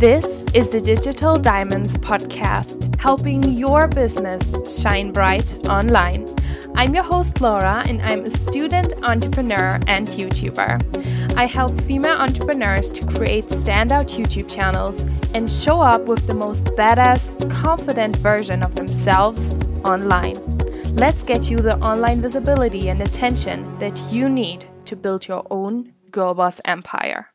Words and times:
This 0.00 0.42
is 0.54 0.70
the 0.70 0.80
Digital 0.80 1.38
Diamonds 1.38 1.98
podcast, 1.98 2.98
helping 2.98 3.42
your 3.42 3.86
business 3.86 4.80
shine 4.80 5.12
bright 5.12 5.68
online. 5.68 6.26
I'm 6.74 6.94
your 6.94 7.04
host, 7.04 7.42
Laura, 7.42 7.82
and 7.86 8.00
I'm 8.00 8.22
a 8.22 8.30
student 8.30 8.94
entrepreneur 9.02 9.78
and 9.88 10.08
YouTuber. 10.08 11.36
I 11.36 11.44
help 11.44 11.78
female 11.82 12.16
entrepreneurs 12.16 12.90
to 12.92 13.06
create 13.06 13.44
standout 13.48 14.16
YouTube 14.18 14.50
channels 14.50 15.02
and 15.34 15.52
show 15.52 15.82
up 15.82 16.06
with 16.06 16.26
the 16.26 16.32
most 16.32 16.64
badass, 16.80 17.50
confident 17.50 18.16
version 18.16 18.62
of 18.62 18.74
themselves 18.76 19.52
online. 19.84 20.38
Let's 20.94 21.22
get 21.22 21.50
you 21.50 21.58
the 21.58 21.76
online 21.80 22.22
visibility 22.22 22.88
and 22.88 23.02
attention 23.02 23.76
that 23.80 24.00
you 24.10 24.30
need 24.30 24.64
to 24.86 24.96
build 24.96 25.28
your 25.28 25.46
own 25.50 25.92
girl 26.10 26.32
boss 26.32 26.58
empire. 26.64 27.26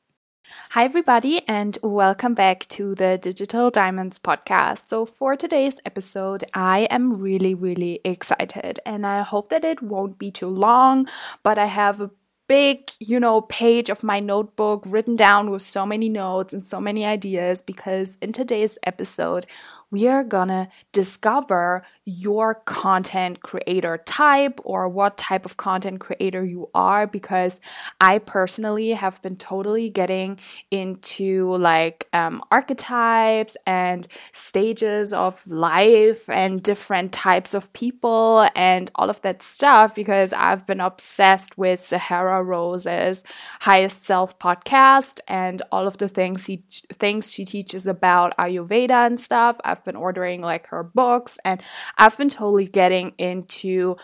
Hi, 0.75 0.83
everybody, 0.83 1.41
and 1.47 1.77
welcome 1.83 2.33
back 2.33 2.67
to 2.67 2.95
the 2.95 3.17
Digital 3.17 3.71
Diamonds 3.71 4.19
podcast. 4.19 4.89
So, 4.89 5.05
for 5.05 5.37
today's 5.37 5.79
episode, 5.85 6.43
I 6.53 6.79
am 6.91 7.17
really, 7.17 7.53
really 7.53 8.01
excited, 8.03 8.81
and 8.85 9.07
I 9.07 9.21
hope 9.21 9.47
that 9.51 9.63
it 9.63 9.81
won't 9.81 10.19
be 10.19 10.31
too 10.31 10.49
long, 10.49 11.07
but 11.43 11.57
I 11.57 11.67
have 11.67 12.01
a 12.01 12.11
big, 12.49 12.91
you 12.99 13.21
know, 13.21 13.39
page 13.39 13.89
of 13.89 14.03
my 14.03 14.19
notebook 14.19 14.83
written 14.85 15.15
down 15.15 15.49
with 15.49 15.61
so 15.61 15.85
many 15.85 16.09
notes 16.09 16.51
and 16.51 16.61
so 16.61 16.81
many 16.81 17.05
ideas 17.05 17.61
because 17.61 18.17
in 18.21 18.33
today's 18.33 18.77
episode, 18.83 19.45
we 19.91 20.07
are 20.07 20.23
gonna 20.23 20.67
discover 20.91 21.83
your 22.05 22.55
content 22.55 23.41
creator 23.41 23.97
type 24.05 24.59
or 24.63 24.87
what 24.87 25.17
type 25.17 25.45
of 25.45 25.57
content 25.57 25.99
creator 25.99 26.45
you 26.45 26.69
are 26.73 27.07
because 27.07 27.59
I 27.99 28.19
personally 28.19 28.91
have 28.91 29.21
been 29.21 29.35
totally 29.35 29.89
getting 29.89 30.39
into 30.69 31.55
like 31.57 32.07
um, 32.13 32.41
archetypes 32.51 33.57
and 33.65 34.07
stages 34.31 35.13
of 35.13 35.45
life 35.47 36.29
and 36.29 36.61
different 36.61 37.11
types 37.11 37.53
of 37.53 37.71
people 37.73 38.47
and 38.55 38.91
all 38.95 39.09
of 39.09 39.21
that 39.21 39.41
stuff 39.41 39.95
because 39.95 40.33
I've 40.33 40.65
been 40.67 40.81
obsessed 40.81 41.57
with 41.57 41.79
Sahara 41.79 42.43
Rose's 42.43 43.23
Highest 43.61 44.03
Self 44.03 44.37
podcast 44.39 45.19
and 45.27 45.61
all 45.71 45.87
of 45.87 45.97
the 45.97 46.07
things 46.07 46.45
he 46.45 46.63
things 46.93 47.33
she 47.33 47.45
teaches 47.45 47.87
about 47.87 48.35
Ayurveda 48.37 49.07
and 49.07 49.19
stuff. 49.19 49.59
I've 49.63 49.74
been 49.83 49.95
ordering 49.95 50.41
like 50.41 50.67
her 50.67 50.83
books 50.83 51.37
and 51.43 51.61
I've 51.97 52.17
been 52.17 52.29
totally 52.29 52.67
getting 52.67 53.13
into, 53.17 53.97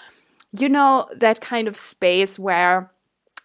you 0.52 0.70
know, 0.70 1.08
that 1.16 1.42
kind 1.42 1.68
of 1.68 1.78
space 1.78 2.38
where 2.38 2.92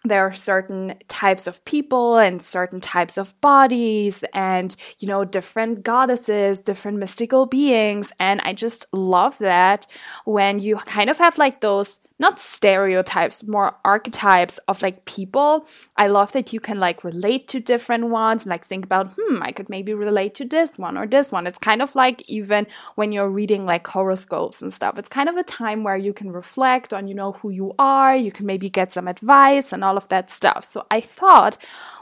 there 0.03 0.25
are 0.25 0.33
certain 0.33 0.95
types 1.07 1.47
of 1.47 1.63
people 1.65 2.17
and 2.17 2.41
certain 2.41 2.79
types 2.79 3.17
of 3.17 3.39
bodies 3.41 4.23
and 4.33 4.75
you 4.99 5.07
know 5.07 5.25
different 5.25 5.83
goddesses 5.83 6.59
different 6.59 6.97
mystical 6.97 7.45
beings. 7.45 8.11
And 8.19 8.39
i 8.41 8.53
just 8.53 8.85
love 8.93 9.37
that 9.39 9.85
when 10.25 10.59
you 10.59 10.77
kind 10.77 11.09
of 11.09 11.17
have 11.17 11.37
like 11.37 11.61
those 11.61 11.99
not 12.19 12.39
stereotypes, 12.39 13.43
more 13.43 13.75
archetypes 13.85 14.57
of 14.67 14.81
like 14.81 15.05
people. 15.05 15.67
I 15.95 16.07
love 16.07 16.31
that 16.31 16.51
you 16.51 16.59
can 16.59 16.79
like 16.79 17.03
relate 17.03 17.47
to 17.49 17.59
different 17.59 18.07
ones 18.07 18.43
and 18.43 18.49
like 18.49 18.65
think 18.65 18.85
about, 18.85 19.13
hmm, 19.17 19.41
I 19.43 19.51
could 19.51 19.69
maybe 19.69 19.93
relate 19.93 20.33
to 20.35 20.45
this 20.45 20.77
one 20.77 20.97
or 20.97 21.05
this 21.05 21.31
one. 21.31 21.45
It's 21.45 21.59
kind 21.59 21.81
of 21.81 21.95
like 21.95 22.27
even 22.27 22.65
when 22.95 23.11
you're 23.11 23.29
reading 23.29 23.65
like 23.65 23.85
horoscopes 23.85 24.61
and 24.61 24.73
stuff, 24.73 24.97
it's 24.97 25.09
kind 25.09 25.29
of 25.29 25.35
a 25.35 25.43
time 25.43 25.83
where 25.83 25.97
you 25.97 26.13
can 26.13 26.31
reflect 26.31 26.93
on, 26.93 27.07
you 27.07 27.13
know, 27.13 27.33
who 27.33 27.49
you 27.49 27.73
are, 27.77 28.15
you 28.15 28.31
can 28.31 28.45
maybe 28.45 28.69
get 28.69 28.93
some 28.93 29.07
advice 29.07 29.71
and 29.71 29.83
all 29.83 29.97
of 29.97 30.07
that 30.09 30.31
stuff. 30.31 30.65
So 30.65 30.87
I 30.89 31.01
thought, 31.01 31.57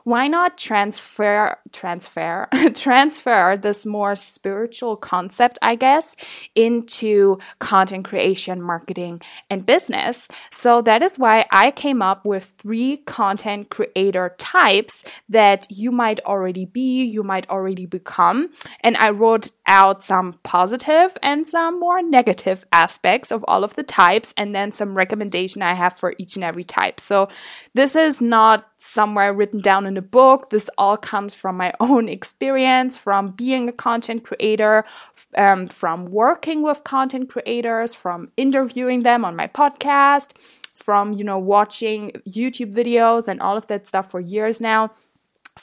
why 0.06 0.28
not 0.28 0.58
transfer, 0.58 1.58
transfer, 1.74 2.48
transfer 2.76 3.58
this 3.58 3.86
more 3.86 4.16
spiritual 4.16 4.96
concept, 4.96 5.58
I 5.62 5.76
guess, 5.76 6.16
into 6.54 7.40
content 7.60 8.06
creation, 8.06 8.62
marketing, 8.62 9.22
and 9.50 9.66
business? 9.66 10.05
Business. 10.06 10.28
So 10.52 10.82
that 10.82 11.02
is 11.02 11.18
why 11.18 11.46
I 11.52 11.72
came 11.72 12.02
up 12.02 12.26
with 12.26 12.46
three 12.58 12.98
content 12.98 13.70
creator 13.70 14.36
types 14.38 15.04
that 15.30 15.68
you 15.70 15.92
might 15.92 16.20
already 16.22 16.66
be, 16.66 17.04
you 17.04 17.24
might 17.24 17.50
already 17.50 17.86
become. 17.86 18.50
And 18.82 18.98
I 18.98 19.10
wrote 19.10 19.52
out 19.68 20.04
some 20.04 20.40
positive 20.44 21.18
and 21.22 21.48
some 21.48 21.80
more 21.80 22.02
negative 22.02 22.66
aspects 22.72 23.32
of 23.32 23.44
all 23.48 23.64
of 23.64 23.76
the 23.76 23.84
types, 23.84 24.34
and 24.38 24.54
then 24.56 24.72
some 24.72 24.96
recommendation 24.96 25.62
I 25.62 25.74
have 25.74 25.94
for 25.94 26.14
each 26.18 26.36
and 26.36 26.44
every 26.44 26.64
type. 26.64 27.00
So 27.00 27.30
this 27.74 27.96
is 27.96 28.22
not 28.22 28.68
somewhere 28.78 29.34
written 29.34 29.62
down 29.62 29.86
in 29.86 29.98
a 29.98 30.02
book. 30.02 30.50
This 30.50 30.70
all 30.78 30.98
comes 30.98 31.34
from 31.34 31.58
my 31.58 31.74
own 31.80 32.10
experience, 32.10 32.98
from 32.98 33.32
being 33.32 33.70
a 33.70 33.74
content 33.74 34.24
creator, 34.24 34.86
um, 35.38 35.68
from 35.68 36.06
working 36.06 36.62
with 36.62 36.84
content 36.84 37.30
creators, 37.30 37.94
from 37.94 38.32
interviewing 38.38 39.04
them 39.04 39.26
on 39.26 39.36
my 39.36 39.48
podcast, 39.48 40.32
from 40.74 41.14
you 41.14 41.24
know 41.24 41.40
watching 41.40 42.12
YouTube 42.28 42.74
videos 42.74 43.28
and 43.28 43.42
all 43.42 43.58
of 43.58 43.68
that 43.68 43.88
stuff 43.88 44.12
for 44.12 44.20
years 44.20 44.62
now. 44.62 44.92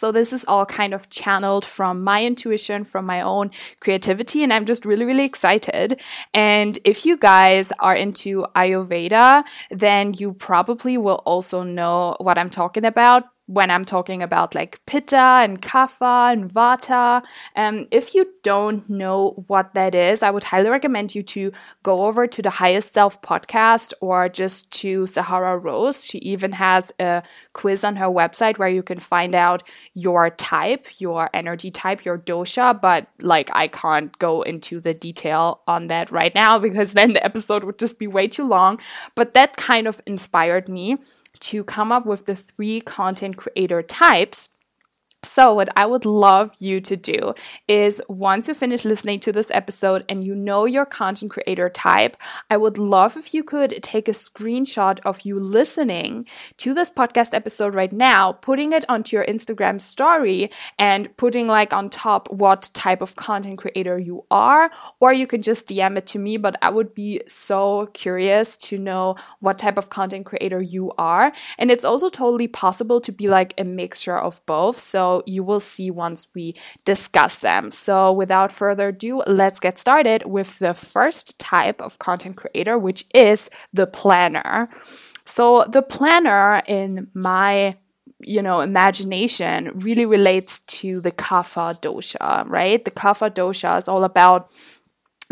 So, 0.03 0.11
this 0.11 0.33
is 0.33 0.45
all 0.47 0.67
kind 0.67 0.95
of 0.95 1.09
channeled 1.11 1.65
from 1.65 2.03
my 2.03 2.25
intuition, 2.25 2.83
from 2.83 3.07
my 3.07 3.21
own 3.21 3.53
creativity, 3.79 4.43
and 4.43 4.53
I'm 4.53 4.67
just 4.67 4.85
really, 4.85 5.05
really 5.05 5.23
excited. 5.23 6.01
And 6.35 6.77
if 6.83 7.07
you 7.07 7.17
guys 7.17 7.71
are 7.79 7.95
into 7.95 8.45
Ayurveda, 8.57 9.45
then 9.71 10.12
you 10.15 10.33
probably 10.33 10.99
will 10.99 11.23
also 11.25 11.62
know 11.62 12.17
what 12.19 12.37
I'm 12.37 12.51
talking 12.51 12.85
about 12.85 13.31
when 13.47 13.71
I'm 13.71 13.85
talking 13.85 14.23
about 14.23 14.55
like 14.55 14.81
pitta 14.87 15.17
and 15.17 15.61
kapha 15.61 16.33
and 16.33 16.53
vata. 16.53 17.25
Um, 17.57 17.87
if 17.91 18.15
you 18.15 18.27
don't 18.43 18.89
know 18.89 19.45
what 19.49 19.75
that 19.75 19.95
is, 19.95 20.23
I 20.23 20.31
would 20.31 20.45
highly 20.45 20.71
recommend 20.71 21.15
you 21.15 21.23
to 21.25 21.53
go 21.83 22.07
over 22.07 22.27
to 22.27 22.43
the 22.43 22.51
Highest 22.51 22.93
Self 22.93 23.21
podcast 23.21 23.93
or 24.01 24.29
just 24.29 24.71
to 24.73 25.07
Sahara 25.07 25.59
Rose. 25.59 26.05
She 26.05 26.19
even 26.19 26.53
has 26.53 26.93
a 27.01 27.23
quiz 27.53 27.85
on 27.85 27.97
her 27.97 28.07
website 28.07 28.59
where 28.59 28.69
you 28.69 28.83
can 28.83 29.01
find 29.01 29.35
out 29.35 29.63
your 29.95 30.31
type, 30.31 31.01
your 31.01 31.29
energy 31.35 31.71
type, 31.71 32.05
your 32.05 32.19
dosha. 32.19 32.81
But 32.81 33.09
like, 33.21 33.51
I 33.53 33.69
can't 33.69 34.17
go 34.19 34.43
into 34.43 34.81
the 34.81 34.95
detail 34.95 35.61
on 35.67 35.89
that 35.89 36.11
right 36.11 36.35
now 36.35 36.59
because 36.59 36.93
then 36.95 37.13
the 37.13 37.25
episode 37.25 37.65
would 37.65 37.79
just 37.79 37.99
be 37.99 38.07
way 38.07 38.29
too 38.29 38.47
long. 38.47 38.81
But 39.15 39.35
that 39.35 39.57
kind 39.57 39.87
of 39.87 40.01
inspired 40.07 40.69
me 40.69 40.99
to 41.43 41.65
come 41.65 41.93
up 41.93 42.07
with 42.07 42.27
the 42.27 42.37
three 42.37 42.81
content 42.81 43.37
creator 43.37 43.83
types 43.83 44.49
so, 45.25 45.55
what 45.55 45.69
I 45.77 45.87
would 45.87 46.05
love 46.05 46.50
you 46.59 46.81
to 46.81 46.97
do 46.97 47.34
is 47.69 48.03
once 48.09 48.49
you 48.49 48.55
finish 48.55 48.84
listening 48.84 49.21
to 49.21 49.31
this 49.31 49.53
episode 49.53 50.05
and 50.09 50.25
you 50.25 50.34
know 50.34 50.65
your 50.65 50.84
content 50.84 51.31
creator 51.31 51.71
type, 51.71 52.16
I 52.50 52.56
would 52.56 52.77
love 52.77 53.16
if 53.16 53.32
you 53.32 53.44
could 53.44 53.81
take 53.84 54.09
a 54.09 54.12
screenshot 54.12 54.99
of 55.05 55.21
you 55.21 55.38
listening 55.38 56.27
to 56.56 56.75
this 56.75 56.91
podcast 56.91 57.34
episode 57.34 57.72
right 57.72 57.93
now, 57.93 58.32
putting 58.32 58.72
it 58.72 58.84
onto 58.88 59.15
your 59.15 59.25
Instagram 59.27 59.81
story 59.81 60.50
and 60.77 61.16
putting 61.16 61.47
like 61.47 61.72
on 61.72 61.88
top 61.88 62.28
what 62.32 62.71
type 62.75 63.00
of 63.00 63.15
content 63.15 63.59
creator 63.59 64.00
you 64.00 64.25
are, 64.28 64.72
or 64.99 65.12
you 65.12 65.28
can 65.28 65.41
just 65.41 65.69
DM 65.69 65.97
it 65.99 66.06
to 66.09 66.19
me. 66.19 66.37
But 66.37 66.56
I 66.62 66.71
would 66.71 66.94
be 66.94 67.21
so 67.28 67.88
curious 67.94 68.56
to 68.59 68.77
know 68.77 69.15
what 69.38 69.56
type 69.56 69.78
of 69.78 69.88
content 69.88 70.27
creator 70.27 70.61
you 70.61 70.91
are. 70.99 71.32
And 71.59 71.71
it's 71.71 71.84
also 71.84 72.09
totally 72.09 72.49
possible 72.49 73.00
to 73.03 73.12
be 73.12 73.28
like 73.28 73.55
a 73.56 73.62
mixture 73.62 74.19
of 74.19 74.44
both. 74.47 74.81
So, 74.81 75.12
you 75.27 75.45
will 75.45 75.61
see 75.61 75.91
once 75.91 76.28
we 76.34 76.55
discuss 76.84 77.37
them. 77.37 77.71
So 77.71 78.12
without 78.12 78.50
further 78.50 78.89
ado, 78.89 79.23
let's 79.27 79.61
get 79.61 79.78
started 79.78 80.25
with 80.25 80.59
the 80.59 80.73
first 80.73 81.39
type 81.39 81.83
of 81.83 81.99
content 81.99 82.37
creator, 82.37 82.78
which 82.78 83.05
is 83.15 83.50
the 83.73 83.87
planner. 83.87 84.71
So 85.25 85.65
the 85.69 85.83
planner 85.83 86.62
in 86.67 87.09
my 87.12 87.77
you 88.25 88.41
know, 88.41 88.61
imagination 88.61 89.73
really 89.81 90.06
relates 90.06 90.61
to 90.61 91.00
the 91.00 91.11
kapha 91.11 91.79
dosha, 91.81 92.49
right? 92.49 92.85
The 92.85 92.91
kapha 92.91 93.31
dosha 93.31 93.79
is 93.79 93.88
all 93.88 94.05
about 94.05 94.50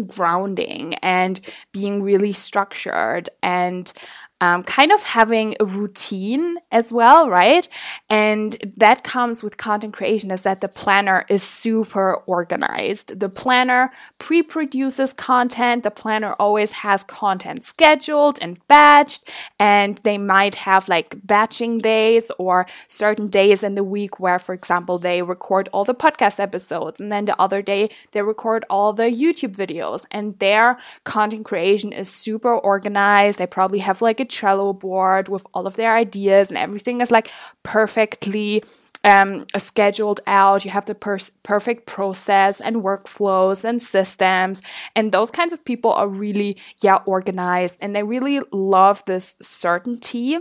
grounding 0.06 0.94
and 0.96 1.40
being 1.72 2.02
really 2.02 2.32
structured 2.32 3.28
and 3.42 3.92
um, 4.40 4.62
kind 4.62 4.90
of 4.90 5.02
having 5.02 5.54
a 5.60 5.64
routine 5.64 6.56
as 6.72 6.92
well, 6.92 7.28
right? 7.28 7.68
And 8.08 8.56
that 8.76 9.04
comes 9.04 9.42
with 9.42 9.58
content 9.58 9.92
creation 9.94 10.30
is 10.30 10.42
that 10.42 10.62
the 10.62 10.68
planner 10.68 11.26
is 11.28 11.42
super 11.42 12.14
organized. 12.26 13.20
The 13.20 13.28
planner 13.28 13.90
pre 14.18 14.42
produces 14.42 15.12
content, 15.12 15.84
the 15.84 15.90
planner 15.90 16.32
always 16.38 16.72
has 16.72 17.04
content 17.04 17.64
scheduled 17.64 18.38
and 18.40 18.66
batched, 18.68 19.24
and 19.58 19.98
they 19.98 20.16
might 20.16 20.54
have 20.54 20.88
like 20.88 21.16
batching 21.26 21.78
days 21.78 22.30
or 22.38 22.66
certain 22.86 23.28
days 23.28 23.62
in 23.62 23.74
the 23.74 23.84
week 23.84 24.18
where, 24.18 24.38
for 24.38 24.54
example, 24.54 24.98
they 24.98 25.20
record 25.20 25.68
all 25.72 25.84
the 25.84 25.94
podcast 25.94 26.40
episodes, 26.40 26.98
and 26.98 27.12
then 27.12 27.26
the 27.26 27.38
other 27.40 27.60
day 27.60 27.90
they 28.12 28.22
record 28.22 28.64
all 28.70 28.94
the 28.94 29.10
YouTube 29.10 29.54
videos, 29.54 30.06
and 30.10 30.38
their 30.38 30.78
content 31.04 31.44
creation 31.44 31.92
is 31.92 32.08
super 32.08 32.54
organized. 32.54 33.38
They 33.38 33.46
probably 33.46 33.80
have 33.80 34.00
like 34.00 34.18
a 34.20 34.29
Trello 34.30 34.78
board 34.78 35.28
with 35.28 35.46
all 35.52 35.66
of 35.66 35.76
their 35.76 35.94
ideas 35.94 36.48
and 36.48 36.56
everything 36.56 37.00
is 37.00 37.10
like 37.10 37.30
perfectly 37.62 38.62
um, 39.04 39.46
scheduled 39.56 40.20
out, 40.26 40.64
you 40.64 40.70
have 40.70 40.86
the 40.86 40.94
per- 40.94 41.18
perfect 41.42 41.86
process 41.86 42.60
and 42.60 42.76
workflows 42.76 43.64
and 43.64 43.80
systems. 43.80 44.60
And 44.94 45.12
those 45.12 45.30
kinds 45.30 45.52
of 45.52 45.64
people 45.64 45.92
are 45.92 46.08
really, 46.08 46.56
yeah, 46.82 46.98
organized 47.06 47.78
and 47.80 47.94
they 47.94 48.02
really 48.02 48.40
love 48.52 49.02
this 49.06 49.36
certainty 49.40 50.38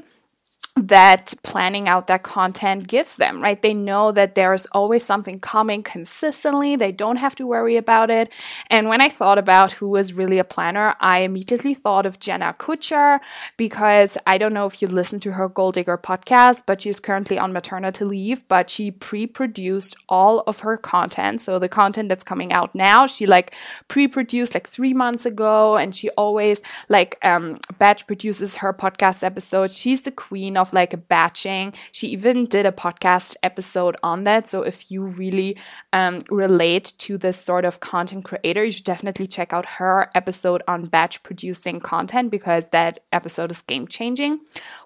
that 0.87 1.33
planning 1.43 1.87
out 1.87 2.07
that 2.07 2.23
content 2.23 2.87
gives 2.87 3.17
them, 3.17 3.41
right? 3.41 3.61
They 3.61 3.73
know 3.73 4.11
that 4.11 4.35
there's 4.35 4.65
always 4.71 5.03
something 5.03 5.39
coming 5.39 5.83
consistently. 5.83 6.75
They 6.75 6.91
don't 6.91 7.17
have 7.17 7.35
to 7.35 7.47
worry 7.47 7.77
about 7.77 8.09
it. 8.09 8.31
And 8.69 8.87
when 8.87 9.01
I 9.01 9.09
thought 9.09 9.37
about 9.37 9.73
who 9.73 9.89
was 9.89 10.13
really 10.13 10.39
a 10.39 10.43
planner, 10.43 10.95
I 10.99 11.19
immediately 11.19 11.73
thought 11.73 12.05
of 12.05 12.19
Jenna 12.19 12.55
Kutcher 12.57 13.19
because 13.57 14.17
I 14.25 14.37
don't 14.37 14.53
know 14.53 14.65
if 14.65 14.81
you 14.81 14.87
listen 14.87 15.19
to 15.21 15.33
her 15.33 15.47
Goal 15.47 15.71
Digger 15.71 15.97
podcast, 15.97 16.63
but 16.65 16.81
she's 16.81 16.99
currently 16.99 17.37
on 17.37 17.53
maternity 17.53 18.05
leave, 18.05 18.47
but 18.47 18.69
she 18.69 18.91
pre-produced 18.91 19.95
all 20.07 20.41
of 20.47 20.59
her 20.59 20.77
content. 20.77 21.41
So 21.41 21.59
the 21.59 21.69
content 21.69 22.09
that's 22.09 22.23
coming 22.23 22.51
out 22.53 22.73
now, 22.73 23.07
she 23.07 23.25
like 23.25 23.55
pre-produced 23.87 24.53
like 24.53 24.67
three 24.67 24.93
months 24.93 25.25
ago 25.25 25.77
and 25.77 25.95
she 25.95 26.09
always 26.11 26.61
like 26.87 27.17
um 27.23 27.59
batch 27.77 28.07
produces 28.07 28.57
her 28.57 28.73
podcast 28.73 29.23
episodes. 29.23 29.77
She's 29.77 30.01
the 30.01 30.11
queen 30.11 30.57
of 30.57 30.68
like 30.73 31.07
batching. 31.07 31.73
She 31.91 32.07
even 32.09 32.45
did 32.45 32.65
a 32.65 32.71
podcast 32.71 33.35
episode 33.43 33.95
on 34.03 34.23
that. 34.23 34.49
So 34.49 34.61
if 34.61 34.91
you 34.91 35.03
really 35.05 35.57
um, 35.93 36.21
relate 36.29 36.93
to 36.99 37.17
this 37.17 37.37
sort 37.37 37.65
of 37.65 37.79
content 37.79 38.25
creator, 38.25 38.63
you 38.63 38.71
should 38.71 38.85
definitely 38.85 39.27
check 39.27 39.53
out 39.53 39.65
her 39.65 40.09
episode 40.15 40.63
on 40.67 40.85
batch 40.85 41.23
producing 41.23 41.79
content 41.79 42.31
because 42.31 42.67
that 42.67 43.01
episode 43.11 43.51
is 43.51 43.61
game 43.61 43.87
changing. 43.87 44.39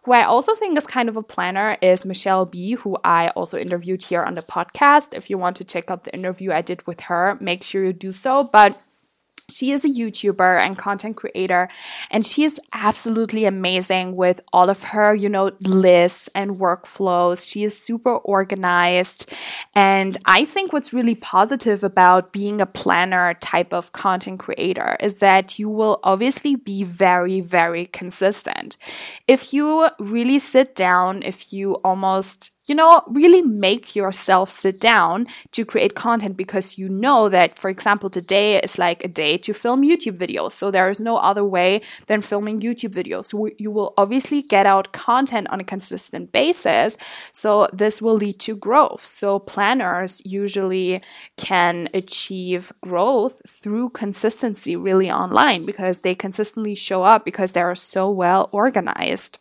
Who 0.04 0.14
I 0.14 0.24
also 0.24 0.56
think 0.56 0.78
is 0.78 0.86
kind 0.86 1.10
of 1.10 1.18
a 1.18 1.24
planner 1.24 1.78
is 1.82 2.06
Michelle 2.06 2.46
B, 2.46 2.74
who 2.74 2.98
I 3.04 3.30
also 3.30 3.58
interviewed 3.58 4.04
here 4.04 4.22
on 4.22 4.36
the 4.36 4.42
podcast. 4.42 5.14
If 5.14 5.30
you 5.30 5.38
want 5.38 5.58
to 5.58 5.64
check 5.64 5.90
out 5.90 6.04
the 6.04 6.14
interview 6.14 6.52
I 6.52 6.62
did 6.62 6.86
with 6.88 7.02
her, 7.02 7.38
make 7.40 7.64
sure 7.64 7.84
you 7.84 7.94
do 7.94 8.12
so. 8.12 8.44
But 8.52 8.82
she 9.50 9.72
is 9.72 9.84
a 9.84 9.90
YouTuber 9.90 10.60
and 10.60 10.78
content 10.78 11.18
creator, 11.18 11.70
and 12.10 12.26
she 12.26 12.44
is 12.44 12.60
absolutely 12.74 13.46
amazing 13.46 14.16
with 14.16 14.40
all 14.52 14.70
of 14.70 14.84
her, 14.84 15.14
you 15.14 15.30
know, 15.30 15.52
lists 15.62 16.30
and 16.34 16.58
workflows. 16.58 17.48
She 17.48 17.64
is 17.64 17.78
super 17.78 18.16
organized. 18.18 19.32
And 19.76 20.18
I 20.26 20.46
think 20.46 20.72
what's 20.72 20.94
really 20.94 21.16
positive 21.16 21.84
about 21.84 22.32
being 22.32 22.62
a 22.62 22.66
planner 22.66 23.34
type 23.36 23.74
of 23.74 23.92
content 23.92 24.40
creator 24.40 24.96
is 25.00 25.16
that 25.16 25.60
you 25.60 25.70
will 25.70 26.00
obviously 26.04 26.56
be 26.56 26.84
very, 26.84 27.42
very 27.42 27.88
consistent. 27.88 28.78
If 29.28 29.54
you 29.54 29.90
really 30.00 30.40
sit 30.40 30.76
down, 30.76 31.22
if 31.24 31.52
you 31.52 31.74
almost 31.84 32.53
you 32.66 32.76
know, 32.76 33.04
really 33.08 33.42
make 33.42 33.96
yourself 33.96 34.52
sit 34.52 34.80
down 34.80 35.28
to 35.52 35.66
create 35.66 35.96
content 35.96 36.38
because 36.38 36.78
you 36.78 36.88
know 36.88 37.30
that, 37.30 37.60
for 37.60 37.70
example, 37.70 38.10
today 38.10 38.60
is 38.62 38.78
like 38.78 39.04
a 39.04 39.08
day 39.08 39.38
to 39.40 39.54
film 39.54 39.84
YouTube 39.84 40.18
videos. 40.18 40.54
So 40.54 40.72
there 40.72 40.90
is 40.90 41.00
no 41.00 41.18
other 41.18 41.44
way 41.44 41.82
than 42.08 42.22
filming 42.22 42.62
YouTube 42.62 42.94
videos. 42.94 43.34
You 43.60 43.72
will 43.72 43.94
obviously 43.98 44.42
get 44.42 44.66
out 44.66 44.94
content 44.94 45.48
on 45.50 45.60
a 45.60 45.64
consistent 45.64 46.32
basis. 46.32 46.98
So 47.32 47.68
this 47.74 48.02
will 48.02 48.16
lead 48.16 48.40
to 48.42 48.56
growth. 48.56 49.06
So 49.06 49.40
planners 49.40 50.22
usually 50.26 51.02
can 51.38 51.90
achieve 51.94 52.72
growth 52.82 53.42
through 53.48 53.90
consistency 53.90 54.76
really 54.76 55.12
online 55.12 55.66
because 55.66 56.02
they 56.02 56.16
consistently 56.16 56.76
show 56.76 57.04
up 57.04 57.26
because 57.26 57.52
they 57.52 57.62
are 57.62 57.76
so 57.76 58.10
well 58.10 58.50
organized. 58.52 59.40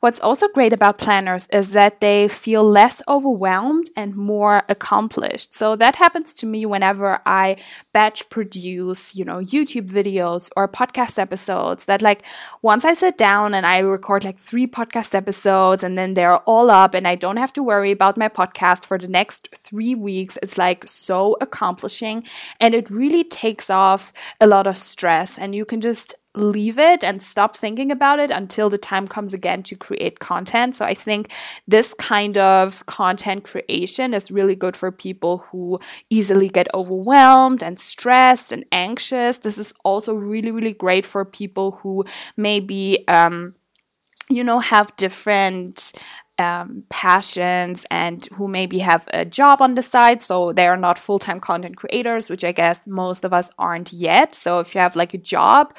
What's 0.00 0.18
also 0.18 0.48
great 0.48 0.72
about 0.72 0.98
planners 0.98 1.46
is 1.52 1.72
that 1.72 2.00
they 2.00 2.26
feel 2.26 2.64
less 2.64 3.00
overwhelmed 3.06 3.90
and 3.96 4.16
more 4.16 4.64
accomplished. 4.68 5.54
So 5.54 5.76
that 5.76 5.96
happens 5.96 6.34
to 6.34 6.46
me 6.46 6.66
whenever 6.66 7.20
I 7.24 7.56
batch 7.92 8.28
produce, 8.28 9.14
you 9.14 9.24
know, 9.24 9.38
YouTube 9.38 9.88
videos 9.88 10.50
or 10.56 10.66
podcast 10.66 11.18
episodes 11.18 11.86
that 11.86 12.02
like 12.02 12.24
once 12.62 12.84
I 12.84 12.94
sit 12.94 13.16
down 13.16 13.54
and 13.54 13.64
I 13.64 13.78
record 13.78 14.24
like 14.24 14.38
three 14.38 14.66
podcast 14.66 15.14
episodes 15.14 15.84
and 15.84 15.96
then 15.96 16.14
they're 16.14 16.38
all 16.38 16.68
up 16.68 16.94
and 16.94 17.06
I 17.06 17.14
don't 17.14 17.36
have 17.36 17.52
to 17.52 17.62
worry 17.62 17.92
about 17.92 18.16
my 18.16 18.28
podcast 18.28 18.84
for 18.84 18.98
the 18.98 19.08
next 19.08 19.48
three 19.56 19.94
weeks, 19.94 20.36
it's 20.42 20.58
like 20.58 20.88
so 20.88 21.36
accomplishing 21.40 22.24
and 22.60 22.74
it 22.74 22.90
really 22.90 23.22
takes 23.22 23.70
off 23.70 24.12
a 24.40 24.48
lot 24.48 24.66
of 24.66 24.76
stress 24.76 25.38
and 25.38 25.54
you 25.54 25.64
can 25.64 25.80
just 25.80 26.16
leave 26.34 26.78
it 26.78 27.04
and 27.04 27.20
stop 27.20 27.56
thinking 27.56 27.90
about 27.90 28.18
it 28.18 28.30
until 28.30 28.70
the 28.70 28.78
time 28.78 29.06
comes 29.06 29.34
again 29.34 29.62
to 29.62 29.76
create 29.76 30.18
content. 30.18 30.74
So 30.74 30.84
I 30.84 30.94
think 30.94 31.30
this 31.68 31.94
kind 31.94 32.38
of 32.38 32.84
content 32.86 33.44
creation 33.44 34.14
is 34.14 34.30
really 34.30 34.56
good 34.56 34.76
for 34.76 34.90
people 34.90 35.38
who 35.50 35.78
easily 36.08 36.48
get 36.48 36.72
overwhelmed 36.74 37.62
and 37.62 37.78
stressed 37.78 38.50
and 38.52 38.64
anxious. 38.72 39.38
This 39.38 39.58
is 39.58 39.74
also 39.84 40.14
really, 40.14 40.50
really 40.50 40.72
great 40.72 41.04
for 41.04 41.24
people 41.24 41.72
who 41.82 42.04
maybe, 42.36 43.06
um, 43.08 43.54
you 44.30 44.42
know, 44.42 44.58
have 44.58 44.96
different 44.96 45.92
um, 46.38 46.84
passions 46.88 47.84
and 47.90 48.26
who 48.34 48.48
maybe 48.48 48.78
have 48.78 49.08
a 49.12 49.24
job 49.24 49.60
on 49.60 49.74
the 49.74 49.82
side. 49.82 50.22
So 50.22 50.52
they 50.52 50.66
are 50.66 50.76
not 50.76 50.98
full 50.98 51.18
time 51.18 51.40
content 51.40 51.76
creators, 51.76 52.30
which 52.30 52.44
I 52.44 52.52
guess 52.52 52.86
most 52.86 53.24
of 53.24 53.32
us 53.32 53.50
aren't 53.58 53.92
yet. 53.92 54.34
So 54.34 54.58
if 54.58 54.74
you 54.74 54.80
have 54.80 54.96
like 54.96 55.14
a 55.14 55.18
job 55.18 55.74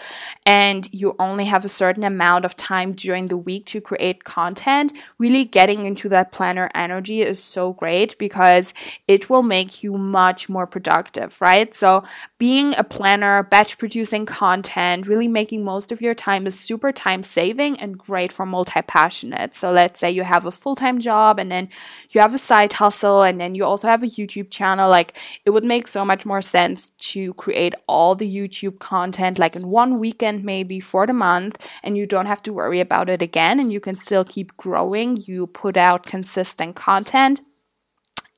and 0.45 0.87
you 0.91 1.15
only 1.19 1.45
have 1.45 1.65
a 1.65 1.69
certain 1.69 2.03
amount 2.03 2.45
of 2.45 2.55
time 2.55 2.93
during 2.93 3.27
the 3.27 3.37
week 3.37 3.65
to 3.67 3.81
create 3.81 4.23
content, 4.23 4.93
really 5.17 5.45
getting 5.45 5.85
into 5.85 6.07
that 6.09 6.31
planner 6.31 6.69
energy 6.75 7.21
is 7.21 7.43
so 7.43 7.73
great 7.73 8.17
because 8.19 8.73
it 9.07 9.29
will 9.29 9.43
make 9.43 9.83
you 9.83 9.97
much 9.97 10.49
more 10.49 10.67
productive, 10.67 11.39
right? 11.41 11.73
So 11.73 12.03
being 12.43 12.75
a 12.75 12.83
planner, 12.83 13.41
batch 13.41 13.77
producing 13.77 14.25
content, 14.25 15.07
really 15.07 15.29
making 15.29 15.63
most 15.63 15.93
of 15.93 16.01
your 16.01 16.13
time 16.13 16.45
is 16.45 16.59
super 16.59 16.91
time 16.91 17.23
saving 17.23 17.79
and 17.79 17.97
great 17.97 18.33
for 18.33 18.45
multi 18.45 18.81
passionate. 18.81 19.55
So 19.55 19.71
let's 19.71 19.97
say 19.97 20.11
you 20.11 20.23
have 20.23 20.45
a 20.45 20.51
full 20.51 20.75
time 20.75 20.99
job 20.99 21.39
and 21.39 21.49
then 21.49 21.69
you 22.09 22.19
have 22.19 22.33
a 22.33 22.37
side 22.37 22.73
hustle 22.73 23.23
and 23.23 23.39
then 23.39 23.55
you 23.55 23.63
also 23.63 23.87
have 23.87 24.03
a 24.03 24.07
YouTube 24.07 24.49
channel, 24.49 24.89
like 24.89 25.17
it 25.45 25.51
would 25.51 25.63
make 25.63 25.87
so 25.87 26.03
much 26.03 26.25
more 26.25 26.41
sense 26.41 26.89
to 27.13 27.33
create 27.35 27.75
all 27.87 28.13
the 28.13 28.29
YouTube 28.29 28.77
content 28.77 29.39
like 29.39 29.55
in 29.55 29.69
one 29.69 29.97
weekend, 29.97 30.43
maybe 30.43 30.81
for 30.81 31.07
the 31.07 31.13
month, 31.13 31.57
and 31.81 31.97
you 31.97 32.05
don't 32.05 32.25
have 32.25 32.43
to 32.43 32.51
worry 32.51 32.81
about 32.81 33.07
it 33.07 33.21
again 33.21 33.57
and 33.57 33.71
you 33.71 33.79
can 33.79 33.95
still 33.95 34.25
keep 34.25 34.57
growing. 34.57 35.15
You 35.15 35.47
put 35.47 35.77
out 35.77 36.05
consistent 36.05 36.75
content 36.75 37.39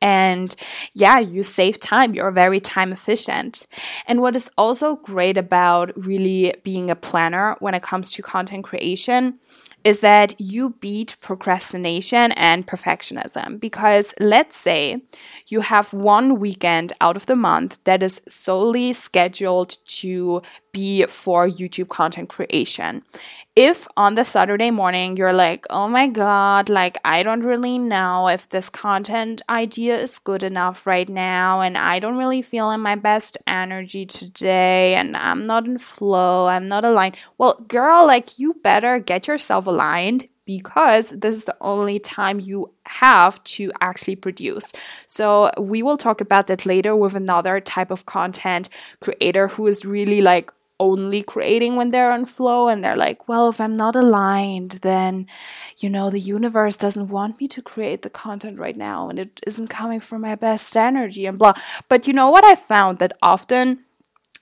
and 0.05 0.55
yeah, 0.93 1.17
you 1.17 1.41
save 1.41 1.79
time. 1.79 2.13
You're 2.13 2.29
very 2.29 2.59
time 2.59 2.91
efficient. 2.91 3.65
And 4.05 4.21
what 4.21 4.35
is 4.35 4.51
also 4.55 4.97
great 4.97 5.35
about 5.35 5.91
really 5.97 6.53
being 6.63 6.91
a 6.91 6.95
planner 6.95 7.55
when 7.57 7.73
it 7.73 7.81
comes 7.81 8.11
to 8.11 8.21
content 8.21 8.65
creation 8.65 9.39
is 9.85 9.99
that 9.99 10.33
you 10.39 10.71
beat 10.81 11.15
procrastination 11.21 12.31
and 12.33 12.65
perfectionism. 12.67 13.59
Because 13.59 14.15
let's 14.19 14.57
say 14.57 15.03
you 15.47 15.61
have 15.61 15.93
one 15.93 16.39
weekend 16.39 16.91
out 16.99 17.15
of 17.15 17.27
the 17.27 17.35
month 17.35 17.77
that 17.83 18.01
is 18.01 18.19
solely 18.27 18.91
scheduled 18.93 19.77
to 19.85 20.41
be 20.73 21.05
for 21.05 21.47
YouTube 21.47 21.87
content 21.87 22.27
creation. 22.27 23.03
If 23.55 23.87
on 23.95 24.15
the 24.15 24.25
Saturday 24.25 24.71
morning 24.71 25.15
you're 25.15 25.31
like, 25.31 25.65
oh 25.69 25.87
my 25.87 26.09
God, 26.09 26.67
like 26.67 26.97
I 27.05 27.23
don't 27.23 27.43
really 27.43 27.77
know 27.77 28.27
if 28.27 28.49
this 28.49 28.69
content 28.69 29.41
idea 29.47 29.97
is 29.97 30.19
good 30.19 30.43
enough 30.43 30.85
right 30.85 31.07
now, 31.07 31.61
and 31.61 31.77
I 31.77 31.99
don't 31.99 32.17
really 32.17 32.41
feel 32.41 32.71
in 32.71 32.81
my 32.81 32.95
best 32.95 33.37
energy 33.47 34.05
today, 34.05 34.95
and 34.95 35.15
I'm 35.15 35.43
not 35.43 35.65
in 35.65 35.77
flow, 35.77 36.47
I'm 36.47 36.67
not 36.67 36.83
aligned. 36.83 37.17
Well, 37.37 37.53
girl, 37.69 38.05
like 38.05 38.37
you 38.37 38.55
better 38.55 38.99
get 38.99 39.27
yourself 39.27 39.67
aligned 39.75 40.27
because 40.45 41.09
this 41.09 41.35
is 41.35 41.45
the 41.45 41.57
only 41.59 41.99
time 41.99 42.39
you 42.39 42.71
have 42.85 43.43
to 43.43 43.71
actually 43.81 44.15
produce. 44.15 44.71
So, 45.07 45.51
we 45.57 45.81
will 45.83 45.97
talk 45.97 46.21
about 46.21 46.47
that 46.47 46.65
later 46.65 46.95
with 46.95 47.15
another 47.15 47.59
type 47.59 47.91
of 47.91 48.05
content 48.05 48.69
creator 49.01 49.47
who 49.47 49.67
is 49.67 49.85
really 49.85 50.21
like 50.21 50.51
only 50.79 51.21
creating 51.21 51.75
when 51.75 51.91
they're 51.91 52.11
on 52.11 52.25
flow 52.25 52.67
and 52.67 52.83
they're 52.83 52.97
like, 52.97 53.27
well, 53.27 53.49
if 53.49 53.61
I'm 53.61 53.73
not 53.73 53.95
aligned, 53.95 54.71
then, 54.81 55.27
you 55.77 55.89
know, 55.89 56.09
the 56.09 56.19
universe 56.19 56.75
doesn't 56.75 57.09
want 57.09 57.39
me 57.39 57.47
to 57.47 57.61
create 57.61 58.01
the 58.01 58.09
content 58.09 58.59
right 58.59 58.75
now 58.75 59.09
and 59.09 59.17
it 59.17 59.39
isn't 59.47 59.69
coming 59.69 59.99
from 59.99 60.21
my 60.21 60.35
best 60.35 60.75
energy 60.75 61.25
and 61.25 61.39
blah. 61.39 61.53
But 61.87 62.07
you 62.07 62.13
know 62.13 62.29
what 62.29 62.43
I 62.43 62.55
found 62.55 62.99
that 62.99 63.17
often 63.21 63.85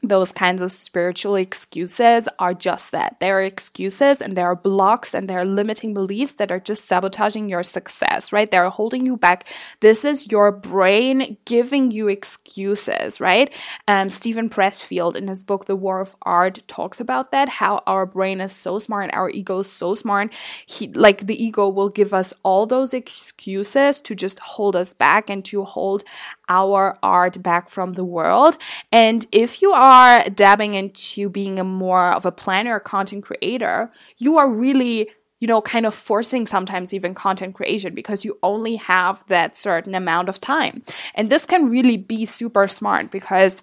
those 0.03 0.33
kinds 0.33 0.62
of 0.62 0.72
spiritual 0.72 1.36
excuses 1.36 2.27
are 2.38 2.53
just 2.53 2.91
that. 2.91 3.15
They 3.22 3.31
are 3.31 3.41
excuses 3.41 4.22
and 4.22 4.36
they 4.36 4.41
are 4.41 4.55
blocks 4.55 5.13
and 5.13 5.29
they 5.29 5.36
are 5.36 5.45
limiting 5.45 5.93
beliefs 5.93 6.33
that 6.33 6.51
are 6.51 6.60
just 6.60 6.86
sabotaging 6.86 7.48
your 7.48 7.63
success, 7.63 8.33
right? 8.33 8.51
They're 8.51 8.69
holding 8.69 9.05
you 9.05 9.15
back. 9.15 9.48
This 9.79 10.03
is 10.03 10.29
your 10.29 10.51
brain 10.51 11.38
giving 11.45 11.91
you 11.91 12.10
excuses, 12.10 13.22
right? 13.22 13.53
Um, 13.88 14.10
Steven 14.10 14.50
Pressfield 14.50 15.15
in 15.15 15.29
his 15.29 15.41
book, 15.41 15.65
The 15.65 15.75
War 15.75 16.01
of 16.01 16.17
Art, 16.24 16.60
talks 16.67 17.00
about 17.00 17.31
that, 17.31 17.48
how 17.48 17.81
our 17.88 18.05
brain 18.05 18.41
is 18.41 18.51
so 18.51 18.79
smart, 18.79 19.10
our 19.13 19.29
ego 19.29 19.60
is 19.60 19.72
so 19.72 19.95
smart. 19.95 20.33
He, 20.65 20.89
like 20.89 21.27
the 21.27 21.41
ego 21.41 21.69
will 21.69 21.89
give 21.89 22.13
us 22.13 22.33
all 22.43 22.65
those 22.65 22.93
excuses 22.93 24.01
to 24.01 24.15
just 24.15 24.39
hold 24.39 24.75
us 24.75 24.93
back 24.93 25.29
and 25.29 25.45
to 25.45 25.63
hold 25.63 26.03
our 26.50 27.00
art 27.01 27.41
back 27.41 27.69
from 27.69 27.93
the 27.93 28.03
world. 28.03 28.57
And 28.91 29.25
if 29.31 29.62
you 29.62 29.72
are 29.72 29.92
dabbing 30.33 30.73
into 30.73 31.29
being 31.29 31.59
a 31.59 31.63
more 31.63 32.12
of 32.12 32.25
a 32.25 32.31
planner, 32.31 32.79
content 32.79 33.23
creator, 33.23 33.91
you 34.17 34.38
are 34.38 34.50
really 34.50 35.09
you 35.43 35.47
know, 35.47 35.62
kind 35.62 35.85
of 35.85 35.93
forcing 35.93 36.47
sometimes 36.47 36.93
even 36.93 37.13
content 37.13 37.53
creation 37.53 37.93
because 37.93 38.23
you 38.23 38.39
only 38.43 38.77
have 38.77 39.27
that 39.27 39.57
certain 39.57 39.93
amount 39.93 40.29
of 40.29 40.39
time. 40.39 40.81
And 41.15 41.29
this 41.29 41.45
can 41.45 41.69
really 41.69 41.97
be 41.97 42.25
super 42.25 42.65
smart 42.69 43.12
because 43.12 43.62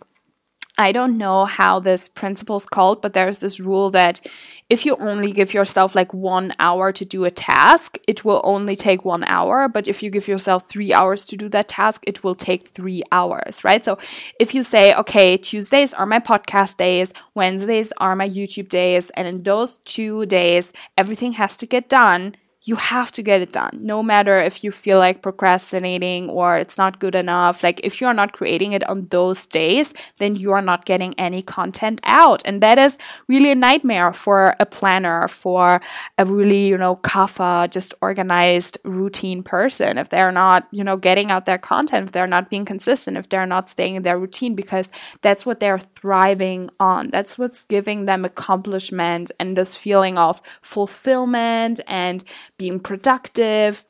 I 0.81 0.93
don't 0.93 1.19
know 1.19 1.45
how 1.45 1.81
this 1.81 2.09
principle 2.09 2.57
is 2.57 2.65
called, 2.65 3.03
but 3.03 3.13
there's 3.13 3.39
this 3.39 3.61
rule 3.61 3.91
that 3.91 4.27
if 4.69 4.87
you 4.87 4.97
only 4.97 5.33
give 5.33 5.53
yourself 5.53 5.95
like 5.95 6.15
one 6.15 6.53
hour 6.59 6.93
to 6.93 7.05
do 7.05 7.25
a 7.25 7.31
task, 7.31 7.99
it 8.07 8.25
will 8.25 8.41
only 8.45 8.77
take 8.77 9.05
one 9.05 9.25
hour. 9.25 9.69
But 9.69 9.89
if 9.89 10.03
you 10.03 10.11
give 10.11 10.29
yourself 10.29 10.69
three 10.69 10.93
hours 10.93 11.27
to 11.27 11.37
do 11.37 11.49
that 11.51 11.69
task, 11.69 12.05
it 12.07 12.23
will 12.23 12.37
take 12.37 12.69
three 12.69 13.03
hours, 13.13 13.65
right? 13.65 13.85
So 13.85 13.99
if 14.39 14.55
you 14.55 14.63
say, 14.63 14.95
okay, 14.95 15.37
Tuesdays 15.37 15.93
are 15.93 16.07
my 16.07 16.21
podcast 16.21 16.77
days, 16.77 17.13
Wednesdays 17.35 17.93
are 17.99 18.15
my 18.15 18.29
YouTube 18.29 18.69
days, 18.69 19.11
and 19.11 19.27
in 19.27 19.43
those 19.43 19.79
two 19.85 20.25
days, 20.27 20.73
everything 20.97 21.33
has 21.33 21.57
to 21.59 21.67
get 21.67 21.89
done 21.89 22.37
you 22.63 22.77
have 22.77 23.11
to 23.13 23.23
get 23.23 23.41
it 23.41 23.53
done 23.53 23.79
no 23.81 24.03
matter 24.03 24.39
if 24.39 24.63
you 24.63 24.71
feel 24.71 24.99
like 24.99 25.23
procrastinating 25.23 26.29
or 26.29 26.59
it's 26.59 26.77
not 26.77 26.99
good 26.99 27.15
enough. 27.15 27.63
Like 27.63 27.81
if 27.83 28.01
you're 28.01 28.13
not 28.13 28.33
creating 28.33 28.73
it 28.73 28.87
on 28.89 29.07
those 29.11 29.47
days 29.47 29.95
then 30.19 30.37
you 30.37 30.53
are 30.53 30.61
not 30.61 30.85
getting 30.85 31.15
any 31.19 31.41
content 31.41 32.01
out. 32.05 32.43
And 32.45 32.63
that 32.63 32.79
is 32.79 32.99
really 33.29 33.51
a 33.51 33.55
nightmare 33.55 34.13
for 34.13 34.55
a 34.61 34.67
planner 34.67 35.27
for 35.29 35.81
a 36.19 36.25
really 36.27 36.67
you 36.67 36.77
know 36.77 36.97
kapha 36.97 37.71
just 37.71 37.95
organized 38.03 38.77
routine 38.85 39.43
person. 39.43 39.97
If 39.97 40.11
they're 40.11 40.33
not 40.33 40.69
you 40.71 40.85
know 40.85 40.99
getting 40.99 41.31
out 41.31 41.47
their 41.47 41.59
content 41.59 42.09
if 42.09 42.13
they're 42.13 42.27
not 42.27 42.51
being 42.51 42.67
consistent 42.67 43.17
if 43.17 43.29
they're 43.31 43.47
not 43.47 43.71
staying 43.71 43.95
in 43.95 44.03
their 44.03 44.19
routine 44.19 44.55
because 44.55 44.91
that's 45.23 45.47
what 45.47 45.61
they're 45.61 45.79
thriving 45.79 46.69
on. 46.79 47.09
That's 47.09 47.39
what's 47.39 47.65
giving 47.65 48.05
them 48.05 48.25
accomplishment 48.25 49.31
and 49.39 49.57
this 49.57 49.77
feeling 49.77 50.19
of 50.19 50.41
fulfillment 50.61 51.81
and 51.87 52.23
being 52.61 52.79
productive. 52.79 53.87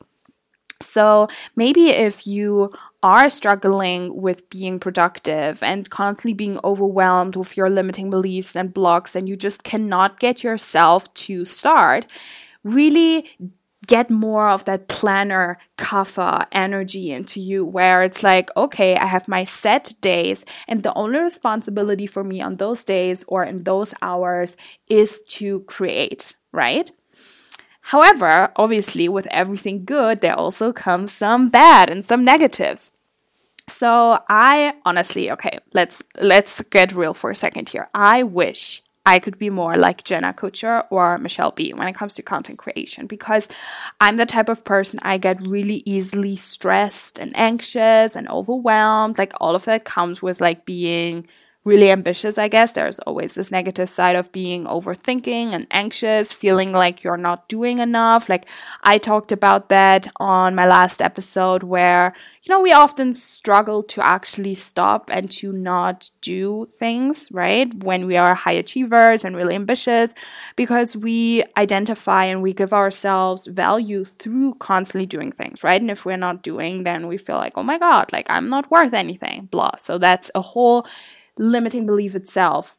So 0.79 1.27
maybe 1.57 1.89
if 1.89 2.25
you 2.25 2.71
are 3.03 3.29
struggling 3.29 4.21
with 4.21 4.49
being 4.49 4.79
productive 4.79 5.61
and 5.61 5.89
constantly 5.89 6.33
being 6.33 6.57
overwhelmed 6.63 7.35
with 7.35 7.57
your 7.57 7.69
limiting 7.69 8.09
beliefs 8.09 8.55
and 8.55 8.73
blocks, 8.73 9.13
and 9.13 9.27
you 9.27 9.35
just 9.35 9.63
cannot 9.63 10.19
get 10.21 10.41
yourself 10.41 11.13
to 11.25 11.43
start, 11.43 12.07
really 12.63 13.29
get 13.87 14.09
more 14.09 14.47
of 14.47 14.63
that 14.65 14.87
planner 14.87 15.57
kapha 15.77 16.45
energy 16.51 17.11
into 17.11 17.39
you 17.39 17.65
where 17.65 18.03
it's 18.03 18.21
like 18.21 18.55
okay 18.55 18.95
i 18.95 19.05
have 19.05 19.27
my 19.27 19.43
set 19.43 19.91
days 20.01 20.45
and 20.67 20.83
the 20.83 20.93
only 20.93 21.17
responsibility 21.17 22.05
for 22.05 22.23
me 22.23 22.39
on 22.39 22.57
those 22.57 22.83
days 22.83 23.25
or 23.27 23.43
in 23.43 23.63
those 23.63 23.91
hours 24.03 24.55
is 24.87 25.21
to 25.27 25.61
create 25.61 26.35
right 26.51 26.91
However, 27.81 28.51
obviously, 28.55 29.09
with 29.09 29.27
everything 29.27 29.83
good, 29.83 30.21
there 30.21 30.37
also 30.37 30.71
comes 30.71 31.11
some 31.11 31.49
bad 31.49 31.89
and 31.89 32.05
some 32.05 32.23
negatives. 32.23 32.91
So 33.67 34.19
I 34.29 34.73
honestly, 34.85 35.31
okay, 35.31 35.59
let's 35.73 36.01
let's 36.19 36.61
get 36.61 36.93
real 36.93 37.13
for 37.13 37.31
a 37.31 37.35
second 37.35 37.69
here. 37.69 37.89
I 37.93 38.23
wish 38.23 38.83
I 39.05 39.17
could 39.19 39.39
be 39.39 39.49
more 39.49 39.77
like 39.77 40.03
Jenna 40.03 40.33
Kutcher 40.33 40.85
or 40.91 41.17
Michelle 41.17 41.51
B 41.51 41.73
when 41.73 41.87
it 41.87 41.95
comes 41.95 42.13
to 42.15 42.21
content 42.21 42.59
creation 42.59 43.07
because 43.07 43.49
I'm 43.99 44.17
the 44.17 44.27
type 44.27 44.47
of 44.47 44.63
person 44.63 44.99
I 45.01 45.17
get 45.17 45.41
really 45.41 45.81
easily 45.85 46.35
stressed 46.35 47.17
and 47.17 47.35
anxious 47.35 48.15
and 48.15 48.29
overwhelmed. 48.29 49.17
Like 49.17 49.33
all 49.41 49.55
of 49.55 49.65
that 49.65 49.85
comes 49.85 50.21
with 50.21 50.39
like 50.39 50.65
being 50.65 51.25
really 51.63 51.91
ambitious, 51.91 52.37
I 52.37 52.47
guess. 52.47 52.73
There's 52.73 52.97
always 52.99 53.35
this 53.35 53.51
negative 53.51 53.87
side 53.87 54.15
of 54.15 54.31
being 54.31 54.65
overthinking 54.65 55.53
and 55.53 55.67
anxious, 55.69 56.33
feeling 56.33 56.71
like 56.71 57.03
you're 57.03 57.17
not 57.17 57.47
doing 57.47 57.77
enough. 57.77 58.29
Like 58.29 58.47
I 58.81 58.97
talked 58.97 59.31
about 59.31 59.69
that 59.69 60.07
on 60.15 60.55
my 60.55 60.65
last 60.65 61.01
episode 61.01 61.61
where, 61.61 62.13
you 62.41 62.51
know, 62.51 62.61
we 62.61 62.73
often 62.73 63.13
struggle 63.13 63.83
to 63.83 64.03
actually 64.03 64.55
stop 64.55 65.09
and 65.11 65.31
to 65.33 65.51
not 65.51 66.09
do 66.21 66.67
things, 66.79 67.29
right? 67.31 67.71
When 67.83 68.07
we 68.07 68.17
are 68.17 68.33
high 68.33 68.53
achievers 68.53 69.23
and 69.23 69.35
really 69.35 69.53
ambitious 69.53 70.15
because 70.55 70.97
we 70.97 71.43
identify 71.57 72.25
and 72.25 72.41
we 72.41 72.53
give 72.53 72.73
ourselves 72.73 73.45
value 73.45 74.03
through 74.03 74.55
constantly 74.55 75.05
doing 75.05 75.31
things, 75.31 75.63
right? 75.63 75.79
And 75.79 75.91
if 75.91 76.05
we're 76.05 76.17
not 76.17 76.41
doing, 76.41 76.83
then 76.85 77.05
we 77.05 77.17
feel 77.17 77.37
like, 77.37 77.53
oh 77.55 77.63
my 77.63 77.77
God, 77.77 78.11
like 78.11 78.25
I'm 78.31 78.49
not 78.49 78.71
worth 78.71 78.93
anything, 78.93 79.47
blah. 79.51 79.75
So 79.77 79.99
that's 79.99 80.31
a 80.33 80.41
whole 80.41 80.87
limiting 81.41 81.85
belief 81.85 82.15
itself. 82.15 82.77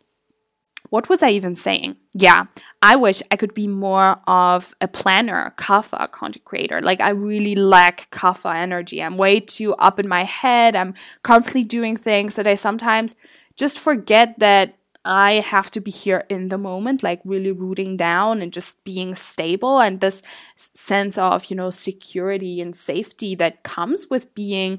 What 0.91 1.09
was 1.09 1.23
I 1.23 1.31
even 1.31 1.55
saying? 1.55 1.97
Yeah, 2.13 2.47
I 2.83 2.97
wish 2.97 3.23
I 3.31 3.37
could 3.37 3.55
be 3.55 3.67
more 3.67 4.21
of 4.27 4.75
a 4.81 4.89
planner, 4.89 5.55
kapha 5.57 6.11
content 6.11 6.45
creator. 6.45 6.81
Like 6.83 7.01
I 7.01 7.11
really 7.11 7.55
lack 7.55 8.11
kapha 8.11 8.55
energy. 8.55 9.03
I'm 9.03 9.17
way 9.17 9.41
too 9.41 9.75
up 9.75 9.99
in 9.99 10.07
my 10.07 10.25
head. 10.25 10.77
I'm 10.77 10.95
constantly 11.23 11.65
doing 11.65 11.97
things 11.97 12.37
that 12.37 12.47
I 12.47 12.55
sometimes 12.55 13.15
just 13.57 13.79
forget 13.79 14.39
that 14.39 14.77
I 15.05 15.41
have 15.41 15.71
to 15.73 15.81
be 15.81 15.91
here 15.91 16.25
in 16.29 16.49
the 16.49 16.59
moment, 16.59 17.03
like 17.03 17.21
really 17.25 17.51
rooting 17.51 17.97
down 17.97 18.43
and 18.43 18.53
just 18.53 18.85
being 18.85 19.15
stable. 19.15 19.81
And 19.81 20.01
this 20.01 20.23
sense 20.57 21.17
of, 21.19 21.47
you 21.47 21.57
know, 21.57 21.71
security 21.71 22.61
and 22.61 22.77
safety 22.77 23.35
that 23.37 23.63
comes 23.63 24.07
with 24.11 24.35
being 24.35 24.79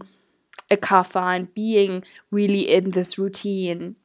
a 0.73 0.77
kapha 0.77 1.35
and 1.35 1.53
being 1.53 2.03
really 2.31 2.69
in 2.69 2.91
this 2.91 3.17
routine 3.17 3.95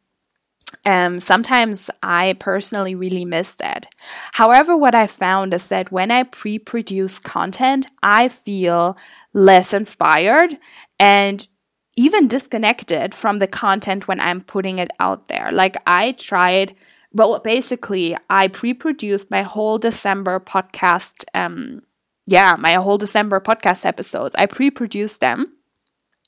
um, 0.84 1.20
sometimes 1.20 1.90
I 2.02 2.34
personally 2.38 2.94
really 2.94 3.25
miss 3.25 3.54
that. 3.56 3.87
However, 4.32 4.76
what 4.76 4.94
I 4.94 5.06
found 5.06 5.54
is 5.54 5.68
that 5.68 5.92
when 5.92 6.10
I 6.10 6.25
pre 6.25 6.58
produce 6.58 7.18
content, 7.18 7.87
I 8.02 8.28
feel 8.28 8.96
less 9.32 9.72
inspired 9.72 10.58
and 10.98 11.46
even 11.96 12.28
disconnected 12.28 13.14
from 13.14 13.38
the 13.38 13.46
content 13.46 14.06
when 14.06 14.20
I'm 14.20 14.40
putting 14.40 14.78
it 14.78 14.90
out 15.00 15.28
there. 15.28 15.50
Like, 15.52 15.76
I 15.87 16.12
tried, 16.12 16.75
well, 17.12 17.38
basically, 17.40 18.16
I 18.30 18.48
pre 18.48 18.75
produced 18.75 19.30
my 19.30 19.42
whole 19.42 19.78
December 19.78 20.40
podcast. 20.40 21.25
Um, 21.34 21.82
yeah, 22.26 22.56
my 22.56 22.75
whole 22.75 22.98
December 22.98 23.40
podcast 23.40 23.87
episodes. 23.87 24.34
I 24.38 24.46
pre 24.46 24.70
produced 24.70 25.20
them 25.20 25.57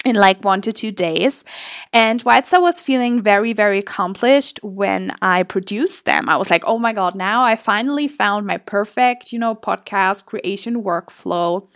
in 0.05 0.17
like 0.17 0.45
one 0.45 0.63
to 0.63 0.73
two 0.73 0.91
days. 0.91 1.45
And 1.93 2.23
whilst 2.23 2.55
I 2.55 2.59
was 2.59 2.81
feeling 2.81 3.23
very, 3.23 3.53
very 3.53 3.79
accomplished 3.79 4.59
when 4.63 5.13
I 5.21 5.43
produced 5.43 6.07
them, 6.07 6.29
I 6.29 6.37
was 6.37 6.51
like, 6.51 6.65
oh 6.67 6.79
my 6.79 6.93
God, 6.93 7.15
now 7.15 7.45
I 7.45 7.57
finally 7.57 8.09
found 8.09 8.47
my 8.47 8.57
perfect, 8.57 9.33
you 9.33 9.39
know, 9.39 9.55
podcast 9.55 10.25
creation 10.25 10.83
workflow. 10.83 11.69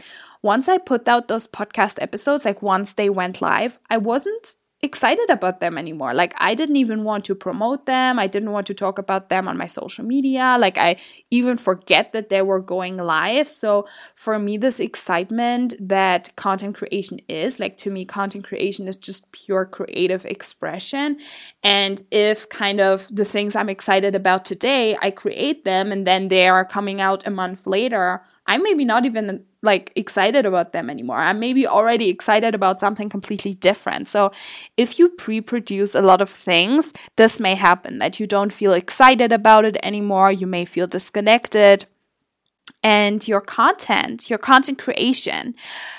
Once 0.43 0.69
I 0.69 0.79
put 0.79 1.07
out 1.09 1.29
those 1.29 1.47
podcast 1.47 2.01
episodes, 2.01 2.45
like 2.45 2.63
once 2.63 2.95
they 2.95 3.11
went 3.11 3.43
live, 3.43 3.79
I 3.91 3.99
wasn't 3.99 4.57
excited 4.85 5.29
about 5.31 5.59
them 5.61 5.77
anymore. 5.77 6.15
Like 6.15 6.35
I 6.39 6.55
didn't 6.55 6.77
even 6.77 7.03
want 7.03 7.25
to 7.25 7.35
promote 7.35 7.87
them. 7.87 8.19
I 8.19 8.29
didn't 8.29 8.53
want 8.53 8.67
to 8.69 8.75
talk 8.75 8.99
about 8.99 9.31
them 9.31 9.49
on 9.49 9.57
my 9.57 9.67
social 9.67 10.05
media. 10.05 10.57
Like 10.61 10.79
I 10.79 10.97
even 11.31 11.57
forget 11.57 12.13
that 12.13 12.29
they 12.29 12.43
were 12.43 12.61
going 12.61 12.97
live. 12.99 13.49
So 13.49 13.87
for 14.15 14.39
me 14.39 14.57
this 14.59 14.79
excitement 14.79 15.75
that 15.81 16.37
content 16.37 16.77
creation 16.77 17.19
is, 17.29 17.59
like 17.59 17.77
to 17.79 17.91
me 17.91 18.05
content 18.05 18.45
creation 18.45 18.87
is 18.87 18.97
just 18.97 19.33
pure 19.33 19.65
creative 19.65 20.25
expression. 20.25 21.19
And 21.63 22.03
if 22.13 22.49
kind 22.49 22.81
of 22.81 23.09
the 23.11 23.25
things 23.25 23.57
I'm 23.57 23.69
excited 23.69 24.15
about 24.15 24.45
today, 24.45 24.97
I 25.01 25.11
create 25.11 25.65
them 25.65 25.91
and 25.91 26.07
then 26.07 26.29
they 26.29 26.49
are 26.49 26.65
coming 26.65 27.01
out 27.01 27.27
a 27.27 27.31
month 27.31 27.67
later, 27.67 28.23
I'm 28.47 28.63
maybe 28.63 28.85
not 28.85 29.05
even 29.07 29.45
like 29.63 29.93
excited 29.97 30.45
about 30.45 30.73
them 30.73 30.91
anymore. 30.91 31.17
I'm 31.17 31.41
maybe 31.41 31.67
already 31.67 32.11
excited 32.11 32.55
about 32.55 32.81
something 32.81 33.09
completely 33.09 33.55
different. 33.55 34.09
So 34.09 34.31
if 34.77 34.99
you 34.99 35.09
pre-produce 35.09 35.95
a 35.95 36.03
lot 36.03 36.21
of 36.21 36.29
things, 36.29 36.93
this 37.17 37.41
may 37.41 37.55
happen 37.55 37.99
that 37.99 38.21
you 38.21 38.27
don't 38.27 38.53
feel 38.53 38.73
excited 38.73 39.33
about 39.33 39.65
it 39.65 39.79
anymore. 39.83 40.31
You 40.31 40.47
may 40.47 40.67
feel 40.67 40.87
disconnected. 40.87 41.87
And 42.85 43.27
your 43.27 43.41
content, 43.41 44.29
your 44.29 44.39
content 44.39 44.79
creation, 44.79 45.55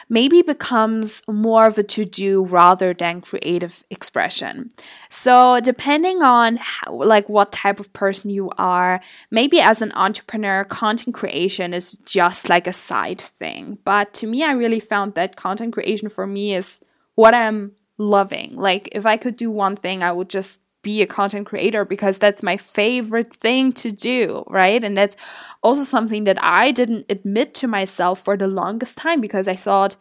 maybe 0.08 0.44
becomes 0.44 1.24
more 1.27 1.65
of 1.65 1.80
a 1.80 1.84
to 1.84 2.06
do 2.06 2.46
rather 2.46 2.94
than 2.94 3.22
creative 3.22 3.84
expression. 3.89 4.70
So, 5.10 5.60
depending 5.60 6.22
on 6.22 6.58
how, 6.58 6.94
like 6.94 7.27
what 7.27 7.51
type 7.51 7.80
of 7.80 7.92
person 7.94 8.30
you 8.30 8.51
are, 8.60 9.01
maybe 9.32 9.60
as 9.60 9.82
an 9.82 9.92
entrepreneur, 9.96 10.63
content 10.63 11.15
creation 11.15 11.74
is 11.74 11.98
just 12.06 12.50
like 12.50 12.68
a 12.68 12.74
side 12.74 13.20
thing. 13.20 13.80
But 13.84 14.13
to 14.15 14.27
me, 14.27 14.44
I 14.44 14.51
really 14.51 14.80
found 14.80 15.15
that 15.15 15.36
content 15.36 15.74
creation 15.74 16.08
for 16.08 16.27
me 16.27 16.54
is 16.54 16.82
what 17.15 17.34
I'm 17.34 17.72
loving. 17.98 18.56
Like, 18.56 18.89
if 18.92 19.08
I 19.08 19.18
could 19.18 19.38
do 19.38 19.50
one 19.50 19.75
thing, 19.75 20.04
I 20.04 20.12
would 20.12 20.30
just 20.30 20.62
be 20.86 21.01
a 21.01 21.08
content 21.08 21.48
creator 21.48 21.84
because 21.84 22.20
that's 22.20 22.44
my 22.44 22.56
favorite 22.58 23.34
thing 23.34 23.74
to 23.74 23.92
do, 23.92 24.46
right? 24.48 24.84
And 24.84 24.96
that's 24.96 25.18
also 25.63 25.82
something 25.82 26.25
that 26.25 26.42
I 26.44 26.72
didn't 26.72 27.08
admit 27.10 27.56
to 27.56 27.68
myself 27.68 28.22
for 28.22 28.38
the 28.38 28.48
longest 28.48 28.96
time 28.98 29.20
because 29.20 29.48
I 29.48 29.56
thought 29.56 29.98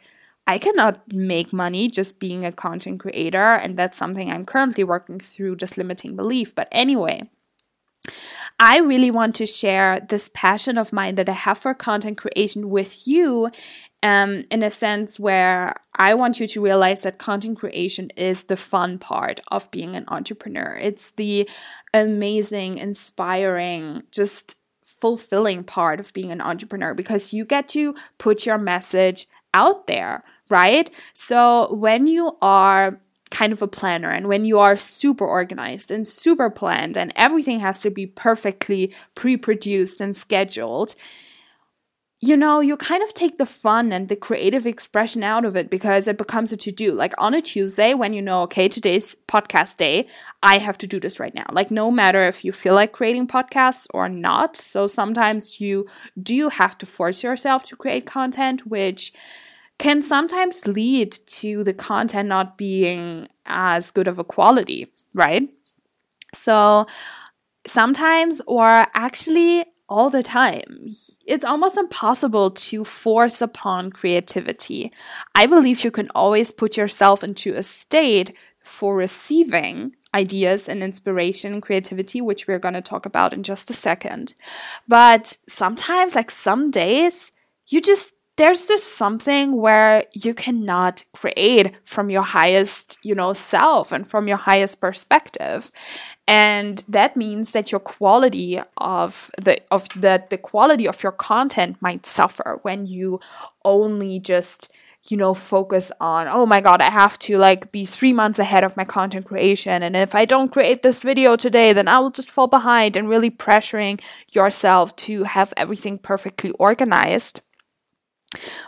I 0.46 0.58
cannot 0.58 1.10
make 1.10 1.54
money 1.54 1.88
just 1.88 2.20
being 2.20 2.44
a 2.44 2.52
content 2.52 3.00
creator. 3.00 3.54
And 3.54 3.78
that's 3.78 3.96
something 3.96 4.30
I'm 4.30 4.44
currently 4.44 4.84
working 4.84 5.18
through, 5.18 5.56
just 5.56 5.78
limiting 5.78 6.16
belief. 6.16 6.54
But 6.54 6.68
anyway, 6.70 7.30
I 8.60 8.78
really 8.78 9.10
want 9.10 9.34
to 9.36 9.46
share 9.46 10.00
this 10.06 10.30
passion 10.34 10.76
of 10.76 10.92
mine 10.92 11.14
that 11.14 11.30
I 11.30 11.32
have 11.32 11.56
for 11.56 11.72
content 11.72 12.18
creation 12.18 12.68
with 12.68 13.08
you 13.08 13.48
um, 14.04 14.44
in 14.50 14.62
a 14.62 14.70
sense 14.70 15.18
where 15.18 15.74
I 15.94 16.12
want 16.12 16.38
you 16.38 16.46
to 16.46 16.60
realize 16.60 17.02
that 17.02 17.18
content 17.18 17.58
creation 17.58 18.10
is 18.16 18.44
the 18.44 18.56
fun 18.56 18.98
part 18.98 19.40
of 19.50 19.70
being 19.70 19.96
an 19.96 20.04
entrepreneur. 20.08 20.76
It's 20.76 21.12
the 21.12 21.48
amazing, 21.94 22.76
inspiring, 22.76 24.02
just 24.10 24.56
fulfilling 24.84 25.64
part 25.64 26.00
of 26.00 26.12
being 26.12 26.30
an 26.30 26.42
entrepreneur 26.42 26.92
because 26.92 27.32
you 27.32 27.46
get 27.46 27.66
to 27.70 27.94
put 28.18 28.44
your 28.44 28.58
message 28.58 29.26
out 29.54 29.86
there, 29.86 30.22
right? 30.50 30.90
So 31.14 31.74
when 31.74 32.06
you 32.06 32.36
are 32.42 33.00
kind 33.30 33.54
of 33.54 33.62
a 33.62 33.68
planner 33.68 34.10
and 34.10 34.28
when 34.28 34.44
you 34.44 34.58
are 34.58 34.76
super 34.76 35.26
organized 35.26 35.90
and 35.90 36.06
super 36.06 36.50
planned 36.50 36.98
and 36.98 37.10
everything 37.16 37.60
has 37.60 37.80
to 37.80 37.90
be 37.90 38.06
perfectly 38.06 38.94
pre 39.14 39.38
produced 39.38 40.02
and 40.02 40.14
scheduled, 40.14 40.94
you 42.20 42.36
know, 42.36 42.60
you 42.60 42.76
kind 42.76 43.02
of 43.02 43.12
take 43.12 43.36
the 43.36 43.46
fun 43.46 43.92
and 43.92 44.08
the 44.08 44.16
creative 44.16 44.66
expression 44.66 45.22
out 45.22 45.44
of 45.44 45.56
it 45.56 45.68
because 45.68 46.08
it 46.08 46.16
becomes 46.16 46.52
a 46.52 46.56
to 46.56 46.72
do. 46.72 46.92
Like 46.92 47.12
on 47.18 47.34
a 47.34 47.42
Tuesday, 47.42 47.92
when 47.92 48.14
you 48.14 48.22
know, 48.22 48.42
okay, 48.42 48.66
today's 48.66 49.14
podcast 49.28 49.76
day, 49.76 50.06
I 50.42 50.58
have 50.58 50.78
to 50.78 50.86
do 50.86 50.98
this 50.98 51.20
right 51.20 51.34
now. 51.34 51.44
Like, 51.52 51.70
no 51.70 51.90
matter 51.90 52.24
if 52.24 52.44
you 52.44 52.52
feel 52.52 52.74
like 52.74 52.92
creating 52.92 53.26
podcasts 53.26 53.86
or 53.92 54.08
not. 54.08 54.56
So 54.56 54.86
sometimes 54.86 55.60
you 55.60 55.86
do 56.22 56.48
have 56.48 56.78
to 56.78 56.86
force 56.86 57.22
yourself 57.22 57.64
to 57.64 57.76
create 57.76 58.06
content, 58.06 58.66
which 58.66 59.12
can 59.78 60.00
sometimes 60.00 60.66
lead 60.66 61.12
to 61.26 61.64
the 61.64 61.74
content 61.74 62.28
not 62.28 62.56
being 62.56 63.28
as 63.44 63.90
good 63.90 64.08
of 64.08 64.18
a 64.18 64.24
quality, 64.24 64.90
right? 65.14 65.48
So 66.32 66.86
sometimes, 67.66 68.40
or 68.46 68.86
actually, 68.94 69.66
all 69.94 70.10
the 70.10 70.24
time. 70.24 70.90
It's 71.24 71.44
almost 71.44 71.78
impossible 71.78 72.50
to 72.50 72.82
force 72.82 73.40
upon 73.40 73.90
creativity. 73.90 74.92
I 75.36 75.46
believe 75.46 75.84
you 75.84 75.92
can 75.92 76.10
always 76.16 76.50
put 76.50 76.76
yourself 76.76 77.22
into 77.22 77.54
a 77.54 77.62
state 77.62 78.34
for 78.64 78.96
receiving 78.96 79.94
ideas 80.12 80.68
and 80.68 80.82
inspiration 80.82 81.52
and 81.52 81.62
creativity, 81.62 82.20
which 82.20 82.48
we're 82.48 82.58
going 82.58 82.74
to 82.74 82.80
talk 82.82 83.06
about 83.06 83.32
in 83.32 83.44
just 83.44 83.70
a 83.70 83.72
second. 83.72 84.34
But 84.88 85.36
sometimes, 85.46 86.16
like 86.16 86.32
some 86.32 86.72
days, 86.72 87.30
you 87.68 87.80
just 87.80 88.14
there's 88.36 88.66
just 88.66 88.96
something 88.96 89.56
where 89.56 90.06
you 90.12 90.34
cannot 90.34 91.04
create 91.12 91.72
from 91.84 92.10
your 92.10 92.22
highest, 92.22 92.98
you 93.02 93.14
know, 93.14 93.32
self 93.32 93.92
and 93.92 94.08
from 94.08 94.26
your 94.26 94.38
highest 94.38 94.80
perspective 94.80 95.70
and 96.26 96.82
that 96.88 97.16
means 97.16 97.52
that 97.52 97.70
your 97.70 97.80
quality 97.80 98.60
of 98.78 99.30
the 99.40 99.60
of 99.70 99.88
that 100.00 100.30
the 100.30 100.38
quality 100.38 100.88
of 100.88 101.02
your 101.02 101.12
content 101.12 101.76
might 101.80 102.06
suffer 102.06 102.58
when 102.62 102.86
you 102.86 103.20
only 103.64 104.18
just 104.18 104.70
you 105.06 105.18
know 105.18 105.34
focus 105.34 105.92
on 106.00 106.26
oh 106.28 106.46
my 106.46 106.62
god 106.62 106.80
i 106.80 106.90
have 106.90 107.18
to 107.18 107.36
like 107.36 107.70
be 107.70 107.84
3 107.84 108.12
months 108.14 108.38
ahead 108.38 108.64
of 108.64 108.76
my 108.76 108.84
content 108.84 109.26
creation. 109.26 109.82
And 109.82 109.94
if 109.94 110.14
i 110.14 110.24
don't 110.24 110.52
create 110.52 110.82
this 110.82 111.02
video 111.02 111.36
today 111.36 111.72
then 111.74 111.88
i 111.88 111.98
will 111.98 112.10
just 112.10 112.30
fall 112.30 112.46
behind 112.46 112.96
and 112.96 113.08
really 113.08 113.30
pressuring 113.30 114.00
yourself 114.32 114.96
to 114.96 115.24
have 115.24 115.52
everything 115.56 115.98
perfectly 115.98 116.52
organized 116.52 117.42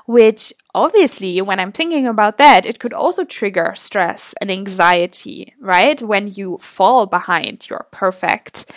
which 0.07 0.53
obviously, 0.75 1.41
when 1.41 1.61
I'm 1.61 1.73
thinking 1.73 2.07
about 2.07 2.39
that, 2.39 2.67
it 2.67 2.79
could 2.79 2.93
also 2.93 3.25
trigger 3.25 3.73
stress 3.77 4.35
and 4.41 4.51
anxiety, 4.51 5.55
right? 5.61 6.01
When 6.01 6.29
you 6.29 6.59
fall 6.59 7.07
behind 7.07 7.69
your 7.69 7.87
perfect 7.91 8.73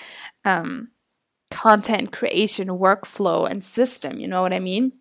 um, 0.45 0.89
content 1.51 2.11
creation 2.11 2.67
workflow 2.69 3.49
and 3.49 3.63
system, 3.63 4.19
you 4.19 4.27
know 4.27 4.41
what 4.41 4.53
I 4.53 4.59
mean? 4.59 4.93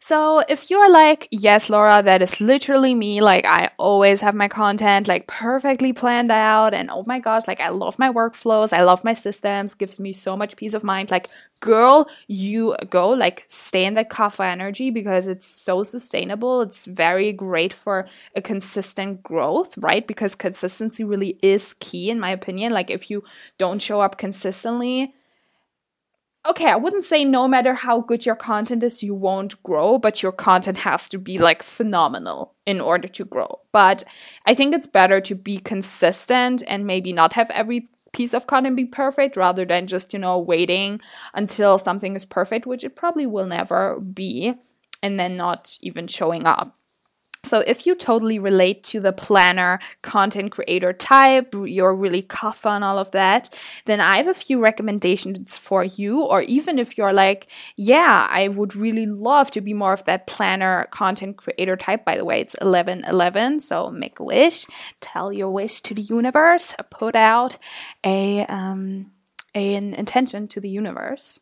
So 0.00 0.40
if 0.48 0.70
you're 0.70 0.90
like, 0.90 1.28
yes, 1.30 1.68
Laura, 1.68 2.02
that 2.02 2.22
is 2.22 2.40
literally 2.40 2.94
me, 2.94 3.20
like 3.20 3.44
I 3.44 3.70
always 3.78 4.20
have 4.20 4.34
my 4.34 4.48
content 4.48 5.08
like 5.08 5.26
perfectly 5.26 5.92
planned 5.92 6.32
out 6.32 6.74
and 6.74 6.90
oh 6.90 7.04
my 7.06 7.18
gosh, 7.18 7.46
like 7.46 7.60
I 7.60 7.68
love 7.68 7.98
my 7.98 8.10
workflows, 8.10 8.72
I 8.72 8.82
love 8.82 9.04
my 9.04 9.14
systems, 9.14 9.74
gives 9.74 9.98
me 9.98 10.12
so 10.12 10.36
much 10.36 10.56
peace 10.56 10.74
of 10.74 10.84
mind. 10.84 11.10
Like, 11.10 11.28
girl, 11.60 12.08
you 12.26 12.74
go, 12.88 13.10
like 13.10 13.44
stay 13.48 13.84
in 13.84 13.94
that 13.94 14.10
kapha 14.10 14.44
energy 14.46 14.90
because 14.90 15.26
it's 15.26 15.46
so 15.46 15.82
sustainable. 15.82 16.62
It's 16.62 16.86
very 16.86 17.32
great 17.32 17.72
for 17.72 18.06
a 18.34 18.40
consistent 18.42 19.22
growth, 19.22 19.76
right? 19.78 20.06
Because 20.06 20.34
consistency 20.34 21.04
really 21.04 21.38
is 21.42 21.74
key 21.80 22.10
in 22.10 22.18
my 22.18 22.30
opinion. 22.30 22.72
Like 22.72 22.90
if 22.90 23.10
you 23.10 23.22
don't 23.58 23.80
show 23.82 24.00
up 24.00 24.16
consistently, 24.18 25.14
okay, 26.46 26.66
I 26.70 26.76
wouldn't 26.76 27.04
say 27.04 27.24
no 27.24 27.46
matter 27.46 27.74
how 27.74 28.00
good 28.00 28.24
your 28.24 28.36
content 28.36 28.82
is, 28.82 29.02
you 29.02 29.14
won't 29.14 29.62
grow, 29.62 29.98
but 29.98 30.22
your 30.22 30.32
content 30.32 30.78
has 30.78 31.08
to 31.08 31.18
be 31.18 31.38
like 31.38 31.62
phenomenal 31.62 32.54
in 32.66 32.80
order 32.80 33.08
to 33.08 33.24
grow. 33.24 33.60
But 33.72 34.04
I 34.46 34.54
think 34.54 34.74
it's 34.74 34.86
better 34.86 35.20
to 35.20 35.34
be 35.34 35.58
consistent 35.58 36.62
and 36.66 36.86
maybe 36.86 37.12
not 37.12 37.34
have 37.34 37.50
every 37.50 37.90
piece 38.12 38.34
of 38.34 38.46
content 38.46 38.76
be 38.76 38.86
perfect 38.86 39.36
rather 39.36 39.64
than 39.64 39.86
just, 39.86 40.12
you 40.12 40.18
know, 40.18 40.38
waiting 40.38 41.00
until 41.34 41.78
something 41.78 42.16
is 42.16 42.24
perfect, 42.24 42.66
which 42.66 42.84
it 42.84 42.96
probably 42.96 43.26
will 43.26 43.46
never 43.46 44.00
be, 44.00 44.54
and 45.02 45.20
then 45.20 45.36
not 45.36 45.76
even 45.80 46.06
showing 46.06 46.46
up. 46.46 46.79
So, 47.42 47.60
if 47.66 47.86
you 47.86 47.94
totally 47.94 48.38
relate 48.38 48.84
to 48.84 49.00
the 49.00 49.12
planner 49.12 49.80
content 50.02 50.52
creator 50.52 50.92
type, 50.92 51.54
you're 51.54 51.94
really 51.94 52.22
kapha 52.22 52.66
on 52.66 52.82
all 52.82 52.98
of 52.98 53.10
that, 53.12 53.48
then 53.86 53.98
I 53.98 54.18
have 54.18 54.28
a 54.28 54.34
few 54.34 54.60
recommendations 54.60 55.56
for 55.56 55.82
you. 55.82 56.20
Or 56.20 56.42
even 56.42 56.78
if 56.78 56.98
you're 56.98 57.14
like, 57.14 57.48
yeah, 57.76 58.28
I 58.30 58.48
would 58.48 58.76
really 58.76 59.06
love 59.06 59.50
to 59.52 59.62
be 59.62 59.72
more 59.72 59.94
of 59.94 60.04
that 60.04 60.26
planner 60.26 60.86
content 60.90 61.38
creator 61.38 61.76
type. 61.76 62.04
By 62.04 62.18
the 62.18 62.26
way, 62.26 62.42
it's 62.42 62.54
11 62.56 63.04
11. 63.04 63.60
So, 63.60 63.90
make 63.90 64.20
a 64.20 64.24
wish, 64.24 64.66
tell 65.00 65.32
your 65.32 65.50
wish 65.50 65.80
to 65.82 65.94
the 65.94 66.02
universe, 66.02 66.74
put 66.90 67.16
out 67.16 67.56
a, 68.04 68.44
um, 68.46 69.12
an 69.54 69.94
intention 69.94 70.46
to 70.48 70.60
the 70.60 70.68
universe. 70.68 71.40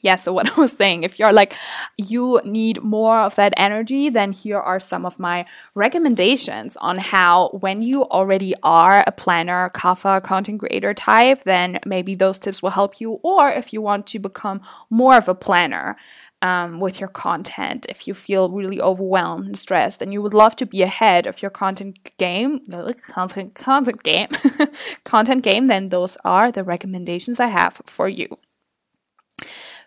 Yeah, 0.00 0.16
so 0.16 0.32
what 0.32 0.50
I 0.56 0.60
was 0.60 0.72
saying, 0.72 1.02
if 1.02 1.18
you're 1.18 1.32
like, 1.32 1.54
you 1.96 2.40
need 2.44 2.82
more 2.82 3.18
of 3.18 3.34
that 3.36 3.52
energy, 3.56 4.08
then 4.08 4.32
here 4.32 4.58
are 4.58 4.78
some 4.78 5.04
of 5.04 5.18
my 5.18 5.46
recommendations 5.74 6.76
on 6.76 6.98
how, 6.98 7.48
when 7.60 7.82
you 7.82 8.04
already 8.04 8.54
are 8.62 9.02
a 9.06 9.12
planner, 9.12 9.70
kapha, 9.74 10.22
content 10.22 10.60
creator 10.60 10.94
type, 10.94 11.44
then 11.44 11.80
maybe 11.84 12.14
those 12.14 12.38
tips 12.38 12.62
will 12.62 12.70
help 12.70 13.00
you. 13.00 13.20
Or 13.22 13.48
if 13.48 13.72
you 13.72 13.82
want 13.82 14.06
to 14.08 14.18
become 14.18 14.60
more 14.90 15.16
of 15.16 15.28
a 15.28 15.34
planner, 15.34 15.96
um, 16.40 16.78
with 16.78 17.00
your 17.00 17.08
content 17.08 17.84
if 17.88 18.06
you 18.06 18.14
feel 18.14 18.48
really 18.48 18.80
overwhelmed 18.80 19.46
and 19.46 19.58
stressed 19.58 20.00
and 20.00 20.12
you 20.12 20.22
would 20.22 20.34
love 20.34 20.54
to 20.54 20.66
be 20.66 20.82
ahead 20.82 21.26
of 21.26 21.42
your 21.42 21.50
content 21.50 21.98
game 22.16 22.60
content 23.08 23.56
content 23.56 24.02
game 24.04 24.28
content 25.04 25.42
game 25.42 25.66
then 25.66 25.88
those 25.88 26.16
are 26.24 26.52
the 26.52 26.62
recommendations 26.62 27.40
i 27.40 27.48
have 27.48 27.82
for 27.86 28.08
you 28.08 28.38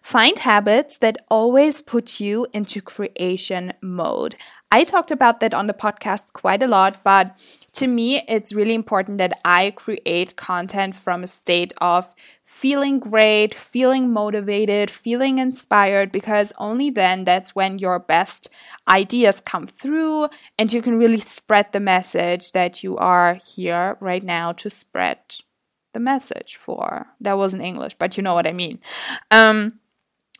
Find 0.01 0.39
habits 0.39 0.97
that 0.97 1.23
always 1.29 1.81
put 1.81 2.19
you 2.19 2.47
into 2.53 2.81
creation 2.81 3.73
mode. 3.81 4.35
I 4.71 4.83
talked 4.83 5.11
about 5.11 5.39
that 5.41 5.53
on 5.53 5.67
the 5.67 5.73
podcast 5.73 6.33
quite 6.33 6.63
a 6.63 6.67
lot, 6.67 7.03
but 7.03 7.37
to 7.73 7.87
me, 7.87 8.23
it's 8.27 8.53
really 8.53 8.73
important 8.73 9.19
that 9.19 9.39
I 9.45 9.71
create 9.71 10.35
content 10.35 10.95
from 10.95 11.23
a 11.23 11.27
state 11.27 11.71
of 11.79 12.13
feeling 12.43 12.99
great, 12.99 13.53
feeling 13.53 14.11
motivated, 14.11 14.89
feeling 14.89 15.37
inspired, 15.37 16.11
because 16.11 16.51
only 16.57 16.89
then 16.89 17.23
that's 17.23 17.55
when 17.55 17.79
your 17.79 17.99
best 17.99 18.49
ideas 18.87 19.39
come 19.39 19.67
through 19.67 20.29
and 20.57 20.73
you 20.73 20.81
can 20.81 20.97
really 20.97 21.19
spread 21.19 21.71
the 21.71 21.79
message 21.79 22.53
that 22.53 22.83
you 22.83 22.97
are 22.97 23.37
here 23.55 23.97
right 23.99 24.23
now 24.23 24.51
to 24.53 24.69
spread 24.69 25.19
the 25.93 25.99
message 25.99 26.55
for. 26.55 27.07
That 27.19 27.37
wasn't 27.37 27.63
English, 27.63 27.95
but 27.99 28.17
you 28.17 28.23
know 28.23 28.33
what 28.33 28.47
I 28.47 28.53
mean. 28.53 28.79
Um, 29.29 29.80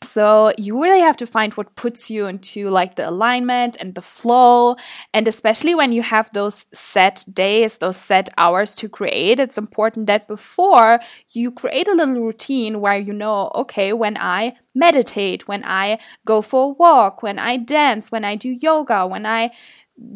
so 0.04 0.52
you 0.58 0.82
really 0.82 1.00
have 1.00 1.16
to 1.18 1.28
find 1.28 1.54
what 1.54 1.76
puts 1.76 2.10
you 2.10 2.26
into 2.26 2.70
like 2.70 2.96
the 2.96 3.08
alignment 3.08 3.78
and 3.80 3.94
the 3.94 4.02
flow. 4.02 4.76
And 5.14 5.28
especially 5.28 5.76
when 5.76 5.92
you 5.92 6.02
have 6.02 6.30
those 6.34 6.66
set 6.74 7.24
days, 7.32 7.78
those 7.78 7.98
set 7.98 8.28
hours 8.38 8.76
to 8.78 8.90
create, 8.90 9.40
it's 9.40 9.60
important 9.60 10.08
that 10.08 10.28
before 10.28 11.00
you 11.30 11.52
create 11.52 11.88
a 11.88 11.94
little 11.94 12.16
routine 12.16 12.82
where 12.82 12.98
you 12.98 13.14
know, 13.14 13.52
okay, 13.54 13.94
when 13.94 14.18
I 14.18 14.54
meditate, 14.74 15.48
when 15.48 15.64
I 15.66 16.00
go 16.26 16.42
for 16.42 16.66
a 16.66 16.74
walk, 16.74 17.24
when 17.24 17.40
I 17.40 17.58
dance, 17.58 18.12
when 18.12 18.26
I 18.26 18.36
do 18.36 18.50
yoga, 18.50 19.06
when 19.06 19.26
I 19.26 19.52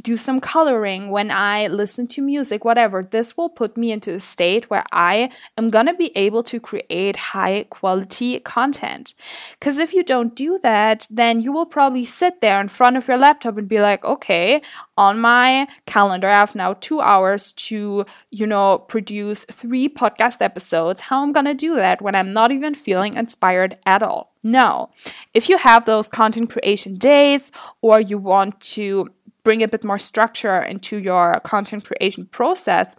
do 0.01 0.17
some 0.17 0.39
coloring, 0.39 1.11
when 1.11 1.29
I 1.29 1.67
listen 1.67 2.07
to 2.07 2.21
music, 2.21 2.65
whatever, 2.65 3.03
this 3.03 3.37
will 3.37 3.49
put 3.49 3.77
me 3.77 3.91
into 3.91 4.15
a 4.15 4.19
state 4.19 4.69
where 4.69 4.83
I 4.91 5.29
am 5.57 5.69
going 5.69 5.85
to 5.85 5.93
be 5.93 6.15
able 6.17 6.43
to 6.43 6.59
create 6.59 7.15
high 7.15 7.65
quality 7.69 8.39
content. 8.39 9.13
Because 9.59 9.77
if 9.77 9.93
you 9.93 10.03
don't 10.03 10.35
do 10.35 10.57
that, 10.63 11.07
then 11.09 11.41
you 11.41 11.51
will 11.51 11.65
probably 11.65 12.05
sit 12.05 12.41
there 12.41 12.59
in 12.59 12.67
front 12.67 12.97
of 12.97 13.07
your 13.07 13.17
laptop 13.17 13.57
and 13.57 13.67
be 13.67 13.79
like, 13.79 14.03
okay, 14.03 14.61
on 14.97 15.19
my 15.19 15.67
calendar, 15.85 16.29
I 16.29 16.35
have 16.35 16.55
now 16.55 16.73
two 16.73 17.01
hours 17.01 17.51
to, 17.53 18.05
you 18.31 18.47
know, 18.47 18.79
produce 18.79 19.45
three 19.51 19.89
podcast 19.89 20.41
episodes. 20.41 21.01
How 21.01 21.23
am 21.23 21.29
I 21.29 21.33
going 21.33 21.45
to 21.45 21.53
do 21.53 21.75
that 21.75 22.01
when 22.01 22.15
I'm 22.15 22.31
not 22.31 22.51
even 22.51 22.75
feeling 22.75 23.15
inspired 23.15 23.77
at 23.85 24.01
all? 24.01 24.33
No. 24.43 24.89
If 25.33 25.49
you 25.49 25.57
have 25.57 25.85
those 25.85 26.07
content 26.07 26.49
creation 26.49 26.95
days 26.95 27.51
or 27.81 27.99
you 27.99 28.17
want 28.17 28.61
to 28.61 29.09
bring 29.43 29.61
a 29.61 29.67
bit 29.67 29.83
more 29.83 29.99
structure 29.99 30.61
into 30.61 30.97
your 30.97 31.39
content 31.43 31.85
creation 31.85 32.25
process, 32.25 32.95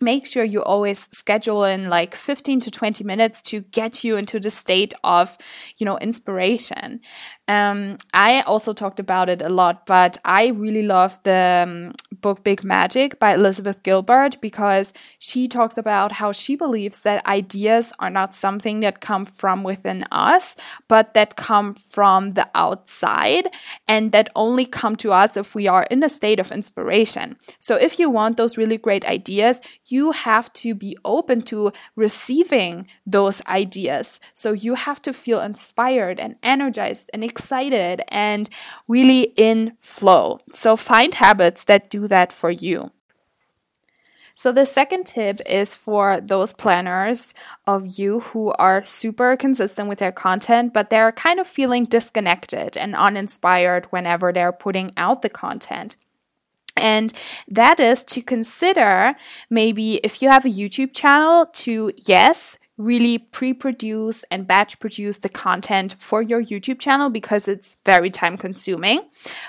make 0.00 0.26
sure 0.26 0.44
you 0.44 0.62
always 0.62 1.08
schedule 1.10 1.64
in 1.64 1.88
like 1.88 2.14
15 2.14 2.60
to 2.60 2.70
20 2.70 3.04
minutes 3.04 3.40
to 3.42 3.62
get 3.62 4.04
you 4.04 4.16
into 4.16 4.38
the 4.38 4.50
state 4.50 4.92
of 5.02 5.38
you 5.78 5.86
know 5.86 5.98
inspiration 5.98 7.00
um, 7.48 7.96
i 8.12 8.40
also 8.42 8.72
talked 8.72 9.00
about 9.00 9.28
it 9.28 9.42
a 9.42 9.48
lot 9.48 9.86
but 9.86 10.16
i 10.24 10.48
really 10.48 10.82
love 10.82 11.18
the 11.22 11.64
um, 11.66 11.92
book 12.20 12.42
big 12.44 12.64
magic 12.64 13.18
by 13.18 13.34
elizabeth 13.34 13.82
gilbert 13.82 14.40
because 14.40 14.92
she 15.18 15.46
talks 15.46 15.78
about 15.78 16.12
how 16.12 16.32
she 16.32 16.56
believes 16.56 17.02
that 17.02 17.26
ideas 17.26 17.92
are 17.98 18.10
not 18.10 18.34
something 18.34 18.80
that 18.80 19.00
come 19.00 19.24
from 19.24 19.62
within 19.62 20.04
us 20.10 20.56
but 20.88 21.14
that 21.14 21.36
come 21.36 21.74
from 21.74 22.30
the 22.30 22.48
outside 22.54 23.48
and 23.88 24.12
that 24.12 24.28
only 24.34 24.64
come 24.64 24.96
to 24.96 25.12
us 25.12 25.36
if 25.36 25.54
we 25.54 25.68
are 25.68 25.84
in 25.84 26.02
a 26.02 26.08
state 26.08 26.40
of 26.40 26.52
inspiration 26.52 27.36
so 27.58 27.76
if 27.76 27.98
you 27.98 28.10
want 28.10 28.36
those 28.36 28.56
really 28.56 28.78
great 28.78 29.04
ideas 29.04 29.60
you 29.86 30.12
have 30.12 30.52
to 30.52 30.74
be 30.74 30.96
open 31.04 31.42
to 31.42 31.72
receiving 31.94 32.86
those 33.06 33.42
ideas. 33.46 34.20
So 34.34 34.52
you 34.52 34.74
have 34.74 35.00
to 35.02 35.12
feel 35.12 35.40
inspired 35.40 36.20
and 36.20 36.36
energized 36.42 37.10
and 37.12 37.24
excited 37.36 38.02
and 38.08 38.48
really 38.88 39.32
in 39.36 39.76
flow. 39.78 40.40
So 40.52 40.74
find 40.76 41.14
habits 41.14 41.64
that 41.64 41.90
do 41.90 42.08
that 42.08 42.32
for 42.32 42.50
you. 42.50 42.90
So, 44.38 44.52
the 44.52 44.66
second 44.66 45.06
tip 45.06 45.40
is 45.46 45.74
for 45.74 46.20
those 46.20 46.52
planners 46.52 47.32
of 47.66 47.98
you 47.98 48.20
who 48.20 48.52
are 48.58 48.84
super 48.84 49.34
consistent 49.34 49.88
with 49.88 49.98
their 49.98 50.12
content, 50.12 50.74
but 50.74 50.90
they're 50.90 51.10
kind 51.10 51.40
of 51.40 51.46
feeling 51.48 51.86
disconnected 51.86 52.76
and 52.76 52.94
uninspired 52.94 53.86
whenever 53.86 54.34
they're 54.34 54.52
putting 54.52 54.92
out 54.98 55.22
the 55.22 55.30
content. 55.30 55.96
And 56.76 57.14
that 57.48 57.80
is 57.80 58.04
to 58.04 58.20
consider 58.20 59.14
maybe 59.48 60.00
if 60.04 60.20
you 60.20 60.28
have 60.28 60.44
a 60.44 60.50
YouTube 60.50 60.92
channel 60.92 61.46
to, 61.64 61.92
yes, 61.96 62.58
really 62.78 63.18
pre 63.18 63.54
produce 63.54 64.24
and 64.30 64.46
batch 64.46 64.78
produce 64.78 65.18
the 65.18 65.28
content 65.28 65.94
for 65.98 66.22
your 66.22 66.42
YouTube 66.42 66.78
channel 66.78 67.10
because 67.10 67.48
it's 67.48 67.76
very 67.84 68.10
time 68.10 68.36
consuming. 68.36 69.02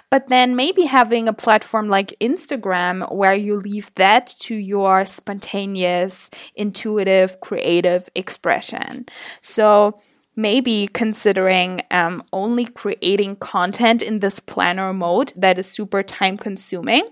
But 0.09 0.27
then 0.27 0.55
maybe 0.55 0.83
having 0.83 1.27
a 1.27 1.33
platform 1.33 1.89
like 1.89 2.15
Instagram 2.21 3.13
where 3.13 3.35
you 3.35 3.57
leave 3.57 3.93
that 3.95 4.27
to 4.39 4.55
your 4.55 5.05
spontaneous, 5.05 6.29
intuitive, 6.55 7.39
creative 7.41 8.09
expression. 8.15 9.05
So, 9.41 9.99
maybe 10.39 10.87
considering 10.93 11.81
um, 11.89 12.23
only 12.31 12.63
creating 12.63 13.35
content 13.37 14.03
in 14.03 14.19
this 14.19 14.39
planner 14.39 14.93
mode 14.93 15.33
that 15.35 15.57
is 15.57 15.67
super 15.67 16.03
time 16.03 16.37
consuming 16.37 17.09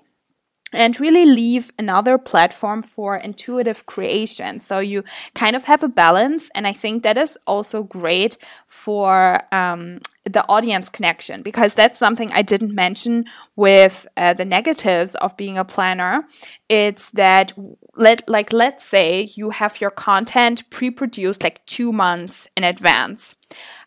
and 0.76 1.00
really 1.00 1.26
leave 1.26 1.72
another 1.80 2.18
platform 2.18 2.82
for 2.82 3.16
intuitive 3.16 3.86
creation. 3.86 4.60
So 4.60 4.80
you 4.80 5.04
kind 5.34 5.56
of 5.56 5.66
have 5.66 5.84
a 5.84 5.88
balance. 5.88 6.50
And 6.54 6.68
I 6.68 6.74
think 6.74 7.04
that 7.04 7.18
is 7.18 7.38
also 7.48 7.84
great 7.84 8.38
for 8.68 9.40
um, 9.54 10.00
the 10.24 10.46
audience 10.50 10.90
connection 10.90 11.44
because 11.44 11.76
that's 11.76 12.00
something 12.00 12.32
I 12.32 12.42
didn't 12.42 12.74
mention 12.74 13.26
with 13.56 14.08
uh, 14.18 14.34
the 14.34 14.46
negatives 14.46 15.16
of 15.16 15.38
being 15.38 15.58
a 15.58 15.66
planner. 15.66 16.24
It's 16.68 17.12
that 17.12 17.54
let 17.96 18.28
like 18.28 18.52
let's 18.52 18.84
say 18.84 19.30
you 19.36 19.52
have 19.52 19.80
your 19.80 19.92
content 19.92 20.70
pre-produced 20.70 21.44
like 21.44 21.66
2 21.68 21.94
months 21.94 22.48
in 22.58 22.64
advance. 22.64 23.36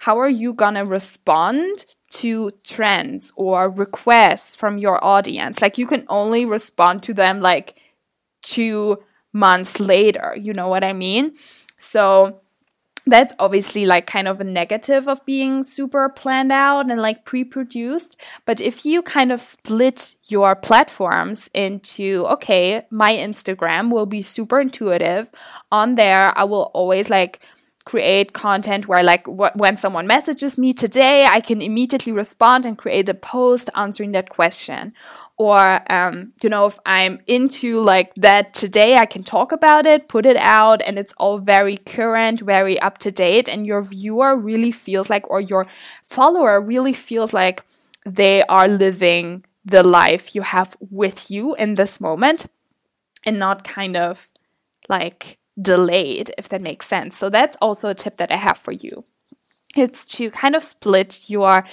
How 0.01 0.18
are 0.18 0.29
you 0.31 0.55
going 0.55 0.74
to 0.74 0.85
respond 0.85 1.85
to 2.11 2.51
trends 2.64 3.33
or 3.37 3.68
requests 3.68 4.57
from 4.57 4.79
your 4.79 5.03
audience. 5.05 5.61
Like 5.61 5.79
you 5.79 5.87
can 5.87 6.05
only 6.09 6.44
respond 6.44 7.03
to 7.05 7.14
them 7.14 7.40
like 7.40 7.81
two 8.42 9.03
months 9.33 9.79
later. 9.79 10.37
You 10.38 10.53
know 10.53 10.68
what 10.68 10.85
I 10.85 10.92
mean? 10.92 11.35
So 11.77 12.40
that's 13.07 13.33
obviously 13.38 13.87
like 13.87 14.07
kind 14.07 14.29
of 14.29 14.40
a 14.40 14.44
negative 14.44 15.09
of 15.09 15.25
being 15.25 15.64
super 15.64 16.09
planned 16.09 16.53
out 16.53 16.90
and 16.90 17.01
like 17.01 17.25
pre 17.25 17.44
produced. 17.44 18.21
But 18.44 18.61
if 18.61 18.85
you 18.85 19.03
kind 19.03 19.33
of 19.33 19.40
split 19.40 20.14
your 20.25 20.55
platforms 20.55 21.49
into, 21.55 22.27
okay, 22.31 22.87
my 22.90 23.12
Instagram 23.12 23.90
will 23.90 24.07
be 24.07 24.23
super 24.23 24.61
intuitive. 24.61 25.31
On 25.73 25.94
there, 25.94 26.37
I 26.37 26.44
will 26.44 26.71
always 26.75 27.09
like 27.11 27.40
create 27.88 28.35
content 28.35 28.87
where 28.87 29.03
like 29.03 29.24
wh- 29.27 29.57
when 29.57 29.74
someone 29.74 30.07
messages 30.07 30.59
me 30.59 30.74
today 30.74 31.24
i 31.24 31.40
can 31.40 31.62
immediately 31.62 32.12
respond 32.12 32.66
and 32.66 32.77
create 32.77 33.09
a 33.09 33.14
post 33.14 33.70
answering 33.74 34.12
that 34.12 34.29
question. 34.29 34.92
Or 35.38 35.81
um, 35.90 36.33
you 36.42 36.51
know 36.51 36.66
if 36.66 36.79
i'm 36.85 37.20
into 37.27 37.81
like 37.81 38.12
that 38.16 38.53
today 38.53 38.96
i 38.96 39.07
can 39.07 39.22
talk 39.22 39.53
about 39.53 39.87
it 39.87 40.09
put 40.09 40.27
it 40.27 40.37
out 40.37 40.83
and 40.83 40.98
it's 40.98 41.14
all 41.16 41.38
very 41.38 41.77
current 41.77 42.40
very 42.40 42.77
up 42.81 42.98
to 42.98 43.11
date 43.11 43.48
and 43.48 43.64
your 43.64 43.81
viewer 43.81 44.37
really 44.37 44.72
feels 44.72 45.09
like 45.09 45.24
or 45.31 45.40
your 45.40 45.66
follower 46.03 46.61
really 46.61 46.92
feels 46.92 47.33
like 47.33 47.64
they 48.05 48.42
are 48.57 48.68
living 48.68 49.44
the 49.64 49.83
life 49.83 50.35
you 50.35 50.42
have 50.42 50.77
with 50.81 51.31
you 51.31 51.55
in 51.55 51.77
this 51.77 52.01
moment 52.01 52.46
and 53.24 53.38
not 53.38 53.62
kind 53.62 53.96
of 53.96 54.29
like 54.88 55.38
delayed, 55.61 56.31
if 56.38 56.49
that 56.49 56.62
makes 56.62 56.87
sense. 56.87 57.16
So 57.16 57.31
that's 57.31 57.57
also 57.61 57.88
a 57.90 57.94
tip 57.94 58.16
that 58.16 58.33
I 58.33 58.37
have 58.37 58.59
for 58.59 58.73
you. 58.73 59.05
It's 59.77 60.05
to 60.16 60.31
kind 60.31 60.57
of 60.57 60.62
split 60.62 61.29
your 61.29 61.64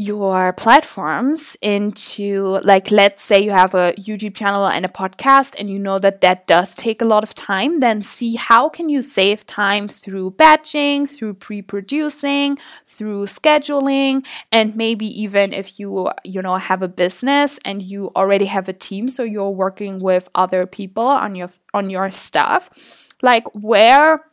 your 0.00 0.52
platforms 0.52 1.56
into 1.60 2.60
like 2.62 2.92
let's 2.92 3.20
say 3.20 3.40
you 3.40 3.50
have 3.50 3.74
a 3.74 3.92
YouTube 3.94 4.32
channel 4.32 4.64
and 4.64 4.84
a 4.84 4.88
podcast 4.88 5.56
and 5.58 5.68
you 5.68 5.76
know 5.76 5.98
that 5.98 6.20
that 6.20 6.46
does 6.46 6.76
take 6.76 7.02
a 7.02 7.04
lot 7.04 7.24
of 7.24 7.34
time 7.34 7.80
then 7.80 8.00
see 8.00 8.36
how 8.36 8.68
can 8.68 8.88
you 8.88 9.02
save 9.02 9.44
time 9.44 9.88
through 9.88 10.30
batching 10.30 11.04
through 11.04 11.34
pre-producing 11.34 12.56
through 12.86 13.24
scheduling 13.26 14.24
and 14.52 14.76
maybe 14.76 15.06
even 15.20 15.52
if 15.52 15.80
you 15.80 16.08
you 16.22 16.40
know 16.40 16.54
have 16.54 16.80
a 16.80 16.88
business 16.88 17.58
and 17.64 17.82
you 17.82 18.12
already 18.14 18.46
have 18.46 18.68
a 18.68 18.72
team 18.72 19.08
so 19.08 19.24
you're 19.24 19.50
working 19.50 19.98
with 19.98 20.28
other 20.32 20.64
people 20.64 21.08
on 21.08 21.34
your 21.34 21.50
on 21.74 21.90
your 21.90 22.08
stuff 22.12 23.07
like 23.22 23.44
where 23.54 24.24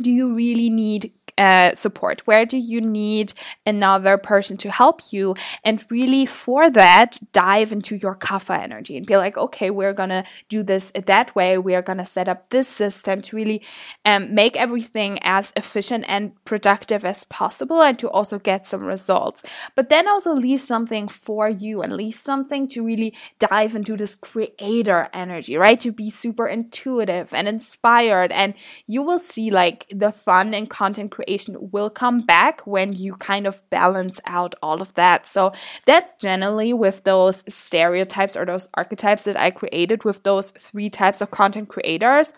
do 0.00 0.10
you 0.10 0.34
really 0.34 0.70
need 0.70 1.12
uh, 1.40 1.74
support? 1.74 2.20
Where 2.26 2.44
do 2.44 2.58
you 2.58 2.82
need 2.82 3.32
another 3.64 4.18
person 4.18 4.58
to 4.58 4.70
help 4.70 5.00
you? 5.10 5.34
And 5.64 5.82
really, 5.88 6.26
for 6.26 6.68
that, 6.68 7.18
dive 7.32 7.72
into 7.72 7.96
your 7.96 8.14
kapha 8.14 8.58
energy 8.60 8.96
and 8.98 9.06
be 9.06 9.16
like, 9.16 9.38
okay, 9.38 9.70
we're 9.70 9.94
gonna 9.94 10.24
do 10.50 10.62
this 10.62 10.92
that 10.94 11.34
way. 11.34 11.56
We're 11.56 11.80
gonna 11.80 12.04
set 12.04 12.28
up 12.28 12.50
this 12.50 12.68
system 12.68 13.22
to 13.22 13.36
really 13.36 13.62
um, 14.04 14.34
make 14.34 14.54
everything 14.54 15.18
as 15.22 15.50
efficient 15.56 16.04
and 16.08 16.32
productive 16.44 17.06
as 17.06 17.24
possible, 17.24 17.80
and 17.80 17.98
to 17.98 18.10
also 18.10 18.38
get 18.38 18.66
some 18.66 18.84
results. 18.84 19.42
But 19.74 19.88
then 19.88 20.06
also 20.08 20.34
leave 20.34 20.60
something 20.60 21.08
for 21.08 21.48
you 21.48 21.80
and 21.80 21.94
leave 21.94 22.16
something 22.16 22.68
to 22.68 22.84
really 22.84 23.14
dive 23.38 23.74
into 23.74 23.96
this 23.96 24.18
creator 24.18 25.08
energy, 25.14 25.56
right? 25.56 25.80
To 25.80 25.90
be 25.90 26.10
super 26.10 26.46
intuitive 26.46 27.32
and 27.32 27.48
inspired, 27.48 28.30
and 28.30 28.52
you 28.86 29.02
will 29.02 29.18
see 29.18 29.50
like 29.50 29.86
the 29.90 30.12
fun 30.12 30.52
and 30.52 30.68
content 30.68 31.10
creation 31.10 31.29
will 31.50 31.90
come 31.90 32.20
back 32.20 32.66
when 32.66 32.92
you 32.92 33.14
kind 33.14 33.46
of 33.46 33.68
balance 33.70 34.20
out 34.24 34.54
all 34.62 34.80
of 34.80 34.94
that. 34.94 35.26
So 35.26 35.52
that's 35.86 36.14
generally 36.14 36.72
with 36.72 37.04
those 37.04 37.44
stereotypes 37.52 38.36
or 38.36 38.44
those 38.44 38.68
archetypes 38.74 39.24
that 39.24 39.38
I 39.38 39.50
created 39.50 40.04
with 40.04 40.22
those 40.22 40.50
three 40.52 40.90
types 40.90 41.20
of 41.20 41.30
content 41.30 41.68
creators. 41.68 42.32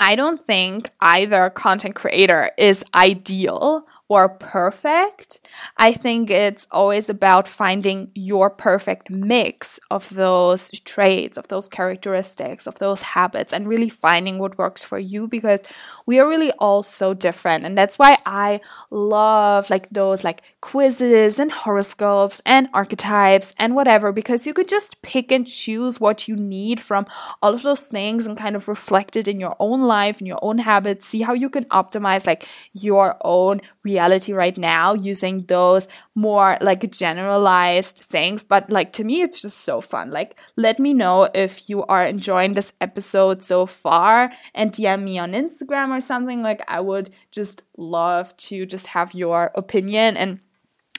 I 0.00 0.16
don't 0.16 0.40
think 0.40 0.90
either 1.00 1.48
content 1.50 1.94
creator 1.94 2.50
is 2.58 2.84
ideal 2.94 3.86
or 4.12 4.28
perfect. 4.28 5.40
I 5.78 5.94
think 5.94 6.28
it's 6.28 6.66
always 6.70 7.08
about 7.08 7.48
finding 7.48 8.10
your 8.14 8.50
perfect 8.50 9.08
mix 9.08 9.80
of 9.90 10.10
those 10.10 10.68
traits, 10.84 11.38
of 11.38 11.48
those 11.48 11.66
characteristics, 11.66 12.66
of 12.66 12.78
those 12.78 13.00
habits, 13.00 13.54
and 13.54 13.66
really 13.66 13.88
finding 13.88 14.38
what 14.38 14.58
works 14.58 14.84
for 14.84 14.98
you 14.98 15.28
because 15.28 15.60
we 16.04 16.18
are 16.18 16.28
really 16.28 16.52
all 16.58 16.82
so 16.82 17.14
different. 17.14 17.64
And 17.64 17.76
that's 17.78 17.98
why 17.98 18.18
I 18.26 18.60
love 18.90 19.70
like 19.70 19.88
those 19.88 20.24
like 20.24 20.42
quizzes 20.60 21.38
and 21.38 21.50
horoscopes 21.50 22.42
and 22.44 22.68
archetypes 22.74 23.54
and 23.58 23.74
whatever 23.74 24.12
because 24.12 24.46
you 24.46 24.52
could 24.52 24.68
just 24.68 25.00
pick 25.00 25.32
and 25.32 25.46
choose 25.46 26.00
what 26.00 26.28
you 26.28 26.36
need 26.36 26.80
from 26.80 27.06
all 27.40 27.54
of 27.54 27.62
those 27.62 27.80
things 27.80 28.26
and 28.26 28.36
kind 28.36 28.56
of 28.56 28.68
reflect 28.68 29.16
it 29.16 29.26
in 29.26 29.40
your 29.40 29.56
own 29.58 29.80
life, 29.80 30.20
in 30.20 30.26
your 30.26 30.42
own 30.42 30.58
habits, 30.58 31.06
see 31.06 31.22
how 31.22 31.32
you 31.32 31.48
can 31.48 31.64
optimize 31.80 32.26
like 32.26 32.46
your 32.74 33.16
own 33.22 33.62
reality 33.82 34.01
reality 34.02 34.32
right 34.32 34.58
now 34.58 34.94
using 34.94 35.44
those 35.46 35.86
more 36.14 36.58
like 36.60 36.90
generalized 36.90 37.98
things. 37.98 38.44
But 38.44 38.70
like 38.70 38.92
to 38.94 39.04
me, 39.04 39.22
it's 39.22 39.40
just 39.40 39.60
so 39.60 39.80
fun. 39.80 40.10
Like, 40.10 40.38
let 40.56 40.78
me 40.78 40.92
know 40.92 41.28
if 41.34 41.68
you 41.68 41.84
are 41.84 42.04
enjoying 42.04 42.54
this 42.54 42.72
episode 42.80 43.44
so 43.44 43.66
far 43.66 44.32
and 44.54 44.72
DM 44.72 45.02
me 45.04 45.18
on 45.18 45.32
Instagram 45.32 45.96
or 45.96 46.00
something. 46.00 46.42
Like, 46.42 46.62
I 46.68 46.80
would 46.80 47.10
just 47.30 47.62
love 47.76 48.36
to 48.48 48.66
just 48.66 48.88
have 48.88 49.14
your 49.14 49.50
opinion 49.54 50.16
and 50.16 50.40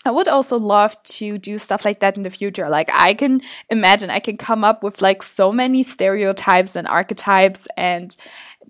I 0.05 0.11
would 0.11 0.27
also 0.27 0.57
love 0.57 1.01
to 1.03 1.37
do 1.37 1.57
stuff 1.57 1.85
like 1.85 2.01
that 2.01 2.17
in 2.17 2.23
the 2.23 2.29
future. 2.29 2.69
Like 2.69 2.89
I 2.93 3.13
can 3.13 3.41
imagine 3.69 4.09
I 4.09 4.19
can 4.19 4.35
come 4.35 4.63
up 4.63 4.83
with 4.83 5.01
like 5.01 5.23
so 5.23 5.51
many 5.51 5.81
stereotypes 5.81 6.75
and 6.75 6.87
archetypes 6.87 7.67
and 7.77 8.15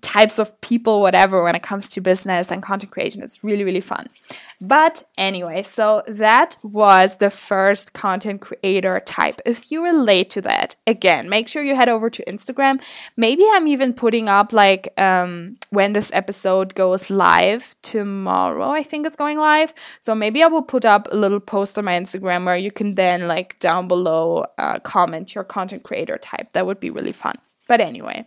types 0.04 0.38
of 0.38 0.60
people, 0.60 1.00
whatever, 1.00 1.42
when 1.42 1.56
it 1.56 1.62
comes 1.62 1.88
to 1.88 2.00
business 2.00 2.52
and 2.52 2.62
content 2.62 2.92
creation. 2.92 3.22
It's 3.22 3.42
really, 3.42 3.64
really 3.64 3.80
fun. 3.80 4.06
But 4.60 5.02
anyway, 5.16 5.62
so 5.62 6.02
that 6.06 6.56
was 6.62 7.16
the 7.16 7.30
first 7.30 7.94
content 7.94 8.42
creator 8.42 9.00
type. 9.00 9.40
If 9.46 9.72
you 9.72 9.82
relate 9.82 10.28
to 10.30 10.42
that, 10.42 10.76
again, 10.86 11.28
make 11.28 11.48
sure 11.48 11.62
you 11.62 11.74
head 11.74 11.88
over 11.88 12.10
to 12.10 12.24
Instagram. 12.26 12.82
Maybe 13.16 13.44
I'm 13.50 13.66
even 13.66 13.94
putting 13.94 14.28
up 14.28 14.52
like 14.52 14.88
um, 15.00 15.56
when 15.70 15.94
this 15.94 16.10
episode 16.12 16.74
goes 16.74 17.10
live 17.10 17.74
tomorrow. 17.82 18.70
I 18.70 18.82
think 18.82 19.06
it's 19.06 19.16
going 19.16 19.38
live. 19.38 19.72
So 20.00 20.14
maybe 20.14 20.42
I 20.42 20.48
will 20.48 20.62
put 20.62 20.84
up 20.84 21.08
a 21.10 21.16
little 21.16 21.40
post 21.40 21.78
on 21.78 21.86
my 21.86 21.98
Instagram 21.98 22.44
where 22.44 22.56
you 22.56 22.70
can 22.70 22.94
then 22.94 23.26
like 23.26 23.58
down 23.58 23.88
below 23.88 24.44
uh, 24.58 24.80
comment 24.80 25.34
your 25.34 25.44
content 25.44 25.82
creator 25.82 26.18
type. 26.18 26.52
That 26.52 26.66
would 26.66 26.78
be 26.78 26.90
really 26.90 27.12
fun. 27.12 27.36
But 27.66 27.80
anyway, 27.80 28.26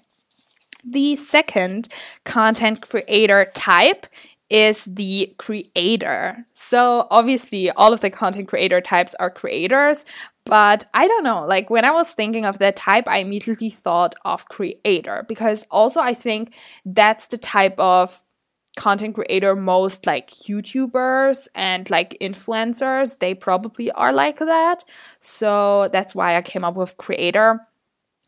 the 0.83 1.15
second 1.15 1.87
content 2.25 2.81
creator 2.81 3.51
type 3.53 4.05
is 4.49 4.85
the 4.85 5.33
creator. 5.37 6.45
So 6.53 7.07
obviously 7.11 7.69
all 7.71 7.91
of 7.91 8.01
the 8.01 8.09
content 8.09 8.47
creator 8.47 8.79
types 8.79 9.13
are 9.19 9.29
creators, 9.29 10.05
but 10.45 10.85
I 10.93 11.07
don't 11.07 11.23
know, 11.23 11.45
like 11.45 11.69
when 11.69 11.83
I 11.83 11.91
was 11.91 12.13
thinking 12.13 12.45
of 12.45 12.59
that 12.59 12.77
type, 12.77 13.07
I 13.07 13.17
immediately 13.17 13.69
thought 13.69 14.15
of 14.23 14.47
creator 14.47 15.25
because 15.27 15.65
also 15.69 15.99
I 15.99 16.13
think 16.13 16.53
that's 16.85 17.27
the 17.27 17.37
type 17.37 17.77
of 17.77 18.23
content 18.77 19.15
creator 19.15 19.55
most 19.55 20.05
like 20.05 20.29
YouTubers 20.29 21.47
and 21.53 21.89
like 21.89 22.15
influencers, 22.21 23.19
they 23.19 23.33
probably 23.33 23.91
are 23.91 24.13
like 24.13 24.37
that. 24.37 24.85
So 25.19 25.89
that's 25.91 26.15
why 26.15 26.37
I 26.37 26.41
came 26.41 26.63
up 26.63 26.75
with 26.75 26.95
creator. 26.95 27.66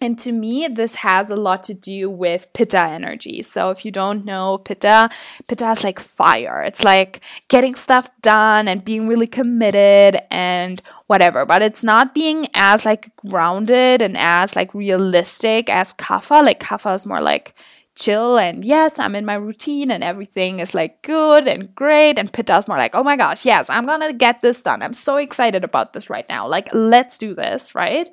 And 0.01 0.17
to 0.19 0.31
me, 0.31 0.67
this 0.67 0.95
has 0.95 1.29
a 1.29 1.35
lot 1.35 1.63
to 1.63 1.73
do 1.73 2.09
with 2.09 2.47
pitta 2.53 2.79
energy. 2.79 3.41
So 3.43 3.69
if 3.69 3.83
you 3.83 3.91
don't 3.91 4.23
know 4.23 4.57
pitta, 4.57 5.09
pitta 5.47 5.71
is 5.71 5.83
like 5.83 5.99
fire. 5.99 6.61
It's 6.61 6.83
like 6.85 7.21
getting 7.49 7.75
stuff 7.75 8.09
done 8.21 8.69
and 8.69 8.83
being 8.83 9.09
really 9.09 9.27
committed 9.27 10.21
and 10.31 10.81
whatever. 11.07 11.45
But 11.45 11.61
it's 11.61 11.83
not 11.83 12.15
being 12.15 12.47
as 12.53 12.85
like 12.85 13.13
grounded 13.17 14.01
and 14.01 14.17
as 14.17 14.55
like 14.55 14.73
realistic 14.73 15.69
as 15.69 15.93
kapha. 15.93 16.45
Like 16.45 16.61
kapha 16.61 16.95
is 16.95 17.05
more 17.05 17.21
like 17.21 17.53
chill 17.99 18.37
and 18.37 18.63
yes, 18.63 18.97
I'm 18.97 19.15
in 19.15 19.25
my 19.25 19.33
routine 19.33 19.91
and 19.91 20.03
everything 20.03 20.59
is 20.59 20.73
like 20.73 21.01
good 21.01 21.47
and 21.47 21.75
great. 21.75 22.17
And 22.17 22.31
Pitta 22.31 22.57
is 22.57 22.67
more 22.67 22.77
like, 22.77 22.95
oh 22.95 23.03
my 23.03 23.17
gosh, 23.17 23.45
yes, 23.45 23.69
I'm 23.69 23.85
gonna 23.85 24.13
get 24.13 24.41
this 24.41 24.63
done. 24.63 24.81
I'm 24.81 24.93
so 24.93 25.17
excited 25.17 25.65
about 25.65 25.91
this 25.91 26.09
right 26.09 26.27
now. 26.29 26.47
Like, 26.47 26.69
let's 26.73 27.17
do 27.17 27.35
this, 27.35 27.75
right? 27.75 28.09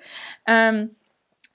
Um, 0.49 0.91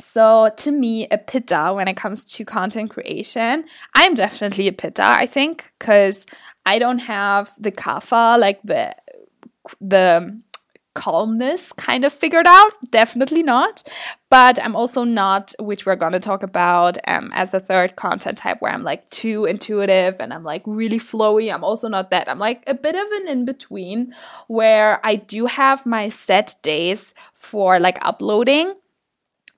so, 0.01 0.51
to 0.57 0.71
me, 0.71 1.07
a 1.09 1.17
pitta 1.17 1.71
when 1.73 1.87
it 1.87 1.95
comes 1.95 2.25
to 2.33 2.45
content 2.45 2.89
creation, 2.89 3.65
I'm 3.95 4.13
definitely 4.15 4.67
a 4.67 4.73
pitta, 4.73 5.03
I 5.03 5.25
think, 5.25 5.71
because 5.79 6.25
I 6.65 6.79
don't 6.79 6.99
have 6.99 7.53
the 7.59 7.71
kapha, 7.71 8.39
like 8.39 8.61
the 8.63 8.95
the 9.79 10.41
calmness 10.93 11.71
kind 11.71 12.03
of 12.03 12.11
figured 12.11 12.47
out. 12.47 12.71
Definitely 12.89 13.43
not. 13.43 13.83
But 14.29 14.61
i'm 14.63 14.75
also 14.75 15.03
not 15.03 15.53
which 15.59 15.85
we're 15.85 15.95
going 15.95 16.11
to 16.13 16.19
talk 16.19 16.43
about 16.43 16.97
um, 17.07 17.29
as 17.33 17.53
a 17.53 17.59
third 17.59 17.95
content 17.95 18.37
type 18.37 18.61
where 18.61 18.71
i'm 18.71 18.81
like 18.81 19.09
too 19.09 19.45
intuitive 19.45 20.17
and 20.19 20.33
i'm 20.33 20.43
like 20.43 20.63
really 20.65 20.99
flowy. 20.99 21.53
I'm 21.53 21.63
also 21.63 21.87
not 21.87 22.11
that. 22.11 22.29
I'm 22.29 22.39
like 22.39 22.63
a 22.67 22.73
bit 22.73 22.95
of 22.95 23.07
an 23.11 23.27
in 23.27 23.45
between 23.45 24.13
where 24.47 24.99
i 25.05 25.15
do 25.15 25.45
have 25.45 25.85
my 25.85 26.09
set 26.09 26.55
days 26.61 27.13
for 27.33 27.79
like 27.79 27.97
uploading 28.01 28.73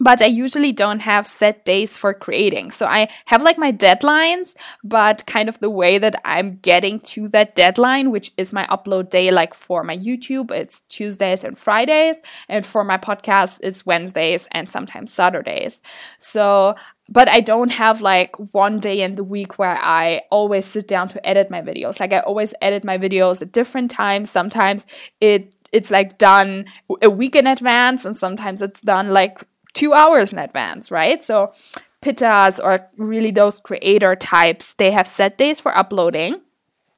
but 0.03 0.21
I 0.21 0.25
usually 0.25 0.73
don't 0.73 0.99
have 0.99 1.25
set 1.25 1.63
days 1.63 1.97
for 1.97 2.13
creating. 2.13 2.71
So 2.71 2.85
I 2.85 3.07
have 3.27 3.41
like 3.41 3.57
my 3.57 3.71
deadlines, 3.71 4.55
but 4.83 5.25
kind 5.25 5.47
of 5.47 5.57
the 5.59 5.69
way 5.69 5.97
that 5.97 6.21
I'm 6.25 6.57
getting 6.57 6.99
to 7.11 7.29
that 7.29 7.55
deadline, 7.55 8.11
which 8.11 8.33
is 8.35 8.51
my 8.51 8.65
upload 8.67 9.09
day, 9.09 9.31
like 9.31 9.53
for 9.53 9.81
my 9.81 9.97
YouTube, 9.97 10.51
it's 10.51 10.81
Tuesdays 10.89 11.45
and 11.45 11.57
Fridays, 11.57 12.21
and 12.49 12.65
for 12.65 12.83
my 12.83 12.97
podcast, 12.97 13.61
it's 13.63 13.85
Wednesdays 13.85 14.47
and 14.51 14.69
sometimes 14.69 15.13
Saturdays. 15.13 15.81
So 16.19 16.75
but 17.09 17.27
I 17.27 17.41
don't 17.41 17.71
have 17.73 18.01
like 18.01 18.35
one 18.53 18.79
day 18.79 19.01
in 19.01 19.15
the 19.15 19.25
week 19.25 19.59
where 19.59 19.77
I 19.77 20.21
always 20.31 20.65
sit 20.65 20.87
down 20.87 21.09
to 21.09 21.27
edit 21.27 21.51
my 21.51 21.61
videos. 21.61 21.99
Like 21.99 22.13
I 22.13 22.19
always 22.19 22.53
edit 22.61 22.85
my 22.85 22.97
videos 22.97 23.41
at 23.41 23.51
different 23.51 23.91
times. 23.91 24.29
Sometimes 24.29 24.85
it 25.19 25.53
it's 25.73 25.91
like 25.91 26.17
done 26.17 26.65
a 27.01 27.09
week 27.09 27.35
in 27.35 27.47
advance 27.47 28.05
and 28.05 28.15
sometimes 28.15 28.61
it's 28.61 28.81
done 28.81 29.09
like 29.09 29.43
two 29.73 29.93
hours 29.93 30.31
in 30.31 30.39
advance, 30.39 30.91
right? 30.91 31.23
So 31.23 31.51
pittas 32.01 32.59
or 32.63 32.89
really 32.97 33.31
those 33.31 33.59
creator 33.59 34.15
types, 34.15 34.73
they 34.75 34.91
have 34.91 35.07
set 35.07 35.37
days 35.37 35.59
for 35.59 35.75
uploading 35.77 36.41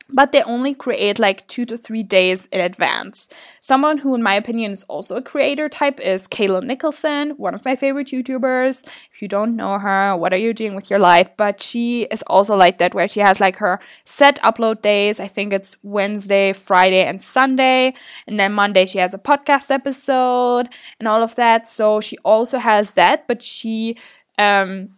but 0.09 0.31
they 0.31 0.43
only 0.43 0.73
create 0.73 1.17
like 1.17 1.47
two 1.47 1.65
to 1.65 1.75
three 1.75 2.03
days 2.03 2.45
in 2.51 2.61
advance. 2.61 3.27
Someone 3.59 3.97
who, 3.97 4.13
in 4.13 4.21
my 4.21 4.35
opinion, 4.35 4.71
is 4.71 4.83
also 4.83 5.15
a 5.15 5.21
creator 5.21 5.67
type 5.67 5.99
is 5.99 6.27
Kalyn 6.27 6.65
Nicholson, 6.65 7.31
one 7.31 7.55
of 7.55 7.65
my 7.65 7.75
favorite 7.75 8.07
YouTubers. 8.07 8.85
If 9.11 9.21
you 9.21 9.27
don't 9.27 9.55
know 9.55 9.79
her, 9.79 10.15
what 10.15 10.31
are 10.31 10.37
you 10.37 10.53
doing 10.53 10.75
with 10.75 10.89
your 10.89 10.99
life? 10.99 11.29
But 11.37 11.59
she 11.59 12.03
is 12.03 12.21
also 12.27 12.55
like 12.55 12.77
that, 12.77 12.93
where 12.93 13.07
she 13.07 13.19
has 13.19 13.39
like 13.39 13.57
her 13.57 13.79
set 14.05 14.39
upload 14.43 14.83
days. 14.83 15.19
I 15.19 15.27
think 15.27 15.51
it's 15.53 15.75
Wednesday, 15.81 16.53
Friday, 16.53 17.03
and 17.03 17.19
Sunday. 17.21 17.93
And 18.27 18.37
then 18.37 18.53
Monday, 18.53 18.85
she 18.85 18.99
has 18.99 19.15
a 19.15 19.19
podcast 19.19 19.71
episode 19.71 20.69
and 20.99 21.07
all 21.07 21.23
of 21.23 21.35
that. 21.35 21.67
So 21.67 21.99
she 21.99 22.17
also 22.19 22.59
has 22.59 22.93
that, 22.93 23.27
but 23.27 23.41
she, 23.41 23.97
um, 24.37 24.89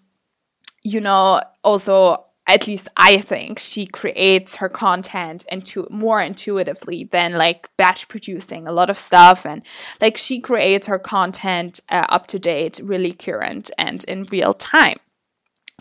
you 0.84 1.00
know, 1.00 1.42
also 1.64 2.27
at 2.48 2.66
least 2.66 2.88
I 2.96 3.20
think 3.20 3.60
she 3.60 3.86
creates 3.86 4.56
her 4.56 4.70
content 4.70 5.46
into 5.52 5.86
more 5.90 6.22
intuitively 6.22 7.04
than 7.04 7.34
like 7.34 7.70
batch 7.76 8.08
producing 8.08 8.68
a 8.68 8.72
lot 8.72 8.90
of 8.90 8.98
stuff 8.98 9.46
and 9.46 9.62
like 10.00 10.18
she 10.18 10.40
creates 10.40 10.88
her 10.88 11.00
content 11.00 11.82
uh, 11.90 12.06
up 12.08 12.28
to 12.28 12.40
date, 12.40 12.80
really 12.82 13.12
current 13.12 13.70
and 13.78 14.04
in 14.06 14.24
real 14.26 14.54
time. 14.54 14.98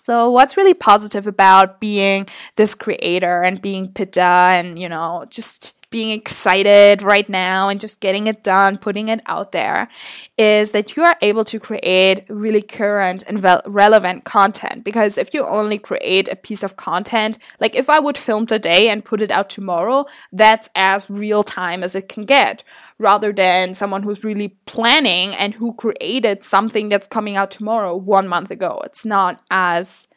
So, 0.03 0.31
what's 0.31 0.57
really 0.57 0.75
positive 0.75 1.27
about 1.27 1.81
being 1.81 2.29
this 2.55 2.77
creator 2.77 3.43
and 3.43 3.61
being 3.61 3.93
Pitta 3.93 4.21
and, 4.21 4.79
you 4.79 4.89
know, 4.89 5.25
just 5.31 5.76
being 5.91 6.11
excited 6.11 7.01
right 7.01 7.29
now 7.29 7.69
and 7.69 7.81
just 7.81 8.01
getting 8.01 8.27
it 8.27 8.43
done, 8.43 8.77
putting 8.77 9.09
it 9.09 9.21
out 9.27 9.53
there, 9.53 9.89
is 10.37 10.73
that 10.73 10.97
you 10.97 11.05
are 11.05 11.17
able 11.23 11.45
to 11.45 11.61
create 11.61 12.25
really 12.29 12.63
current 12.63 13.23
and 13.27 13.43
relevant 13.67 14.25
content. 14.25 14.83
Because 14.85 15.17
if 15.17 15.33
you 15.33 15.47
only 15.47 15.79
create 15.79 16.29
a 16.29 16.37
piece 16.37 16.63
of 16.63 16.77
content, 16.77 17.39
like 17.61 17.75
if 17.75 17.89
I 17.89 18.01
would 18.01 18.19
film 18.19 18.47
today 18.47 18.89
and 18.89 19.05
put 19.05 19.23
it 19.23 19.31
out 19.31 19.49
tomorrow, 19.49 20.07
that's 20.33 20.69
as 20.75 21.09
real 21.09 21.45
time 21.45 21.83
as 21.83 21.95
it 21.95 22.09
can 22.09 22.25
get, 22.25 22.65
rather 22.99 23.33
than 23.33 23.75
someone 23.75 24.03
who's 24.03 24.25
really 24.25 24.57
planning 24.67 25.35
and 25.35 25.55
who 25.55 25.73
created 25.75 26.43
something 26.43 26.89
that's 26.89 27.07
coming 27.07 27.37
out 27.37 27.51
tomorrow 27.51 27.95
one 27.97 28.27
month 28.27 28.51
ago. 28.51 28.83
It's 28.85 29.05
not 29.05 29.41
as 29.51 30.09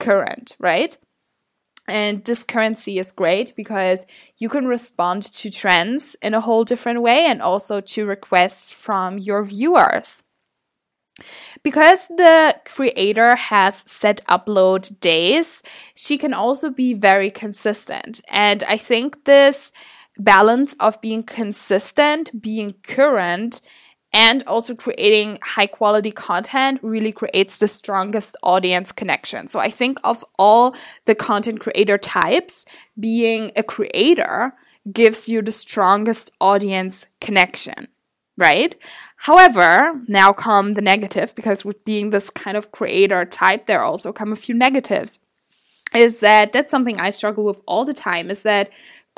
current, 0.00 0.56
right? 0.58 0.96
And 1.88 2.22
this 2.24 2.44
currency 2.44 2.98
is 2.98 3.12
great 3.12 3.56
because 3.56 4.04
you 4.36 4.48
can 4.48 4.66
respond 4.66 5.22
to 5.22 5.50
trends 5.50 6.16
in 6.20 6.34
a 6.34 6.40
whole 6.40 6.64
different 6.64 7.02
way 7.02 7.24
and 7.24 7.40
also 7.40 7.80
to 7.80 8.06
requests 8.06 8.72
from 8.72 9.18
your 9.18 9.42
viewers. 9.42 10.22
Because 11.62 12.06
the 12.08 12.54
creator 12.64 13.34
has 13.34 13.82
set 13.90 14.24
upload 14.28 15.00
days, 15.00 15.62
she 15.94 16.16
can 16.16 16.32
also 16.32 16.70
be 16.70 16.94
very 16.94 17.30
consistent. 17.30 18.20
And 18.28 18.62
I 18.64 18.76
think 18.76 19.24
this 19.24 19.72
balance 20.16 20.76
of 20.78 21.00
being 21.00 21.22
consistent, 21.22 22.40
being 22.40 22.74
current, 22.82 23.60
and 24.12 24.42
also 24.46 24.74
creating 24.74 25.38
high 25.42 25.66
quality 25.66 26.10
content 26.10 26.80
really 26.82 27.12
creates 27.12 27.58
the 27.58 27.68
strongest 27.68 28.36
audience 28.42 28.90
connection. 28.90 29.48
So 29.48 29.58
I 29.58 29.70
think 29.70 29.98
of 30.02 30.24
all 30.38 30.74
the 31.04 31.14
content 31.14 31.60
creator 31.60 31.98
types, 31.98 32.64
being 32.98 33.52
a 33.54 33.62
creator 33.62 34.54
gives 34.90 35.28
you 35.28 35.42
the 35.42 35.52
strongest 35.52 36.30
audience 36.40 37.06
connection, 37.20 37.88
right? 38.38 38.74
However, 39.16 40.00
now 40.08 40.32
come 40.32 40.74
the 40.74 40.82
negative 40.82 41.34
because 41.34 41.64
with 41.64 41.84
being 41.84 42.10
this 42.10 42.30
kind 42.30 42.56
of 42.56 42.72
creator 42.72 43.24
type, 43.26 43.66
there 43.66 43.82
also 43.82 44.12
come 44.12 44.32
a 44.32 44.36
few 44.36 44.54
negatives. 44.54 45.18
Is 45.94 46.20
that 46.20 46.52
that's 46.52 46.70
something 46.70 47.00
I 47.00 47.10
struggle 47.10 47.44
with 47.44 47.60
all 47.66 47.84
the 47.84 47.94
time 47.94 48.30
is 48.30 48.42
that 48.42 48.68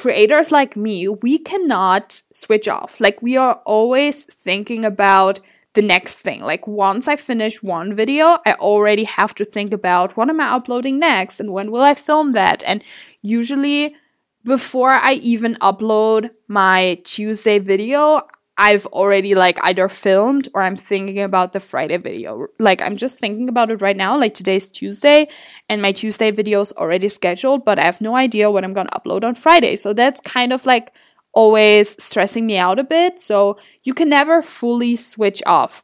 creators 0.00 0.50
like 0.50 0.78
me, 0.78 1.06
we 1.08 1.36
cannot 1.36 2.22
switch 2.32 2.66
off. 2.66 3.00
Like, 3.00 3.20
we 3.20 3.36
are 3.36 3.60
always 3.66 4.24
thinking 4.24 4.82
about 4.86 5.40
the 5.74 5.82
next 5.82 6.20
thing. 6.20 6.40
Like, 6.40 6.66
once 6.66 7.06
I 7.06 7.16
finish 7.16 7.62
one 7.62 7.94
video, 7.94 8.38
I 8.46 8.54
already 8.54 9.04
have 9.04 9.34
to 9.34 9.44
think 9.44 9.74
about 9.74 10.16
what 10.16 10.30
am 10.30 10.40
I 10.40 10.54
uploading 10.54 10.98
next 10.98 11.38
and 11.38 11.52
when 11.52 11.70
will 11.70 11.82
I 11.82 11.94
film 11.94 12.32
that. 12.32 12.62
And 12.64 12.82
usually, 13.20 13.94
before 14.42 14.92
I 14.92 15.12
even 15.34 15.56
upload 15.56 16.30
my 16.48 16.98
Tuesday 17.04 17.58
video, 17.58 18.22
I've 18.60 18.84
already 18.88 19.34
like 19.34 19.58
either 19.62 19.88
filmed 19.88 20.48
or 20.52 20.60
I'm 20.60 20.76
thinking 20.76 21.22
about 21.22 21.54
the 21.54 21.60
Friday 21.60 21.96
video. 21.96 22.48
Like 22.58 22.82
I'm 22.82 22.96
just 22.96 23.18
thinking 23.18 23.48
about 23.48 23.70
it 23.70 23.80
right 23.80 23.96
now. 23.96 24.18
Like 24.18 24.34
today's 24.34 24.68
Tuesday 24.68 25.28
and 25.70 25.80
my 25.80 25.92
Tuesday 25.92 26.30
video 26.30 26.60
is 26.60 26.70
already 26.72 27.08
scheduled, 27.08 27.64
but 27.64 27.78
I 27.78 27.84
have 27.84 28.02
no 28.02 28.14
idea 28.14 28.50
what 28.50 28.62
I'm 28.62 28.74
going 28.74 28.86
to 28.88 29.00
upload 29.00 29.24
on 29.24 29.34
Friday. 29.34 29.76
So 29.76 29.94
that's 29.94 30.20
kind 30.20 30.52
of 30.52 30.66
like 30.66 30.92
always 31.32 31.96
stressing 32.04 32.46
me 32.46 32.58
out 32.58 32.78
a 32.78 32.84
bit. 32.84 33.18
So 33.18 33.56
you 33.82 33.94
can 33.94 34.10
never 34.10 34.42
fully 34.42 34.94
switch 34.94 35.42
off, 35.46 35.82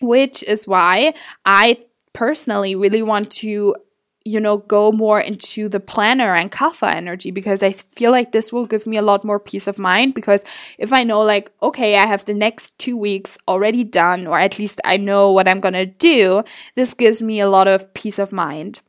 which 0.00 0.42
is 0.44 0.66
why 0.66 1.12
I 1.44 1.84
personally 2.14 2.74
really 2.76 3.02
want 3.02 3.30
to 3.30 3.74
you 4.24 4.38
know, 4.38 4.58
go 4.58 4.92
more 4.92 5.18
into 5.20 5.68
the 5.68 5.80
planner 5.80 6.34
and 6.34 6.52
kapha 6.52 6.94
energy 6.94 7.30
because 7.30 7.62
I 7.62 7.72
feel 7.72 8.10
like 8.10 8.32
this 8.32 8.52
will 8.52 8.66
give 8.66 8.86
me 8.86 8.98
a 8.98 9.02
lot 9.02 9.24
more 9.24 9.40
peace 9.40 9.66
of 9.66 9.78
mind. 9.78 10.14
Because 10.14 10.44
if 10.78 10.92
I 10.92 11.04
know, 11.04 11.22
like, 11.22 11.50
okay, 11.62 11.96
I 11.96 12.06
have 12.06 12.24
the 12.24 12.34
next 12.34 12.78
two 12.78 12.96
weeks 12.96 13.38
already 13.48 13.82
done, 13.82 14.26
or 14.26 14.38
at 14.38 14.58
least 14.58 14.80
I 14.84 14.98
know 14.98 15.32
what 15.32 15.48
I'm 15.48 15.60
gonna 15.60 15.86
do, 15.86 16.42
this 16.74 16.92
gives 16.92 17.22
me 17.22 17.40
a 17.40 17.48
lot 17.48 17.66
of 17.66 17.92
peace 17.94 18.18
of 18.18 18.32
mind. 18.32 18.82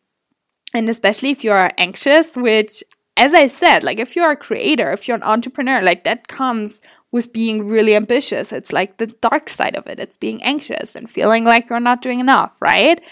And 0.73 0.89
especially 0.89 1.31
if 1.31 1.43
you 1.43 1.51
are 1.51 1.71
anxious, 1.77 2.35
which, 2.35 2.83
as 3.15 3.33
I 3.33 3.47
said, 3.47 3.83
like, 3.83 3.99
if 3.99 4.15
you're 4.15 4.31
a 4.31 4.37
creator, 4.37 4.91
if 4.91 5.07
you're 5.07 5.17
an 5.17 5.23
entrepreneur, 5.23 5.81
like, 5.81 6.03
that 6.03 6.27
comes 6.27 6.81
with 7.11 7.33
being 7.33 7.67
really 7.67 7.93
ambitious. 7.95 8.53
It's 8.53 8.71
like 8.71 8.97
the 8.97 9.07
dark 9.07 9.49
side 9.49 9.75
of 9.75 9.85
it. 9.87 9.99
It's 9.99 10.15
being 10.15 10.41
anxious 10.43 10.95
and 10.95 11.09
feeling 11.09 11.43
like 11.43 11.69
you're 11.69 11.81
not 11.81 12.01
doing 12.01 12.21
enough, 12.21 12.55
right? 12.61 13.03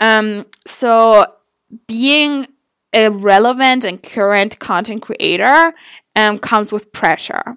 Um, 0.00 0.46
so 0.66 1.26
being 1.86 2.46
a 2.92 3.10
relevant 3.10 3.84
and 3.84 4.02
current 4.02 4.58
content 4.58 5.02
creator 5.02 5.72
um, 6.14 6.38
comes 6.38 6.72
with 6.72 6.92
pressure. 6.92 7.56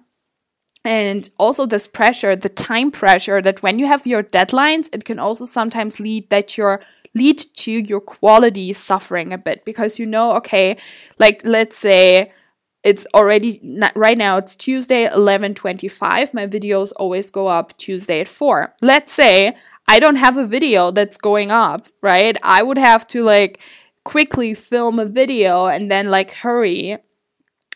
And 0.84 1.28
also 1.39 1.65
this 1.65 1.88
pressure, 1.88 2.36
the 2.36 2.49
time 2.49 2.91
pressure 2.91 3.41
that 3.41 3.63
when 3.63 3.80
you 3.80 3.88
have 3.88 4.06
your 4.06 4.21
deadlines, 4.23 4.88
it 4.93 5.04
can 5.04 5.19
also 5.19 5.43
sometimes 5.43 5.99
lead 5.99 6.30
that 6.30 6.58
your 6.58 6.82
lead 7.15 7.39
to 7.56 7.71
your 7.71 8.01
quality 8.01 8.71
suffering 8.73 9.34
a 9.34 9.38
bit 9.38 9.65
because 9.65 9.97
you 9.97 10.06
know, 10.06 10.34
okay, 10.34 10.78
like 11.17 11.41
let's 11.43 11.78
say 11.78 12.32
it's 12.84 13.08
already 13.15 13.60
right 13.95 14.17
now 14.17 14.38
it's 14.38 14.54
Tuesday 14.54 15.08
11:25. 15.08 16.34
My 16.36 16.45
videos 16.45 16.91
always 16.97 17.32
go 17.32 17.47
up 17.47 17.75
Tuesday 17.78 18.21
at 18.21 18.28
4. 18.28 18.75
Let's 18.84 19.12
say 19.12 19.56
I 19.88 19.99
don't 19.99 20.17
have 20.17 20.38
a 20.38 20.45
video 20.45 20.91
that's 20.91 21.17
going 21.17 21.49
up, 21.49 21.88
right? 22.01 22.38
I 22.43 22.62
would 22.62 22.78
have 22.78 23.08
to 23.08 23.23
like 23.23 23.60
quickly 24.06 24.54
film 24.54 25.00
a 25.00 25.06
video 25.06 25.65
and 25.65 25.91
then 25.91 26.10
like 26.10 26.32
hurry 26.32 26.98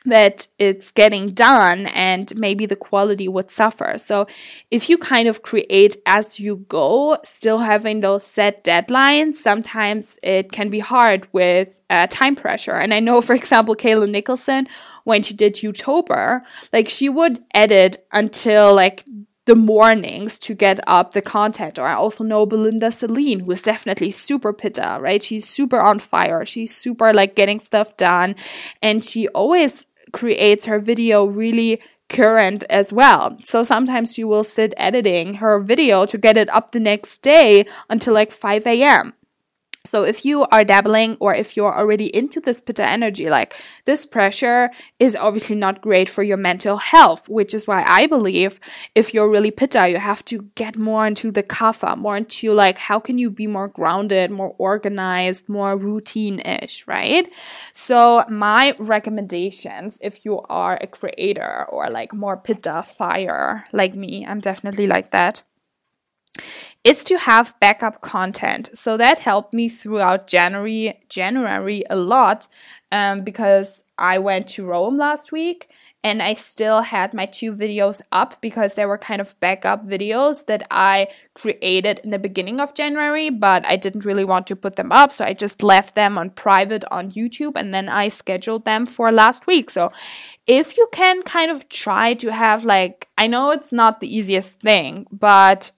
that 0.05 0.47
it's 0.57 0.91
getting 0.91 1.31
done 1.31 1.87
and 1.87 2.33
maybe 2.37 2.65
the 2.65 2.75
quality 2.75 3.27
would 3.27 3.51
suffer. 3.51 3.95
So 3.97 4.27
if 4.71 4.89
you 4.89 4.97
kind 4.97 5.27
of 5.27 5.41
create 5.41 5.97
as 6.05 6.39
you 6.39 6.65
go, 6.69 7.17
still 7.25 7.59
having 7.59 7.99
those 7.99 8.25
set 8.25 8.63
deadlines, 8.63 9.35
sometimes 9.35 10.17
it 10.23 10.51
can 10.51 10.69
be 10.69 10.79
hard 10.79 11.27
with 11.33 11.77
uh, 11.89 12.07
time 12.07 12.35
pressure. 12.35 12.75
And 12.75 12.93
I 12.93 12.99
know, 12.99 13.21
for 13.21 13.33
example, 13.33 13.75
Kalyn 13.75 14.11
Nicholson, 14.11 14.67
when 15.03 15.21
she 15.23 15.33
did 15.33 15.55
Youtuber, 15.55 16.41
like 16.71 16.87
she 16.87 17.09
would 17.09 17.39
edit 17.53 18.05
until 18.11 18.73
like 18.73 19.03
the 19.49 19.55
mornings 19.55 20.37
to 20.37 20.53
get 20.53 20.79
up 20.85 21.15
the 21.15 21.23
content. 21.23 21.79
Or 21.79 21.87
I 21.87 21.95
also 21.95 22.23
know 22.23 22.45
Belinda 22.45 22.91
Celine, 22.91 23.39
who 23.39 23.51
is 23.51 23.63
definitely 23.63 24.11
super 24.11 24.53
pitta, 24.53 24.99
right? 25.01 25.23
She's 25.23 25.49
super 25.49 25.81
on 25.81 25.97
fire. 25.97 26.45
She's 26.45 26.75
super 26.75 27.11
like 27.15 27.33
getting 27.33 27.57
stuff 27.57 27.97
done. 27.97 28.35
And 28.79 29.03
she 29.03 29.27
always 29.29 29.87
creates 30.13 30.65
her 30.65 30.79
video 30.79 31.25
really 31.25 31.81
current 32.09 32.63
as 32.69 32.93
well. 32.93 33.39
So 33.43 33.63
sometimes 33.63 34.19
you 34.19 34.27
will 34.27 34.43
sit 34.43 34.75
editing 34.77 35.35
her 35.35 35.59
video 35.59 36.05
to 36.05 36.17
get 36.19 36.37
it 36.37 36.49
up 36.49 36.69
the 36.69 36.79
next 36.79 37.23
day 37.23 37.65
until 37.89 38.13
like 38.13 38.31
5 38.31 38.67
a.m. 38.67 39.15
So 39.89 40.03
if 40.03 40.23
you 40.23 40.45
are 40.51 40.63
dabbling 40.63 41.17
or 41.19 41.33
if 41.33 41.57
you're 41.57 41.75
already 41.75 42.15
into 42.15 42.39
this 42.39 42.61
pitta 42.61 42.85
energy, 42.85 43.27
like 43.29 43.55
this 43.85 44.05
pressure 44.05 44.69
is 44.99 45.15
obviously 45.15 45.55
not 45.55 45.81
great 45.81 46.07
for 46.07 46.21
your 46.21 46.37
mental 46.37 46.77
health, 46.77 47.27
which 47.27 47.55
is 47.55 47.65
why 47.65 47.83
I 47.87 48.05
believe 48.05 48.59
if 48.93 49.13
you're 49.13 49.29
really 49.29 49.49
pitta, 49.49 49.89
you 49.89 49.97
have 49.97 50.23
to 50.25 50.43
get 50.53 50.77
more 50.77 51.07
into 51.07 51.31
the 51.31 51.41
kapha, 51.41 51.97
more 51.97 52.17
into 52.17 52.53
like 52.53 52.77
how 52.77 52.99
can 52.99 53.17
you 53.17 53.31
be 53.31 53.47
more 53.47 53.67
grounded, 53.67 54.29
more 54.29 54.53
organized, 54.59 55.49
more 55.49 55.75
routine-ish, 55.75 56.85
right? 56.87 57.27
So 57.73 58.23
my 58.29 58.75
recommendations, 58.77 59.97
if 60.01 60.23
you 60.23 60.41
are 60.49 60.77
a 60.79 60.85
creator 60.85 61.65
or 61.69 61.89
like 61.89 62.13
more 62.13 62.37
pitta 62.37 62.83
fire 62.83 63.65
like 63.73 63.95
me, 63.95 64.23
I'm 64.23 64.39
definitely 64.39 64.85
like 64.85 65.09
that 65.11 65.41
is 66.83 67.03
to 67.03 67.17
have 67.17 67.59
backup 67.59 68.01
content. 68.01 68.69
So 68.73 68.97
that 68.97 69.19
helped 69.19 69.53
me 69.53 69.67
throughout 69.67 70.27
January, 70.27 70.99
January 71.09 71.83
a 71.89 71.95
lot 71.95 72.47
um, 72.91 73.23
because 73.23 73.83
I 73.97 74.17
went 74.17 74.47
to 74.49 74.65
Rome 74.65 74.97
last 74.97 75.33
week 75.33 75.69
and 76.05 76.23
I 76.23 76.33
still 76.33 76.81
had 76.83 77.13
my 77.13 77.25
two 77.25 77.53
videos 77.53 78.01
up 78.13 78.39
because 78.39 78.75
they 78.75 78.85
were 78.85 78.97
kind 78.97 79.19
of 79.19 79.37
backup 79.41 79.85
videos 79.85 80.45
that 80.45 80.65
I 80.71 81.07
created 81.35 81.99
in 82.05 82.11
the 82.11 82.17
beginning 82.17 82.61
of 82.61 82.73
January, 82.73 83.29
but 83.29 83.65
I 83.65 83.75
didn't 83.75 84.05
really 84.05 84.23
want 84.23 84.47
to 84.47 84.55
put 84.55 84.77
them 84.77 84.93
up. 84.93 85.11
So 85.11 85.25
I 85.25 85.33
just 85.33 85.61
left 85.61 85.95
them 85.95 86.17
on 86.17 86.29
private 86.29 86.85
on 86.89 87.11
YouTube 87.11 87.57
and 87.57 87.73
then 87.73 87.89
I 87.89 88.07
scheduled 88.07 88.63
them 88.63 88.85
for 88.85 89.11
last 89.11 89.45
week. 89.47 89.69
So 89.69 89.91
if 90.47 90.77
you 90.77 90.87
can 90.93 91.21
kind 91.23 91.51
of 91.51 91.67
try 91.67 92.13
to 92.15 92.31
have 92.31 92.63
like, 92.63 93.09
I 93.17 93.27
know 93.27 93.51
it's 93.51 93.73
not 93.73 93.99
the 93.99 94.15
easiest 94.15 94.61
thing, 94.61 95.07
but 95.11 95.71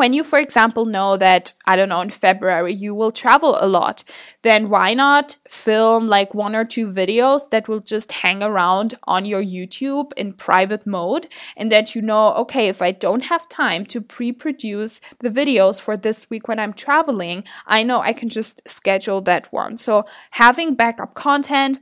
when 0.00 0.14
you, 0.14 0.24
for 0.24 0.38
example, 0.38 0.86
know 0.86 1.18
that, 1.18 1.52
I 1.66 1.76
don't 1.76 1.90
know, 1.90 2.00
in 2.00 2.08
February 2.08 2.72
you 2.72 2.94
will 2.94 3.12
travel 3.12 3.58
a 3.60 3.68
lot, 3.68 4.02
then 4.40 4.70
why 4.70 4.94
not 4.94 5.36
film 5.46 6.08
like 6.08 6.32
one 6.32 6.56
or 6.56 6.64
two 6.64 6.90
videos 6.90 7.50
that 7.50 7.68
will 7.68 7.80
just 7.80 8.10
hang 8.10 8.42
around 8.42 8.94
on 9.04 9.26
your 9.26 9.42
YouTube 9.42 10.14
in 10.16 10.32
private 10.32 10.86
mode 10.86 11.26
and 11.54 11.70
that 11.70 11.94
you 11.94 12.00
know, 12.00 12.32
okay, 12.36 12.68
if 12.68 12.80
I 12.80 12.92
don't 12.92 13.24
have 13.24 13.46
time 13.50 13.84
to 13.92 14.00
pre 14.00 14.32
produce 14.32 15.02
the 15.18 15.28
videos 15.28 15.78
for 15.78 15.98
this 15.98 16.30
week 16.30 16.48
when 16.48 16.58
I'm 16.58 16.72
traveling, 16.72 17.44
I 17.66 17.82
know 17.82 18.00
I 18.00 18.14
can 18.14 18.30
just 18.30 18.62
schedule 18.66 19.20
that 19.22 19.52
one. 19.52 19.76
So 19.76 20.06
having 20.30 20.76
backup 20.76 21.12
content 21.12 21.78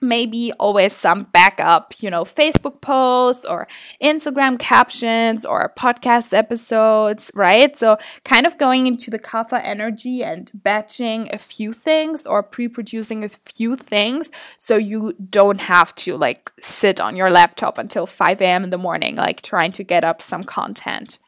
maybe 0.00 0.52
always 0.58 0.92
some 0.92 1.24
backup, 1.24 1.94
you 2.02 2.10
know, 2.10 2.24
Facebook 2.24 2.80
posts 2.80 3.44
or 3.44 3.66
Instagram 4.02 4.58
captions 4.58 5.44
or 5.44 5.72
podcast 5.76 6.32
episodes, 6.32 7.30
right? 7.34 7.76
So, 7.76 7.98
kind 8.24 8.46
of 8.46 8.58
going 8.58 8.86
into 8.86 9.10
the 9.10 9.18
kapha 9.18 9.60
energy 9.62 10.22
and 10.22 10.50
batching 10.54 11.28
a 11.32 11.38
few 11.38 11.72
things 11.72 12.26
or 12.26 12.42
pre 12.42 12.68
producing 12.68 13.24
a 13.24 13.28
few 13.28 13.76
things 13.76 14.30
so 14.58 14.76
you 14.76 15.14
don't 15.30 15.60
have 15.60 15.94
to 15.96 16.16
like 16.16 16.50
sit 16.60 17.00
on 17.00 17.16
your 17.16 17.30
laptop 17.30 17.78
until 17.78 18.06
5 18.06 18.40
a.m. 18.40 18.64
in 18.64 18.70
the 18.70 18.78
morning, 18.78 19.16
like 19.16 19.42
trying 19.42 19.72
to 19.72 19.84
get 19.84 20.04
up 20.04 20.20
some 20.20 20.44
content. 20.44 21.18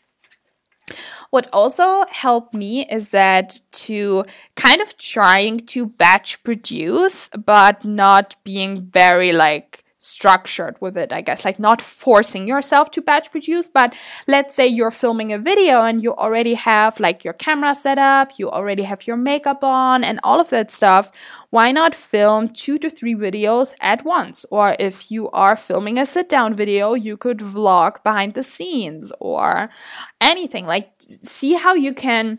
What 1.31 1.49
also 1.53 2.05
helped 2.11 2.55
me 2.55 2.87
is 2.89 3.11
that 3.11 3.61
to 3.73 4.25
kind 4.55 4.81
of 4.81 4.97
trying 4.97 5.61
to 5.67 5.87
batch 5.87 6.43
produce, 6.43 7.29
but 7.29 7.85
not 7.85 8.37
being 8.45 8.83
very 8.83 9.33
like 9.33 9.85
structured 10.07 10.77
with 10.81 10.97
it, 10.97 11.13
I 11.13 11.21
guess, 11.21 11.45
like 11.45 11.59
not 11.59 11.83
forcing 11.83 12.47
yourself 12.47 12.91
to 12.93 13.03
batch 13.03 13.31
produce. 13.31 13.69
But 13.69 13.95
let's 14.27 14.55
say 14.55 14.67
you're 14.67 14.91
filming 14.91 15.33
a 15.33 15.39
video 15.39 15.83
and 15.83 16.03
you 16.03 16.15
already 16.15 16.55
have 16.55 17.01
like 17.01 17.25
your 17.25 17.35
camera 17.35 17.75
set 17.75 17.99
up, 17.99 18.39
you 18.39 18.51
already 18.51 18.85
have 18.85 19.07
your 19.07 19.17
makeup 19.17 19.65
on, 19.65 20.05
and 20.05 20.21
all 20.23 20.41
of 20.41 20.51
that 20.51 20.71
stuff. 20.71 21.11
Why 21.51 21.73
not 21.73 21.95
film 21.95 22.49
two 22.49 22.79
to 22.79 22.89
three 22.89 23.15
videos 23.15 23.75
at 23.81 24.05
once? 24.05 24.47
Or 24.51 24.77
if 24.79 25.11
you 25.11 25.29
are 25.31 25.57
filming 25.57 25.99
a 25.99 26.07
sit 26.07 26.29
down 26.29 26.55
video, 26.55 26.95
you 26.95 27.17
could 27.17 27.39
vlog 27.39 28.03
behind 28.03 28.35
the 28.35 28.43
scenes 28.43 29.13
or 29.21 29.69
anything. 30.21 30.67
Like, 30.67 30.93
see 31.23 31.55
how 31.55 31.75
you 31.75 31.93
can 31.95 32.39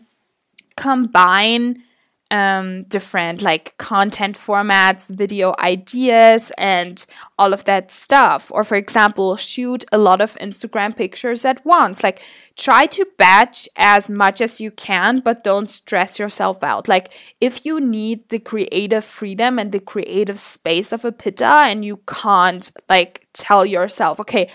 combine 0.76 1.82
um, 2.30 2.82
different 2.84 3.42
like 3.42 3.76
content 3.78 4.38
formats, 4.38 5.08
video 5.14 5.54
ideas, 5.58 6.52
and 6.58 7.04
all 7.38 7.52
of 7.52 7.64
that 7.64 7.90
stuff. 7.90 8.50
Or, 8.52 8.64
for 8.64 8.76
example, 8.76 9.36
shoot 9.36 9.84
a 9.92 9.98
lot 9.98 10.20
of 10.20 10.34
Instagram 10.36 10.96
pictures 10.96 11.44
at 11.44 11.64
once. 11.64 12.02
Like, 12.02 12.20
try 12.56 12.86
to 12.86 13.06
batch 13.16 13.68
as 13.76 14.10
much 14.10 14.40
as 14.40 14.60
you 14.60 14.70
can, 14.70 15.20
but 15.20 15.44
don't 15.44 15.70
stress 15.70 16.18
yourself 16.18 16.62
out. 16.62 16.88
Like, 16.88 17.12
if 17.40 17.64
you 17.64 17.80
need 17.80 18.28
the 18.28 18.40
creative 18.40 19.04
freedom 19.04 19.58
and 19.58 19.72
the 19.72 19.80
creative 19.80 20.38
space 20.38 20.92
of 20.92 21.04
a 21.04 21.12
pitta, 21.12 21.44
and 21.46 21.84
you 21.84 21.98
can't 22.06 22.70
like 22.88 23.26
tell 23.32 23.64
yourself, 23.64 24.20
okay, 24.20 24.50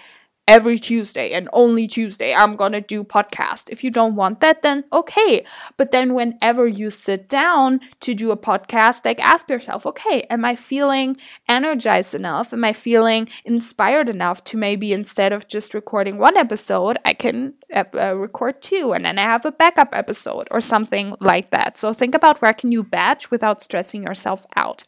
every 0.48 0.78
Tuesday 0.78 1.32
and 1.32 1.48
only 1.54 1.88
Tuesday 1.88 2.34
I'm 2.34 2.56
gonna 2.56 2.82
do 2.82 3.04
podcast. 3.04 3.70
If 3.70 3.84
you 3.84 3.92
don't 3.92 4.16
want 4.16 4.42
that, 4.42 4.62
then 4.62 4.84
okay. 4.92 5.46
But 5.78 5.92
then 5.92 6.14
whenever 6.14 6.68
you 6.68 6.90
sit 6.90 7.30
down 7.30 7.80
to 8.02 8.14
do 8.14 8.32
a 8.32 8.38
podcast, 8.38 9.06
like 9.06 9.20
ask 9.20 9.50
yourself, 9.50 9.86
okay, 9.86 10.22
am 10.30 10.44
I 10.44 10.56
feeling 10.56 11.18
energized 11.48 12.14
enough? 12.14 12.54
Am 12.54 12.64
I 12.64 12.74
feeling 12.74 13.30
inspired 13.46 14.10
enough 14.10 14.44
to 14.46 14.58
maybe 14.58 14.92
instead 14.92 15.32
of 15.32 15.48
just 15.48 15.74
recording 15.74 16.18
one 16.18 16.38
episode, 16.38 16.98
I 17.06 17.14
can 17.14 17.54
uh, 17.74 17.86
uh 17.94 18.16
record 18.16 18.62
two 18.62 18.94
and 18.94 19.06
then 19.06 19.18
I 19.18 19.24
have 19.24 19.46
a 19.46 19.52
backup 19.52 19.90
episode 19.94 20.48
or 20.52 20.62
something 20.62 21.16
like 21.20 21.52
that. 21.52 21.78
So 21.78 21.94
think 21.94 22.16
about 22.16 22.42
where 22.42 22.54
can 22.54 22.72
you 22.72 22.84
batch 22.84 23.32
without 23.32 23.62
stressing 23.62 24.04
yourself 24.04 24.46
out. 24.56 24.84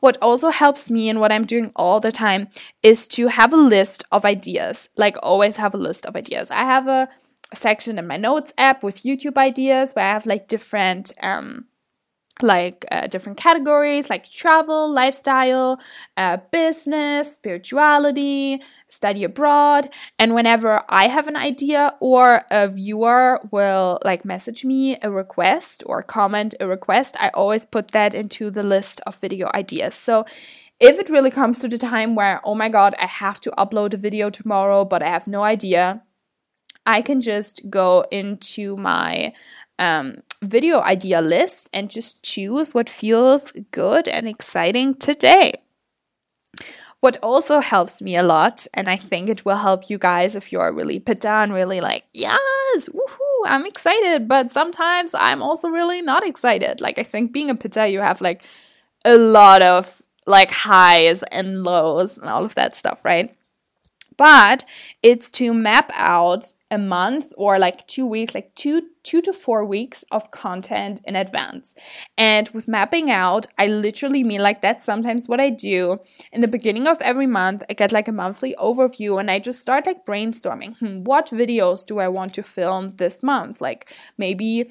What 0.00 0.18
also 0.20 0.50
helps 0.50 0.90
me 0.90 1.08
and 1.08 1.20
what 1.20 1.32
I'm 1.32 1.44
doing 1.44 1.70
all 1.76 2.00
the 2.00 2.12
time 2.12 2.48
is 2.82 3.06
to 3.08 3.28
have 3.28 3.52
a 3.52 3.56
list 3.56 4.02
of 4.10 4.24
ideas. 4.24 4.88
Like, 4.96 5.16
always 5.22 5.56
have 5.56 5.74
a 5.74 5.78
list 5.78 6.06
of 6.06 6.16
ideas. 6.16 6.50
I 6.50 6.64
have 6.64 6.88
a 6.88 7.08
section 7.54 7.98
in 7.98 8.06
my 8.06 8.16
notes 8.16 8.52
app 8.58 8.82
with 8.82 9.02
YouTube 9.02 9.36
ideas 9.36 9.92
where 9.92 10.04
I 10.04 10.12
have 10.12 10.26
like 10.26 10.48
different 10.48 11.12
um, 11.22 11.66
like 12.42 12.84
uh, 12.90 13.06
different 13.06 13.38
categories 13.38 14.10
like 14.10 14.30
travel, 14.30 14.90
lifestyle, 14.90 15.80
uh, 16.16 16.38
business, 16.50 17.34
spirituality, 17.34 18.60
study 18.88 19.24
abroad. 19.24 19.92
And 20.18 20.34
whenever 20.34 20.82
I 20.88 21.08
have 21.08 21.28
an 21.28 21.36
idea 21.36 21.94
or 22.00 22.44
a 22.50 22.68
viewer 22.68 23.40
will 23.50 23.98
like 24.04 24.24
message 24.24 24.64
me 24.64 24.98
a 25.02 25.10
request 25.10 25.82
or 25.86 26.02
comment 26.02 26.54
a 26.60 26.66
request, 26.66 27.16
I 27.20 27.30
always 27.34 27.64
put 27.64 27.92
that 27.92 28.14
into 28.14 28.50
the 28.50 28.62
list 28.62 29.00
of 29.06 29.16
video 29.16 29.50
ideas. 29.54 29.94
So 29.94 30.24
if 30.80 30.98
it 30.98 31.10
really 31.10 31.30
comes 31.30 31.58
to 31.58 31.68
the 31.68 31.76
time 31.76 32.14
where, 32.14 32.40
oh 32.44 32.54
my 32.54 32.70
god, 32.70 32.94
I 32.98 33.06
have 33.06 33.40
to 33.42 33.50
upload 33.52 33.92
a 33.92 33.98
video 33.98 34.30
tomorrow, 34.30 34.84
but 34.84 35.02
I 35.02 35.08
have 35.08 35.26
no 35.26 35.42
idea, 35.42 36.02
I 36.90 37.02
can 37.02 37.20
just 37.20 37.70
go 37.70 38.04
into 38.10 38.76
my 38.76 39.32
um, 39.78 40.22
video 40.42 40.80
idea 40.80 41.20
list 41.20 41.70
and 41.72 41.88
just 41.88 42.24
choose 42.24 42.74
what 42.74 42.88
feels 42.88 43.52
good 43.70 44.08
and 44.08 44.26
exciting 44.26 44.96
today. 44.96 45.52
What 46.98 47.16
also 47.22 47.60
helps 47.60 48.02
me 48.02 48.16
a 48.16 48.24
lot, 48.24 48.66
and 48.74 48.90
I 48.90 48.96
think 48.96 49.28
it 49.28 49.44
will 49.44 49.56
help 49.56 49.88
you 49.88 49.98
guys 49.98 50.34
if 50.34 50.50
you're 50.50 50.72
really 50.72 50.98
pitta, 50.98 51.46
really 51.48 51.80
like, 51.80 52.04
yes, 52.12 52.88
woohoo, 52.88 53.42
I'm 53.46 53.64
excited, 53.66 54.26
but 54.26 54.50
sometimes 54.50 55.14
I'm 55.14 55.42
also 55.42 55.68
really 55.68 56.02
not 56.02 56.26
excited. 56.26 56.80
Like, 56.80 56.98
I 56.98 57.04
think 57.04 57.32
being 57.32 57.50
a 57.50 57.54
pitta, 57.54 57.88
you 57.88 58.00
have 58.00 58.20
like 58.20 58.42
a 59.04 59.16
lot 59.16 59.62
of 59.62 60.02
like 60.26 60.50
highs 60.50 61.22
and 61.30 61.62
lows 61.62 62.18
and 62.18 62.28
all 62.28 62.44
of 62.44 62.56
that 62.56 62.76
stuff, 62.76 63.02
right? 63.04 63.34
But 64.20 64.64
it's 65.02 65.30
to 65.30 65.54
map 65.54 65.90
out 65.94 66.52
a 66.70 66.76
month 66.76 67.32
or 67.38 67.58
like 67.58 67.86
two 67.86 68.04
weeks, 68.04 68.34
like 68.34 68.54
two 68.54 68.82
two 69.02 69.22
to 69.22 69.32
four 69.32 69.64
weeks 69.64 70.04
of 70.10 70.30
content 70.30 71.00
in 71.06 71.16
advance. 71.16 71.74
And 72.18 72.46
with 72.50 72.68
mapping 72.68 73.10
out, 73.10 73.46
I 73.56 73.66
literally 73.68 74.22
mean 74.22 74.42
like 74.42 74.60
that's 74.60 74.84
sometimes 74.84 75.26
what 75.26 75.40
I 75.40 75.48
do. 75.48 76.00
In 76.32 76.42
the 76.42 76.48
beginning 76.48 76.86
of 76.86 77.00
every 77.00 77.26
month, 77.26 77.62
I 77.70 77.72
get 77.72 77.92
like 77.92 78.08
a 78.08 78.12
monthly 78.12 78.54
overview 78.58 79.18
and 79.18 79.30
I 79.30 79.38
just 79.38 79.58
start 79.58 79.86
like 79.86 80.04
brainstorming. 80.04 80.76
Hmm, 80.76 81.02
what 81.04 81.30
videos 81.30 81.86
do 81.86 81.98
I 81.98 82.08
want 82.08 82.34
to 82.34 82.42
film 82.42 82.96
this 82.96 83.22
month? 83.22 83.62
Like 83.62 83.90
maybe 84.18 84.70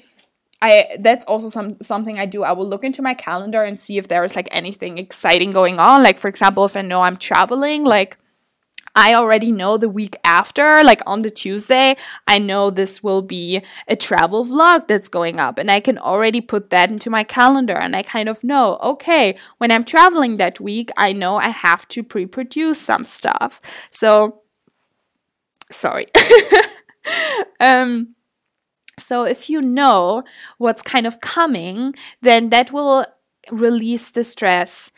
I 0.62 0.96
that's 1.00 1.24
also 1.24 1.48
some 1.48 1.76
something 1.82 2.20
I 2.20 2.26
do. 2.26 2.44
I 2.44 2.52
will 2.52 2.68
look 2.68 2.84
into 2.84 3.02
my 3.02 3.14
calendar 3.14 3.64
and 3.64 3.80
see 3.80 3.98
if 3.98 4.06
there 4.06 4.22
is 4.22 4.36
like 4.36 4.48
anything 4.52 4.98
exciting 4.98 5.50
going 5.50 5.80
on. 5.80 6.04
Like 6.04 6.20
for 6.20 6.28
example, 6.28 6.64
if 6.66 6.76
I 6.76 6.82
know 6.82 7.02
I'm 7.02 7.16
traveling, 7.16 7.82
like 7.82 8.16
I 8.94 9.14
already 9.14 9.52
know 9.52 9.76
the 9.76 9.88
week 9.88 10.16
after, 10.24 10.82
like 10.82 11.00
on 11.06 11.22
the 11.22 11.30
Tuesday, 11.30 11.96
I 12.26 12.38
know 12.38 12.70
this 12.70 13.02
will 13.02 13.22
be 13.22 13.62
a 13.88 13.96
travel 13.96 14.44
vlog 14.44 14.88
that's 14.88 15.08
going 15.08 15.38
up, 15.38 15.58
and 15.58 15.70
I 15.70 15.80
can 15.80 15.98
already 15.98 16.40
put 16.40 16.70
that 16.70 16.90
into 16.90 17.10
my 17.10 17.24
calendar. 17.24 17.76
And 17.76 17.94
I 17.94 18.02
kind 18.02 18.28
of 18.28 18.42
know, 18.42 18.78
okay, 18.82 19.36
when 19.58 19.70
I'm 19.70 19.84
traveling 19.84 20.36
that 20.38 20.60
week, 20.60 20.90
I 20.96 21.12
know 21.12 21.36
I 21.36 21.48
have 21.48 21.86
to 21.88 22.02
pre 22.02 22.26
produce 22.26 22.80
some 22.80 23.04
stuff. 23.04 23.60
So, 23.90 24.42
sorry. 25.70 26.06
um, 27.60 28.14
so, 28.98 29.24
if 29.24 29.48
you 29.48 29.62
know 29.62 30.24
what's 30.58 30.82
kind 30.82 31.06
of 31.06 31.20
coming, 31.20 31.94
then 32.22 32.50
that 32.50 32.72
will 32.72 33.06
release 33.50 34.10
the 34.10 34.24
stress 34.24 34.90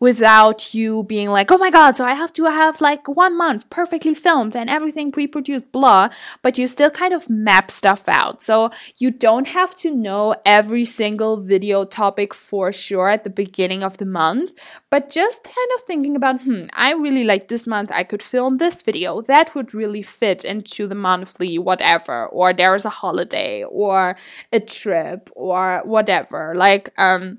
without 0.00 0.74
you 0.74 1.02
being 1.04 1.30
like, 1.30 1.50
oh 1.50 1.58
my 1.58 1.70
God, 1.70 1.96
so 1.96 2.04
I 2.04 2.14
have 2.14 2.32
to 2.34 2.44
have 2.44 2.80
like 2.80 3.08
one 3.08 3.36
month 3.36 3.68
perfectly 3.70 4.14
filmed 4.14 4.54
and 4.54 4.70
everything 4.70 5.10
pre 5.10 5.26
produced, 5.26 5.72
blah. 5.72 6.08
But 6.42 6.58
you 6.58 6.68
still 6.68 6.90
kind 6.90 7.12
of 7.12 7.28
map 7.28 7.70
stuff 7.70 8.08
out. 8.08 8.42
So 8.42 8.70
you 8.98 9.10
don't 9.10 9.48
have 9.48 9.74
to 9.76 9.94
know 9.94 10.36
every 10.44 10.84
single 10.84 11.40
video 11.40 11.84
topic 11.84 12.32
for 12.34 12.72
sure 12.72 13.08
at 13.08 13.24
the 13.24 13.30
beginning 13.30 13.82
of 13.82 13.96
the 13.98 14.06
month, 14.06 14.52
but 14.90 15.10
just 15.10 15.44
kind 15.44 15.70
of 15.76 15.82
thinking 15.82 16.16
about, 16.16 16.42
hmm, 16.42 16.66
I 16.72 16.92
really 16.92 17.24
like 17.24 17.48
this 17.48 17.66
month, 17.66 17.90
I 17.92 18.04
could 18.04 18.22
film 18.22 18.58
this 18.58 18.82
video. 18.82 19.20
That 19.22 19.54
would 19.54 19.74
really 19.74 20.02
fit 20.02 20.44
into 20.44 20.86
the 20.86 20.94
monthly 20.94 21.58
whatever, 21.58 22.26
or 22.26 22.52
there's 22.52 22.84
a 22.84 22.90
holiday, 22.90 23.64
or 23.64 24.16
a 24.52 24.60
trip, 24.60 25.30
or 25.34 25.82
whatever. 25.84 26.54
Like, 26.54 26.90
um, 26.98 27.38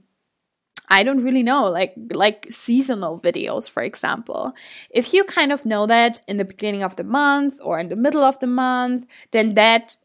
I 0.89 1.03
don't 1.03 1.23
really 1.23 1.43
know, 1.43 1.69
like 1.69 1.93
like 2.13 2.47
seasonal 2.49 3.19
videos, 3.19 3.69
for 3.69 3.83
example. 3.83 4.53
If 4.89 5.13
you 5.13 5.23
kind 5.23 5.51
of 5.51 5.65
know 5.65 5.85
that 5.85 6.19
in 6.27 6.37
the 6.37 6.45
beginning 6.45 6.83
of 6.83 6.95
the 6.95 7.03
month 7.03 7.59
or 7.61 7.79
in 7.79 7.89
the 7.89 7.95
middle 7.95 8.23
of 8.23 8.39
the 8.39 8.47
month, 8.47 9.05
then 9.31 9.53
that 9.53 9.97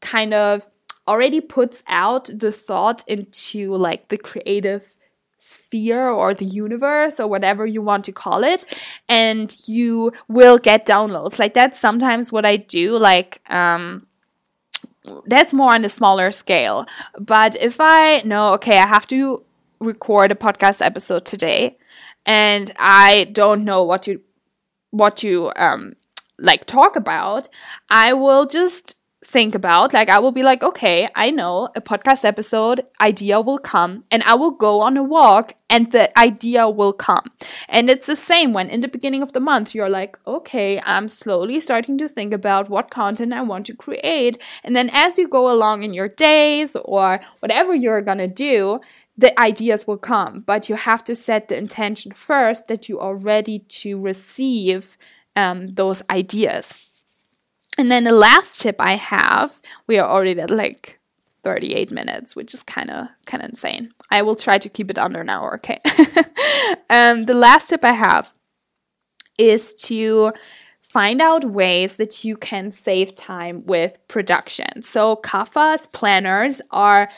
kind 0.00 0.34
of 0.34 0.68
already 1.06 1.40
puts 1.40 1.82
out 1.88 2.30
the 2.32 2.52
thought 2.52 3.04
into 3.06 3.74
like 3.74 4.08
the 4.08 4.18
creative 4.18 4.94
sphere 5.38 6.08
or 6.08 6.32
the 6.34 6.44
universe 6.44 7.18
or 7.18 7.26
whatever 7.26 7.66
you 7.66 7.82
want 7.82 8.04
to 8.04 8.12
call 8.12 8.44
it 8.44 8.64
and 9.08 9.56
you 9.66 10.12
will 10.28 10.56
get 10.56 10.86
downloads 10.86 11.40
like 11.40 11.52
that's 11.52 11.80
sometimes 11.80 12.30
what 12.30 12.44
i 12.44 12.56
do 12.56 12.96
like 12.96 13.40
um 13.50 14.06
that's 15.26 15.52
more 15.52 15.72
on 15.72 15.84
a 15.84 15.88
smaller 15.88 16.30
scale. 16.30 16.86
But 17.18 17.56
if 17.56 17.78
I 17.80 18.22
know, 18.22 18.52
okay, 18.54 18.78
I 18.78 18.86
have 18.86 19.06
to 19.08 19.42
record 19.82 20.32
a 20.32 20.34
podcast 20.34 20.84
episode 20.84 21.24
today 21.24 21.78
and 22.24 22.70
I 22.78 23.24
don't 23.32 23.64
know 23.64 23.82
what 23.82 24.04
to 24.04 24.20
what 24.90 25.16
to 25.18 25.52
um 25.56 25.94
like 26.38 26.64
talk 26.64 26.96
about, 26.96 27.48
I 27.90 28.12
will 28.12 28.46
just 28.46 28.96
think 29.24 29.54
about. 29.54 29.92
Like, 29.92 30.08
I 30.08 30.18
will 30.18 30.32
be 30.32 30.42
like, 30.42 30.62
okay, 30.62 31.08
I 31.14 31.30
know 31.30 31.68
a 31.76 31.80
podcast 31.80 32.24
episode 32.24 32.84
idea 33.00 33.40
will 33.40 33.58
come 33.58 34.04
and 34.10 34.22
I 34.24 34.34
will 34.34 34.50
go 34.50 34.80
on 34.80 34.96
a 34.96 35.02
walk 35.02 35.54
and 35.70 35.90
the 35.92 36.16
idea 36.18 36.68
will 36.68 36.92
come. 36.92 37.30
And 37.68 37.88
it's 37.88 38.06
the 38.06 38.16
same 38.16 38.52
when 38.52 38.68
in 38.68 38.80
the 38.80 38.88
beginning 38.88 39.22
of 39.22 39.32
the 39.32 39.40
month, 39.40 39.74
you're 39.74 39.88
like, 39.88 40.18
okay, 40.26 40.80
I'm 40.84 41.08
slowly 41.08 41.60
starting 41.60 41.98
to 41.98 42.08
think 42.08 42.32
about 42.32 42.68
what 42.68 42.90
content 42.90 43.32
I 43.32 43.42
want 43.42 43.66
to 43.66 43.76
create. 43.76 44.38
And 44.64 44.74
then 44.74 44.90
as 44.92 45.18
you 45.18 45.28
go 45.28 45.50
along 45.50 45.84
in 45.84 45.94
your 45.94 46.08
days 46.08 46.76
or 46.84 47.20
whatever 47.40 47.74
you're 47.74 48.02
going 48.02 48.18
to 48.18 48.28
do, 48.28 48.80
the 49.16 49.38
ideas 49.38 49.86
will 49.86 49.98
come, 49.98 50.40
but 50.40 50.68
you 50.68 50.74
have 50.74 51.04
to 51.04 51.14
set 51.14 51.48
the 51.48 51.56
intention 51.56 52.12
first 52.12 52.68
that 52.68 52.88
you 52.88 52.98
are 52.98 53.14
ready 53.14 53.58
to 53.58 54.00
receive 54.00 54.96
um, 55.36 55.68
those 55.72 56.02
ideas. 56.10 56.88
And 57.78 57.90
then 57.90 58.04
the 58.04 58.12
last 58.12 58.60
tip 58.60 58.76
I 58.78 58.96
have, 58.96 59.60
we 59.86 59.98
are 59.98 60.08
already 60.08 60.40
at 60.40 60.50
like 60.50 60.98
38 61.42 61.90
minutes, 61.90 62.36
which 62.36 62.54
is 62.54 62.62
kind 62.62 62.90
of 62.90 63.08
kind 63.26 63.42
of 63.42 63.50
insane. 63.50 63.90
I 64.10 64.22
will 64.22 64.36
try 64.36 64.58
to 64.58 64.68
keep 64.68 64.90
it 64.90 64.98
under 64.98 65.20
an 65.20 65.28
hour, 65.28 65.56
okay? 65.56 65.80
and 66.88 67.26
the 67.26 67.34
last 67.34 67.68
tip 67.68 67.84
I 67.84 67.92
have 67.92 68.34
is 69.38 69.74
to 69.74 70.32
find 70.82 71.22
out 71.22 71.44
ways 71.44 71.96
that 71.96 72.22
you 72.22 72.36
can 72.36 72.70
save 72.70 73.14
time 73.14 73.64
with 73.64 73.98
production. 74.08 74.82
So 74.82 75.16
Kaphas 75.16 75.90
planners 75.92 76.60
are 76.70 77.08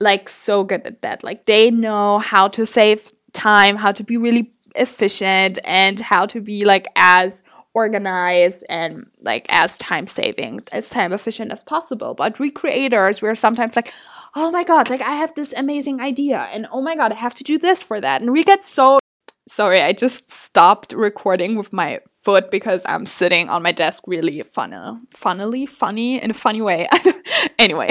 like 0.00 0.28
so 0.28 0.64
good 0.64 0.86
at 0.86 1.02
that. 1.02 1.24
Like 1.24 1.46
they 1.46 1.70
know 1.70 2.18
how 2.18 2.48
to 2.48 2.64
save 2.64 3.10
time, 3.32 3.76
how 3.76 3.92
to 3.92 4.02
be 4.02 4.16
really 4.16 4.52
efficient 4.74 5.58
and 5.64 5.98
how 5.98 6.26
to 6.26 6.40
be 6.40 6.64
like 6.64 6.86
as 6.96 7.42
organized 7.74 8.64
and 8.68 9.06
like 9.20 9.46
as 9.48 9.78
time 9.78 10.06
saving, 10.06 10.60
as 10.72 10.88
time 10.88 11.12
efficient 11.12 11.52
as 11.52 11.62
possible. 11.62 12.14
But 12.14 12.38
we 12.38 12.50
creators, 12.50 13.22
we're 13.22 13.34
sometimes 13.34 13.76
like, 13.76 13.92
oh 14.34 14.50
my 14.50 14.64
god, 14.64 14.90
like 14.90 15.00
I 15.00 15.14
have 15.14 15.34
this 15.34 15.54
amazing 15.56 16.00
idea, 16.00 16.48
and 16.52 16.66
oh 16.72 16.82
my 16.82 16.96
god, 16.96 17.12
I 17.12 17.16
have 17.16 17.34
to 17.34 17.44
do 17.44 17.58
this 17.58 17.82
for 17.82 18.00
that. 18.00 18.20
And 18.20 18.32
we 18.32 18.44
get 18.44 18.64
so 18.64 18.98
sorry, 19.48 19.80
I 19.82 19.92
just 19.92 20.30
stopped 20.30 20.92
recording 20.92 21.56
with 21.56 21.72
my 21.72 22.00
foot 22.28 22.50
because 22.50 22.82
I'm 22.84 23.06
sitting 23.06 23.48
on 23.48 23.62
my 23.62 23.72
desk 23.72 24.02
really 24.06 24.42
funny, 24.42 24.98
funnily, 25.14 25.64
funny 25.64 26.22
in 26.22 26.30
a 26.30 26.34
funny 26.34 26.60
way. 26.60 26.86
anyway, 27.58 27.88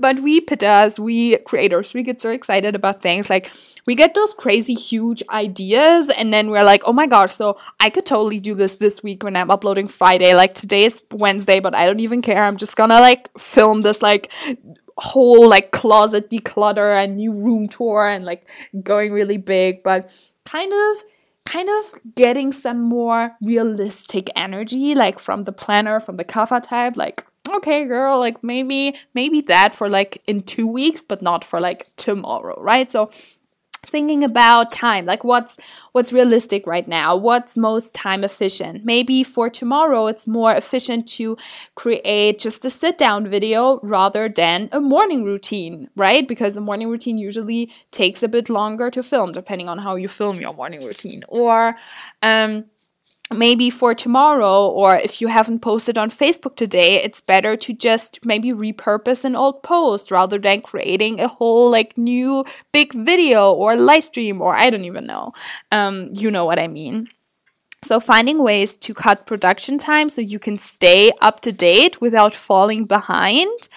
but 0.00 0.18
we 0.18 0.40
pittas, 0.40 0.98
we 0.98 1.36
creators, 1.50 1.94
we 1.94 2.02
get 2.02 2.20
so 2.20 2.30
excited 2.30 2.74
about 2.74 3.00
things 3.00 3.30
like 3.30 3.48
we 3.86 3.94
get 3.94 4.12
those 4.14 4.34
crazy 4.34 4.74
huge 4.74 5.22
ideas 5.30 6.10
and 6.10 6.34
then 6.34 6.50
we're 6.50 6.64
like, 6.64 6.82
oh 6.84 6.92
my 6.92 7.06
gosh, 7.06 7.36
so 7.36 7.58
I 7.78 7.90
could 7.90 8.04
totally 8.04 8.40
do 8.40 8.56
this 8.56 8.74
this 8.74 9.04
week 9.04 9.22
when 9.22 9.36
I'm 9.36 9.52
uploading 9.52 9.86
Friday. 9.86 10.34
Like 10.34 10.56
today's 10.56 11.00
Wednesday, 11.12 11.60
but 11.60 11.72
I 11.72 11.86
don't 11.86 12.00
even 12.00 12.22
care. 12.22 12.42
I'm 12.42 12.56
just 12.56 12.74
gonna 12.74 12.98
like 12.98 13.30
film 13.38 13.82
this 13.82 14.02
like 14.02 14.32
whole 14.98 15.48
like 15.48 15.70
closet 15.70 16.28
declutter 16.28 16.90
and 17.00 17.14
new 17.14 17.32
room 17.32 17.68
tour 17.68 18.08
and 18.08 18.24
like 18.24 18.48
going 18.82 19.12
really 19.12 19.36
big, 19.36 19.84
but 19.84 20.12
kind 20.44 20.72
of 20.72 21.04
kind 21.46 21.68
of 21.70 22.14
getting 22.14 22.52
some 22.52 22.80
more 22.82 23.36
realistic 23.40 24.28
energy 24.36 24.94
like 24.94 25.18
from 25.18 25.44
the 25.44 25.52
planner 25.52 26.00
from 26.00 26.16
the 26.16 26.24
kapha 26.24 26.60
type 26.62 26.96
like 26.96 27.24
okay 27.48 27.84
girl 27.84 28.18
like 28.18 28.42
maybe 28.42 28.94
maybe 29.14 29.40
that 29.40 29.74
for 29.74 29.88
like 29.88 30.22
in 30.26 30.40
2 30.42 30.66
weeks 30.66 31.02
but 31.02 31.22
not 31.22 31.44
for 31.44 31.60
like 31.60 31.86
tomorrow 31.96 32.60
right? 32.60 32.90
So 32.90 33.10
thinking 33.88 34.22
about 34.22 34.72
time 34.72 35.06
like 35.06 35.24
what's 35.24 35.56
what's 35.92 36.12
realistic 36.12 36.66
right 36.66 36.88
now 36.88 37.16
what's 37.16 37.56
most 37.56 37.94
time 37.94 38.24
efficient. 38.24 38.84
Maybe 38.84 39.22
for 39.22 39.48
tomorrow 39.50 40.06
it's 40.06 40.26
more 40.26 40.52
efficient 40.54 41.08
to 41.08 41.36
create 41.74 42.38
just 42.38 42.64
a 42.64 42.70
sit 42.70 42.98
down 42.98 43.28
video 43.28 43.80
rather 43.82 44.28
than 44.28 44.68
a 44.72 44.80
morning 44.80 45.24
routine 45.24 45.88
right? 45.96 46.26
Because 46.26 46.56
a 46.56 46.60
morning 46.60 46.88
routine 46.88 47.18
usually 47.18 47.72
takes 47.90 48.22
a 48.22 48.28
bit 48.28 48.48
longer 48.48 48.90
to 48.90 49.02
film 49.02 49.32
depending 49.32 49.68
on 49.68 49.78
how 49.78 49.96
you 49.96 50.08
film 50.08 50.40
your 50.40 50.52
morning 50.54 50.84
routine. 50.84 51.24
Or 51.28 51.76
um 52.22 52.66
maybe 53.32 53.70
for 53.70 53.94
tomorrow 53.94 54.68
or 54.68 54.96
if 54.96 55.20
you 55.20 55.28
haven't 55.28 55.60
posted 55.60 55.98
on 55.98 56.10
Facebook 56.10 56.56
today, 56.56 57.02
it's 57.02 57.20
better 57.20 57.56
to 57.56 57.72
just 57.72 58.20
maybe 58.24 58.52
repurpose 58.52 59.24
an 59.24 59.34
old 59.34 59.62
post 59.62 60.10
rather 60.10 60.38
than 60.38 60.60
creating 60.60 61.20
a 61.20 61.28
whole 61.28 61.70
like 61.70 61.98
new 61.98 62.44
big 62.72 62.92
video 62.92 63.52
or 63.52 63.76
live 63.76 64.04
stream 64.04 64.40
or 64.40 64.56
I 64.56 64.70
don't 64.70 64.84
even 64.84 65.06
know. 65.06 65.32
Um, 65.72 66.10
you 66.12 66.30
know 66.30 66.44
what 66.44 66.58
I 66.58 66.68
mean. 66.68 67.08
So, 67.82 68.00
finding 68.00 68.42
ways 68.42 68.76
to 68.78 68.94
cut 68.94 69.26
production 69.26 69.78
time 69.78 70.08
so 70.08 70.20
you 70.20 70.38
can 70.38 70.58
stay 70.58 71.12
up 71.20 71.40
to 71.40 71.52
date 71.52 72.00
without 72.00 72.34
falling 72.34 72.84
behind 72.84 73.68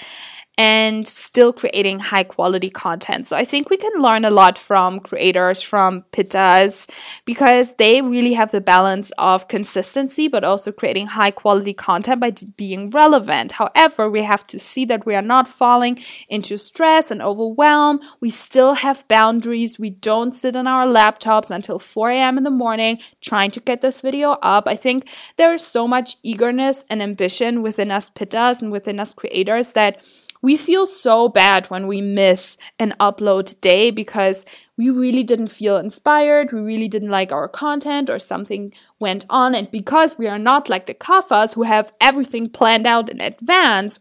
and 0.60 1.07
still 1.07 1.53
creating 1.53 1.99
high 1.99 2.26
quality 2.26 2.70
content. 2.70 3.26
So 3.30 3.38
I 3.38 3.45
think 3.45 3.70
we 3.70 3.78
can 3.78 3.93
learn 4.01 4.26
a 4.26 4.30
lot 4.30 4.57
from 4.57 4.99
creators, 4.99 5.62
from 5.62 6.03
pittas, 6.12 6.86
because 7.24 7.76
they 7.76 8.01
really 8.01 8.34
have 8.34 8.51
the 8.51 8.60
balance 8.60 9.10
of 9.18 9.47
consistency, 9.47 10.28
but 10.28 10.43
also 10.43 10.74
creating 10.74 11.07
high 11.07 11.32
quality 11.32 11.74
content 11.74 12.20
by 12.20 12.34
being 12.57 12.89
relevant. 12.89 13.53
However, 13.53 14.10
we 14.10 14.24
have 14.24 14.45
to 14.47 14.60
see 14.60 14.84
that 14.84 15.05
we 15.05 15.16
are 15.16 15.22
not 15.22 15.47
falling 15.47 15.97
into 16.28 16.57
stress 16.57 17.10
and 17.10 17.22
overwhelm. 17.22 18.01
We 18.20 18.30
still 18.30 18.74
have 18.74 19.07
boundaries. 19.07 19.80
We 19.80 19.91
don't 19.91 20.36
sit 20.36 20.57
on 20.57 20.68
our 20.68 20.86
laptops 20.86 21.51
until 21.51 21.80
4 21.80 22.12
a.m. 22.12 22.38
in 22.38 22.43
the 22.43 22.51
morning 22.51 22.99
trying 23.22 23.51
to 23.51 23.62
get 23.62 23.80
this 23.80 24.01
video 24.01 24.32
up. 24.41 24.68
I 24.68 24.76
think 24.76 25.07
there 25.38 25.53
is 25.53 25.66
so 25.66 25.88
much 25.88 26.18
eagerness 26.22 26.84
and 26.89 27.01
ambition 27.01 27.62
within 27.62 27.91
us 27.91 28.10
pittas 28.10 28.62
and 28.62 28.74
within 28.74 28.99
us 28.99 29.14
creators 29.14 29.70
that 29.70 30.03
we 30.42 30.56
feel 30.58 30.86
so 30.86 31.28
bad 31.28 31.66
when 31.68 31.88
we 31.88 32.02
miss 32.02 32.58
an 32.80 32.94
upload 33.00 33.60
day 33.62 33.92
because 33.92 34.46
we 34.78 34.90
really 34.90 35.24
didn't 35.24 35.50
feel 35.50 35.78
inspired, 35.78 36.54
we 36.54 36.62
really 36.62 36.88
didn't 36.88 37.10
like 37.10 37.32
our 37.32 37.50
content, 37.50 38.10
or 38.10 38.20
something 38.20 38.74
went 39.00 39.26
on. 39.30 39.54
And 39.54 39.70
because 39.70 40.18
we 40.18 40.28
are 40.28 40.40
not 40.40 40.70
like 40.70 40.86
the 40.86 40.94
kaphas 40.94 41.54
who 41.54 41.64
have 41.64 41.92
everything 42.00 42.50
planned 42.50 42.88
out 42.88 43.10
in 43.10 43.20
advance, 43.20 44.00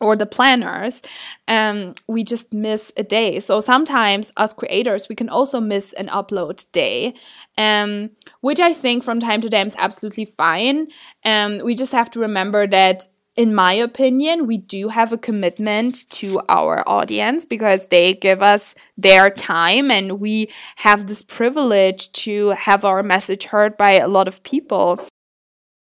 or 0.00 0.14
the 0.14 0.26
planners, 0.26 1.02
um, 1.48 1.92
we 2.06 2.22
just 2.22 2.52
miss 2.52 2.92
a 2.96 3.02
day. 3.02 3.40
So 3.40 3.58
sometimes, 3.60 4.30
as 4.36 4.52
creators, 4.52 5.08
we 5.08 5.16
can 5.16 5.28
also 5.28 5.60
miss 5.60 5.92
an 5.94 6.06
upload 6.08 6.70
day, 6.72 7.14
um, 7.56 8.10
which 8.40 8.60
I 8.60 8.72
think 8.72 9.02
from 9.02 9.18
time 9.18 9.40
to 9.40 9.48
time 9.48 9.66
is 9.66 9.76
absolutely 9.76 10.24
fine. 10.24 10.88
Um, 11.24 11.58
we 11.64 11.74
just 11.74 11.92
have 11.92 12.10
to 12.12 12.20
remember 12.20 12.66
that 12.68 13.06
in 13.38 13.54
my 13.54 13.72
opinion, 13.72 14.48
we 14.48 14.58
do 14.58 14.88
have 14.88 15.12
a 15.12 15.16
commitment 15.16 16.10
to 16.10 16.40
our 16.48 16.82
audience 16.88 17.44
because 17.44 17.86
they 17.86 18.12
give 18.12 18.42
us 18.42 18.74
their 18.96 19.30
time 19.30 19.92
and 19.92 20.18
we 20.18 20.50
have 20.74 21.06
this 21.06 21.22
privilege 21.22 22.10
to 22.24 22.48
have 22.48 22.84
our 22.84 23.00
message 23.04 23.44
heard 23.44 23.76
by 23.76 23.92
a 23.92 24.08
lot 24.08 24.26
of 24.26 24.42
people. 24.42 25.00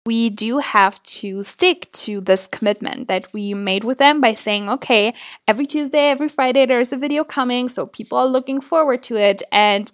We 0.07 0.30
do 0.30 0.59
have 0.59 1.03
to 1.18 1.42
stick 1.42 1.90
to 1.94 2.20
this 2.20 2.46
commitment 2.46 3.09
that 3.09 3.32
we 3.32 3.53
made 3.53 3.82
with 3.82 3.98
them 3.98 4.20
by 4.20 4.34
saying, 4.34 4.70
okay, 4.70 5.12
every 5.48 5.66
Tuesday, 5.66 6.09
every 6.09 6.28
Friday, 6.28 6.66
there's 6.66 6.92
a 6.92 6.96
video 6.96 7.24
coming, 7.24 7.68
so 7.68 7.84
people 7.84 8.16
are 8.16 8.28
looking 8.28 8.61
forward 8.61 9.03
to 9.05 9.16
it. 9.16 9.42
And 9.51 9.90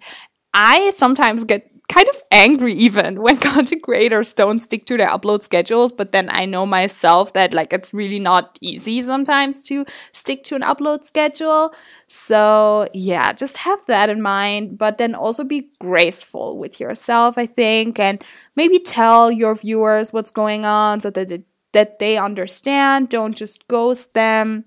I 0.53 0.91
sometimes 0.91 1.43
get 1.43 1.71
kind 1.89 2.07
of 2.09 2.21
angry 2.31 2.73
even 2.73 3.21
when 3.21 3.37
content 3.37 3.81
creators 3.81 4.33
don't 4.33 4.59
stick 4.59 4.85
to 4.85 4.97
their 4.97 5.07
upload 5.07 5.43
schedules 5.43 5.93
but 5.93 6.11
then 6.11 6.29
i 6.31 6.45
know 6.45 6.65
myself 6.65 7.33
that 7.33 7.53
like 7.53 7.71
it's 7.71 7.93
really 7.93 8.19
not 8.19 8.57
easy 8.61 9.01
sometimes 9.01 9.63
to 9.63 9.85
stick 10.11 10.43
to 10.43 10.55
an 10.55 10.61
upload 10.61 11.03
schedule. 11.03 11.73
So 12.07 12.87
yeah 12.93 13.33
just 13.33 13.57
have 13.57 13.85
that 13.87 14.09
in 14.09 14.21
mind 14.21 14.77
but 14.77 14.97
then 14.97 15.15
also 15.15 15.43
be 15.43 15.69
graceful 15.79 16.57
with 16.57 16.79
yourself 16.79 17.37
i 17.37 17.45
think 17.45 17.99
and 17.99 18.23
maybe 18.55 18.79
tell 18.79 19.31
your 19.31 19.55
viewers 19.55 20.11
what's 20.11 20.31
going 20.31 20.65
on 20.65 20.99
so 20.99 21.09
that 21.11 21.31
it, 21.31 21.43
that 21.73 21.99
they 21.99 22.17
understand. 22.17 23.09
Don't 23.09 23.35
just 23.35 23.67
ghost 23.67 24.13
them 24.13 24.65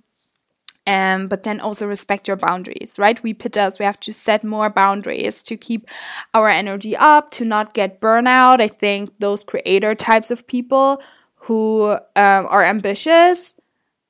um, 0.86 1.28
but 1.28 1.42
then 1.42 1.60
also 1.60 1.86
respect 1.86 2.26
your 2.26 2.36
boundaries, 2.36 2.98
right? 2.98 3.22
We 3.22 3.34
pittas, 3.34 3.78
we 3.78 3.84
have 3.84 4.00
to 4.00 4.12
set 4.12 4.42
more 4.42 4.70
boundaries 4.70 5.42
to 5.44 5.56
keep 5.56 5.88
our 6.34 6.48
energy 6.48 6.96
up, 6.96 7.30
to 7.32 7.44
not 7.44 7.74
get 7.74 8.00
burnout. 8.00 8.60
I 8.60 8.68
think 8.68 9.10
those 9.18 9.44
creator 9.44 9.94
types 9.94 10.30
of 10.30 10.46
people 10.46 11.02
who 11.34 11.90
um, 11.90 12.46
are 12.46 12.64
ambitious 12.64 13.54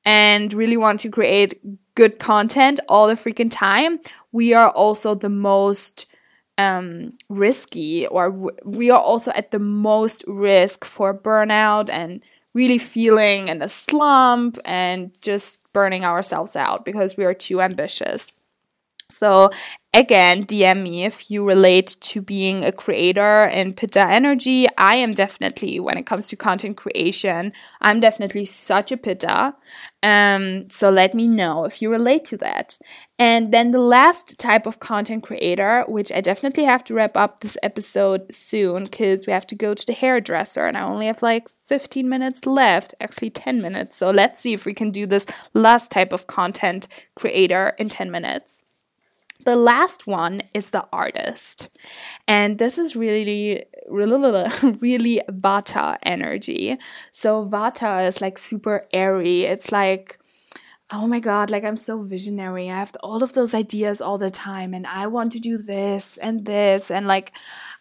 and 0.03 0.53
really 0.53 0.77
want 0.77 0.99
to 1.01 1.09
create 1.09 1.59
good 1.95 2.19
content 2.19 2.79
all 2.89 3.07
the 3.07 3.15
freaking 3.15 3.51
time, 3.51 3.99
we 4.31 4.53
are 4.53 4.69
also 4.69 5.13
the 5.13 5.29
most 5.29 6.07
um, 6.57 7.13
risky, 7.29 8.07
or 8.07 8.51
we 8.65 8.89
are 8.89 8.99
also 8.99 9.31
at 9.31 9.51
the 9.51 9.59
most 9.59 10.23
risk 10.27 10.85
for 10.85 11.13
burnout 11.13 11.89
and 11.89 12.23
really 12.53 12.77
feeling 12.77 13.47
in 13.47 13.61
a 13.61 13.69
slump 13.69 14.57
and 14.65 15.11
just 15.21 15.60
burning 15.73 16.05
ourselves 16.05 16.55
out 16.55 16.85
because 16.85 17.17
we 17.17 17.25
are 17.25 17.33
too 17.33 17.61
ambitious. 17.61 18.31
So 19.09 19.49
again, 19.93 20.45
DM 20.45 20.83
me 20.83 21.03
if 21.03 21.29
you 21.29 21.45
relate 21.45 21.97
to 21.99 22.21
being 22.21 22.63
a 22.63 22.71
creator 22.71 23.45
in 23.45 23.73
Pitta 23.73 24.01
energy. 24.01 24.67
I 24.77 24.95
am 24.95 25.13
definitely, 25.13 25.79
when 25.79 25.97
it 25.97 26.05
comes 26.05 26.27
to 26.27 26.37
content 26.37 26.77
creation, 26.77 27.51
I'm 27.81 27.99
definitely 27.99 28.45
such 28.45 28.91
a 28.91 28.97
Pitta. 28.97 29.53
Um, 30.01 30.69
so 30.69 30.89
let 30.89 31.13
me 31.13 31.27
know 31.27 31.65
if 31.65 31.81
you 31.81 31.91
relate 31.91 32.23
to 32.25 32.37
that. 32.37 32.79
And 33.19 33.53
then 33.53 33.71
the 33.71 33.81
last 33.81 34.39
type 34.39 34.65
of 34.65 34.79
content 34.79 35.23
creator, 35.23 35.83
which 35.87 36.11
I 36.11 36.21
definitely 36.21 36.63
have 36.63 36.83
to 36.85 36.93
wrap 36.93 37.17
up 37.17 37.41
this 37.41 37.57
episode 37.61 38.33
soon 38.33 38.85
because 38.85 39.27
we 39.27 39.33
have 39.33 39.47
to 39.47 39.55
go 39.55 39.73
to 39.73 39.85
the 39.85 39.93
hairdresser 39.93 40.65
and 40.65 40.77
I 40.77 40.83
only 40.83 41.07
have 41.07 41.21
like 41.21 41.49
15 41.65 42.07
minutes 42.07 42.45
left, 42.45 42.95
actually 43.01 43.29
10 43.29 43.61
minutes. 43.61 43.97
So 43.97 44.09
let's 44.09 44.39
see 44.39 44.53
if 44.53 44.65
we 44.65 44.73
can 44.73 44.91
do 44.91 45.05
this 45.05 45.25
last 45.53 45.91
type 45.91 46.13
of 46.13 46.27
content 46.27 46.87
creator 47.15 47.75
in 47.77 47.89
10 47.89 48.09
minutes. 48.09 48.63
The 49.45 49.55
last 49.55 50.07
one 50.07 50.41
is 50.53 50.69
the 50.69 50.85
artist. 50.93 51.69
And 52.27 52.57
this 52.57 52.77
is 52.77 52.95
really, 52.95 53.65
really, 53.89 54.49
really 54.79 55.21
Vata 55.29 55.97
energy. 56.03 56.77
So 57.11 57.45
Vata 57.45 58.07
is 58.07 58.21
like 58.21 58.37
super 58.37 58.87
airy. 58.93 59.43
It's 59.43 59.71
like 59.71 60.19
oh 60.93 61.07
my 61.07 61.19
god 61.19 61.49
like 61.49 61.63
i'm 61.63 61.77
so 61.77 62.01
visionary. 62.01 62.69
I 62.69 62.79
have 62.79 62.95
all 63.01 63.23
of 63.23 63.33
those 63.33 63.53
ideas 63.53 64.01
all 64.01 64.17
the 64.17 64.29
time 64.29 64.73
and 64.73 64.85
i 64.85 65.07
want 65.07 65.31
to 65.33 65.39
do 65.39 65.57
this 65.57 66.17
and 66.17 66.45
this 66.45 66.91
and 66.91 67.07
like 67.07 67.31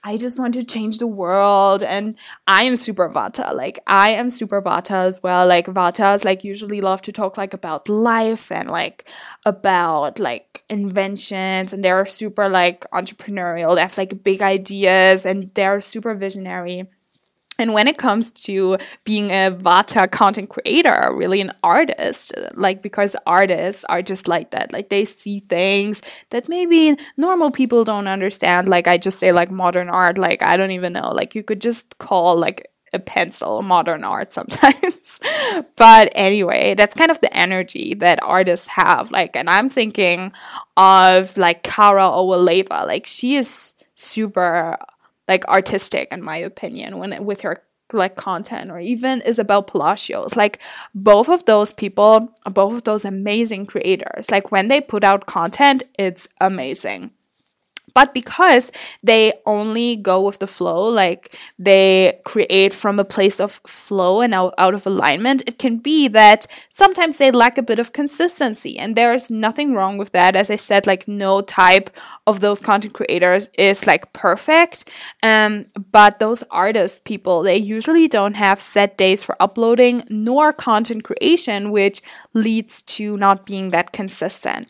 i 0.04 0.16
just 0.16 0.38
want 0.38 0.54
to 0.54 0.64
change 0.64 0.98
the 0.98 1.06
world 1.06 1.82
and 1.82 2.14
i 2.46 2.64
am 2.64 2.76
super 2.76 3.08
vata. 3.08 3.52
Like 3.54 3.80
i 3.86 4.11
am 4.11 4.30
super 4.30 4.62
vata 4.62 5.06
as 5.06 5.20
well. 5.22 5.46
Like 5.46 5.66
vatas 5.66 6.24
like 6.24 6.44
usually 6.44 6.80
love 6.80 7.02
to 7.02 7.12
talk 7.12 7.36
like 7.36 7.54
about 7.54 7.88
life 7.88 8.52
and 8.52 8.70
like 8.70 9.08
about 9.44 10.18
like 10.18 10.64
inventions 10.68 11.72
and 11.72 11.84
they're 11.84 12.06
super 12.06 12.48
like 12.48 12.88
entrepreneurial. 12.92 13.74
They 13.74 13.82
have 13.82 13.98
like 13.98 14.22
big 14.22 14.42
ideas 14.42 15.26
and 15.26 15.50
they're 15.54 15.80
super 15.80 16.14
visionary 16.14 16.88
and 17.61 17.74
when 17.74 17.86
it 17.86 17.98
comes 17.98 18.32
to 18.32 18.78
being 19.04 19.30
a 19.30 19.50
Vata 19.52 20.11
content 20.11 20.48
creator, 20.48 21.12
really 21.14 21.40
an 21.40 21.52
artist, 21.62 22.32
like 22.54 22.82
because 22.82 23.14
artists 23.26 23.84
are 23.84 24.02
just 24.02 24.26
like 24.26 24.50
that, 24.50 24.72
like 24.72 24.88
they 24.88 25.04
see 25.04 25.40
things 25.40 26.00
that 26.30 26.48
maybe 26.48 26.96
normal 27.16 27.50
people 27.50 27.84
don't 27.84 28.08
understand. 28.08 28.68
Like 28.68 28.88
I 28.88 28.96
just 28.96 29.18
say, 29.18 29.30
like 29.32 29.50
modern 29.50 29.90
art, 29.90 30.16
like 30.16 30.42
I 30.42 30.56
don't 30.56 30.70
even 30.70 30.94
know, 30.94 31.11
like 31.11 31.34
you 31.34 31.42
could 31.42 31.61
just 31.61 31.98
call 31.98 32.38
like 32.38 32.66
a 32.92 32.98
pencil 32.98 33.62
modern 33.62 34.04
art 34.04 34.32
sometimes. 34.38 35.20
but 35.76 36.11
anyway, 36.14 36.74
that's 36.74 36.94
kind 36.94 37.11
of 37.11 37.20
the 37.20 37.34
energy 37.36 37.94
that 37.94 38.22
artists 38.22 38.68
have. 38.68 39.11
Like, 39.11 39.36
and 39.36 39.50
I'm 39.50 39.68
thinking 39.68 40.32
of 40.76 41.36
like 41.36 41.62
Kara 41.62 42.04
Owaleva, 42.08 42.86
like 42.86 43.06
she 43.06 43.36
is 43.36 43.74
super 43.94 44.78
like 45.31 45.47
artistic 45.49 46.09
in 46.12 46.22
my 46.22 46.37
opinion 46.37 46.99
when 46.99 47.24
with 47.24 47.41
her 47.41 47.62
like 47.93 48.16
content 48.16 48.70
or 48.70 48.78
even 48.78 49.20
Isabel 49.22 49.62
Palacios. 49.62 50.37
Like 50.37 50.61
both 50.95 51.28
of 51.28 51.45
those 51.47 51.72
people 51.72 52.35
both 52.53 52.74
of 52.74 52.83
those 52.85 53.05
amazing 53.05 53.66
creators 53.66 54.31
like 54.31 54.53
when 54.53 54.68
they 54.68 54.81
put 54.81 55.05
out 55.05 55.26
content 55.26 55.83
it's 55.99 56.28
amazing 56.41 57.12
but 57.95 58.14
because 58.14 58.72
they 59.03 59.34
only 59.47 59.97
go 59.97 60.20
with 60.22 60.38
the 60.38 60.47
flow, 60.47 60.88
like 60.88 61.36
they 61.59 62.18
create 62.24 62.72
from 62.72 62.99
a 62.99 63.05
place 63.05 63.41
of 63.41 63.61
flow 63.66 64.20
and 64.20 64.34
out, 64.34 64.55
out 64.59 64.74
of 64.74 64.86
alignment, 64.86 65.43
it 65.47 65.59
can 65.59 65.78
be 65.78 66.09
that 66.09 66.47
sometimes 66.68 67.18
they 67.18 67.30
lack 67.30 67.59
a 67.59 67.62
bit 67.62 67.78
of 67.78 67.93
consistency. 67.93 68.78
And 68.78 68.97
there's 68.97 69.30
nothing 69.30 69.74
wrong 69.74 69.99
with 69.99 70.12
that. 70.12 70.36
As 70.36 70.51
I 70.51 70.57
said, 70.57 70.86
like 70.86 71.07
no 71.09 71.41
type 71.41 71.91
of 72.26 72.41
those 72.41 72.61
content 72.61 72.95
creators 72.95 73.49
is 73.59 73.86
like 73.86 74.12
perfect. 74.12 74.91
Um, 75.22 75.66
but 75.91 76.18
those 76.18 76.43
artists, 76.51 77.01
people, 77.05 77.43
they 77.43 77.57
usually 77.57 78.09
don't 78.09 78.34
have 78.34 78.61
set 78.61 78.97
days 78.97 79.24
for 79.24 79.36
uploading 79.41 80.05
nor 80.09 80.53
content 80.53 81.05
creation, 81.05 81.70
which 81.70 82.03
leads 82.34 82.82
to 82.82 83.16
not 83.16 83.47
being 83.47 83.70
that 83.70 83.93
consistent. 83.93 84.68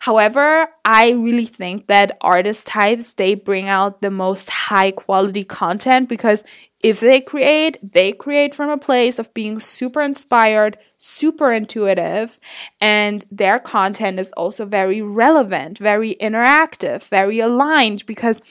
However, 0.00 0.68
I 0.84 1.10
really 1.10 1.46
think 1.46 1.86
that 1.86 2.16
types 2.64 3.14
they 3.14 3.34
bring 3.34 3.68
out 3.68 4.00
the 4.00 4.10
most 4.10 4.48
high 4.48 4.90
quality 4.90 5.44
content 5.44 6.08
because 6.08 6.44
if 6.82 7.00
they 7.00 7.20
create, 7.20 7.78
they 7.82 8.12
create 8.12 8.54
from 8.54 8.70
a 8.70 8.78
place 8.78 9.18
of 9.18 9.32
being 9.34 9.60
super 9.60 10.02
inspired, 10.02 10.76
super 10.98 11.52
intuitive, 11.52 12.40
and 12.80 13.24
their 13.30 13.60
content 13.60 14.18
is 14.18 14.32
also 14.32 14.66
very 14.66 15.00
relevant, 15.00 15.78
very 15.78 16.16
interactive, 16.16 17.02
very 17.08 17.38
aligned 17.38 18.04
because 18.06 18.42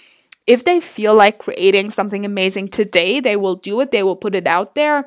if 0.48 0.64
they 0.64 0.80
feel 0.80 1.14
like 1.14 1.40
creating 1.40 1.90
something 1.92 2.26
amazing 2.26 2.70
today, 2.70 3.20
they 3.20 3.36
will 3.36 3.56
do 3.56 3.82
it, 3.82 3.92
they 3.92 4.04
will 4.04 4.16
put 4.16 4.36
it 4.36 4.48
out 4.48 4.76
there 4.76 5.06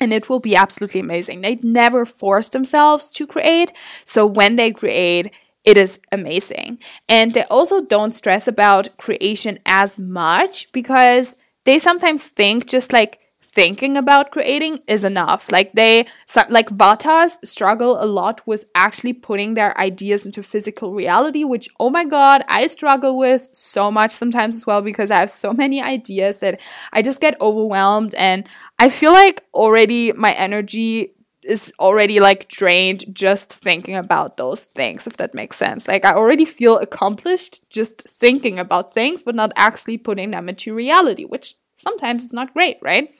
and 0.00 0.12
it 0.12 0.28
will 0.28 0.40
be 0.40 0.56
absolutely 0.56 1.00
amazing. 1.00 1.40
They 1.40 1.56
never 1.56 2.04
force 2.04 2.48
themselves 2.48 3.12
to 3.12 3.26
create. 3.26 3.72
So 4.04 4.26
when 4.26 4.56
they 4.56 4.72
create, 4.72 5.32
it 5.64 5.76
is 5.76 5.98
amazing. 6.12 6.78
And 7.08 7.32
they 7.32 7.44
also 7.44 7.80
don't 7.82 8.14
stress 8.14 8.46
about 8.46 8.96
creation 8.98 9.58
as 9.64 9.98
much 9.98 10.70
because 10.72 11.36
they 11.64 11.78
sometimes 11.78 12.28
think 12.28 12.66
just 12.66 12.92
like 12.92 13.20
thinking 13.54 13.96
about 13.96 14.32
creating 14.32 14.80
is 14.88 15.04
enough. 15.04 15.50
Like 15.50 15.72
they 15.72 16.06
like 16.50 16.68
Vatas 16.70 17.38
struggle 17.44 18.02
a 18.02 18.04
lot 18.04 18.46
with 18.46 18.64
actually 18.74 19.12
putting 19.12 19.54
their 19.54 19.78
ideas 19.78 20.26
into 20.26 20.42
physical 20.42 20.92
reality, 20.92 21.44
which 21.44 21.68
oh 21.78 21.88
my 21.88 22.04
god, 22.04 22.42
I 22.48 22.66
struggle 22.66 23.16
with 23.16 23.48
so 23.52 23.90
much 23.90 24.10
sometimes 24.10 24.56
as 24.56 24.66
well 24.66 24.82
because 24.82 25.10
I 25.10 25.20
have 25.20 25.30
so 25.30 25.52
many 25.52 25.80
ideas 25.80 26.38
that 26.38 26.60
I 26.92 27.00
just 27.00 27.20
get 27.20 27.40
overwhelmed 27.40 28.14
and 28.16 28.46
I 28.78 28.88
feel 28.88 29.12
like 29.12 29.44
already 29.54 30.12
my 30.12 30.32
energy 30.32 31.14
is 31.44 31.72
already 31.78 32.20
like 32.20 32.48
drained 32.48 33.04
just 33.12 33.52
thinking 33.52 33.96
about 33.96 34.36
those 34.36 34.64
things, 34.64 35.06
if 35.06 35.16
that 35.18 35.34
makes 35.34 35.56
sense. 35.56 35.86
Like 35.86 36.04
I 36.04 36.14
already 36.14 36.44
feel 36.44 36.78
accomplished 36.78 37.68
just 37.70 38.02
thinking 38.02 38.58
about 38.58 38.94
things, 38.94 39.22
but 39.22 39.34
not 39.34 39.52
actually 39.56 39.98
putting 39.98 40.30
them 40.30 40.48
into 40.48 40.74
reality, 40.74 41.24
which 41.24 41.54
sometimes 41.76 42.24
is 42.24 42.32
not 42.32 42.54
great, 42.54 42.78
right? 42.82 43.10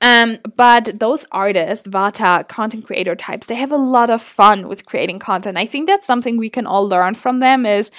Um, 0.00 0.38
but 0.56 0.98
those 0.98 1.24
artists, 1.30 1.86
Vata 1.86 2.46
content 2.48 2.86
creator 2.86 3.14
types, 3.14 3.46
they 3.46 3.54
have 3.54 3.72
a 3.72 3.76
lot 3.76 4.10
of 4.10 4.20
fun 4.20 4.68
with 4.68 4.86
creating 4.86 5.18
content. 5.18 5.56
I 5.56 5.66
think 5.66 5.86
that's 5.86 6.06
something 6.06 6.36
we 6.36 6.50
can 6.50 6.66
all 6.66 6.88
learn 6.88 7.14
from 7.14 7.38
them 7.38 7.64
is 7.64 7.90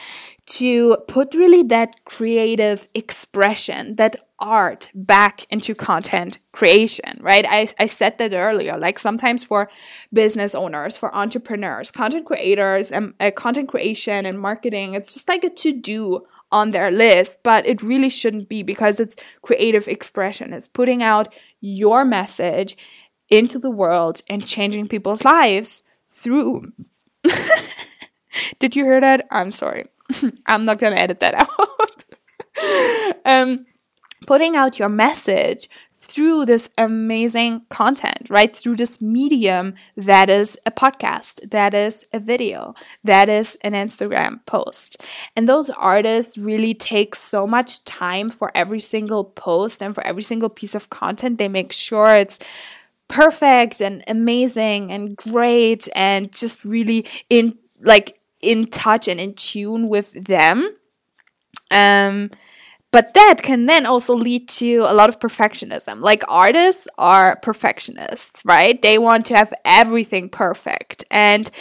to 0.48 0.98
put 1.08 1.34
really 1.34 1.64
that 1.64 2.04
creative 2.06 2.90
expression, 2.94 3.96
that 3.96 4.25
art 4.40 4.90
back 4.94 5.46
into 5.50 5.74
content 5.74 6.40
creation, 6.52 7.20
right? 7.22 7.46
I, 7.48 7.68
I 7.80 7.86
said 7.86 8.18
that 8.18 8.34
earlier. 8.34 8.78
Like 8.78 9.00
sometimes 9.00 9.44
for 9.44 9.70
business 10.12 10.54
owners, 10.54 10.98
for 10.98 11.14
entrepreneurs, 11.16 11.92
content 11.92 12.26
creators, 12.26 12.92
and 12.92 13.14
uh, 13.20 13.32
content 13.32 13.70
creation 13.70 14.26
and 14.26 14.40
marketing, 14.40 14.94
it's 14.94 15.14
just 15.14 15.28
like 15.28 15.44
a 15.44 15.50
to 15.50 15.72
do 15.72 16.26
on 16.52 16.72
their 16.72 16.92
list, 16.92 17.40
but 17.44 17.66
it 17.66 17.82
really 17.82 18.10
shouldn't 18.10 18.48
be 18.50 18.64
because 18.64 19.00
it's 19.00 19.16
creative 19.42 19.88
expression. 19.88 20.54
It's 20.54 20.68
putting 20.68 21.02
out 21.02 21.34
your 21.60 22.06
message 22.06 22.78
into 23.30 23.58
the 23.60 23.72
world 23.72 24.22
and 24.30 24.46
changing 24.46 24.88
people's 24.88 25.26
lives 25.26 25.84
through. 26.10 26.72
Did 28.60 28.76
you 28.76 28.86
hear 28.86 29.02
that? 29.02 29.28
I'm 29.32 29.52
sorry. 29.52 29.86
I'm 30.46 30.66
not 30.66 30.80
gonna 30.80 30.98
edit 30.98 31.20
that 31.20 31.34
out. 31.60 32.06
um, 33.26 33.66
putting 34.26 34.56
out 34.56 34.80
your 34.80 34.90
message 34.90 35.70
through 35.96 36.46
this 36.46 36.70
amazing 36.78 37.62
content, 37.70 38.28
right? 38.30 38.56
Through 38.56 38.76
this 38.76 39.02
medium 39.02 39.74
that 39.98 40.30
is 40.30 40.58
a 40.66 40.72
podcast, 40.72 41.50
that 41.50 41.74
is 41.74 42.06
a 42.14 42.20
video, 42.20 42.76
that 43.04 43.28
is 43.28 43.58
an 43.62 43.74
Instagram 43.74 44.46
post. 44.46 45.04
And 45.36 45.50
those 45.50 45.70
artists 45.72 46.38
really 46.38 46.74
take 46.74 47.16
so 47.16 47.48
much 47.48 47.84
time 47.86 48.30
for 48.30 48.52
every 48.56 48.80
single 48.80 49.24
post 49.24 49.82
and 49.82 49.96
for 49.96 50.06
every 50.06 50.24
single 50.24 50.50
piece 50.50 50.76
of 50.76 50.90
content. 50.90 51.38
They 51.38 51.48
make 51.48 51.72
sure 51.72 52.16
it's 52.16 52.40
perfect 53.08 53.82
and 53.82 54.04
amazing 54.08 54.92
and 54.92 55.16
great 55.16 55.88
and 55.96 56.32
just 56.32 56.64
really 56.64 57.06
in 57.30 57.58
like 57.82 58.20
in 58.42 58.68
touch 58.68 59.08
and 59.08 59.20
in 59.20 59.34
tune 59.34 59.90
with 59.90 60.12
them. 60.14 60.76
Um, 61.72 62.32
but 62.96 63.14
that 63.14 63.42
can 63.44 63.66
then 63.66 63.86
also 63.86 64.16
lead 64.16 64.48
to 64.48 64.86
a 64.88 64.94
lot 64.94 65.10
of 65.10 65.20
perfectionism. 65.20 66.00
Like 66.00 66.24
artists 66.30 66.88
are 66.98 67.36
perfectionists, 67.36 68.42
right? 68.46 68.82
They 68.82 68.98
want 68.98 69.26
to 69.26 69.36
have 69.36 69.54
everything 69.66 70.30
perfect. 70.30 71.04
And 71.12 71.52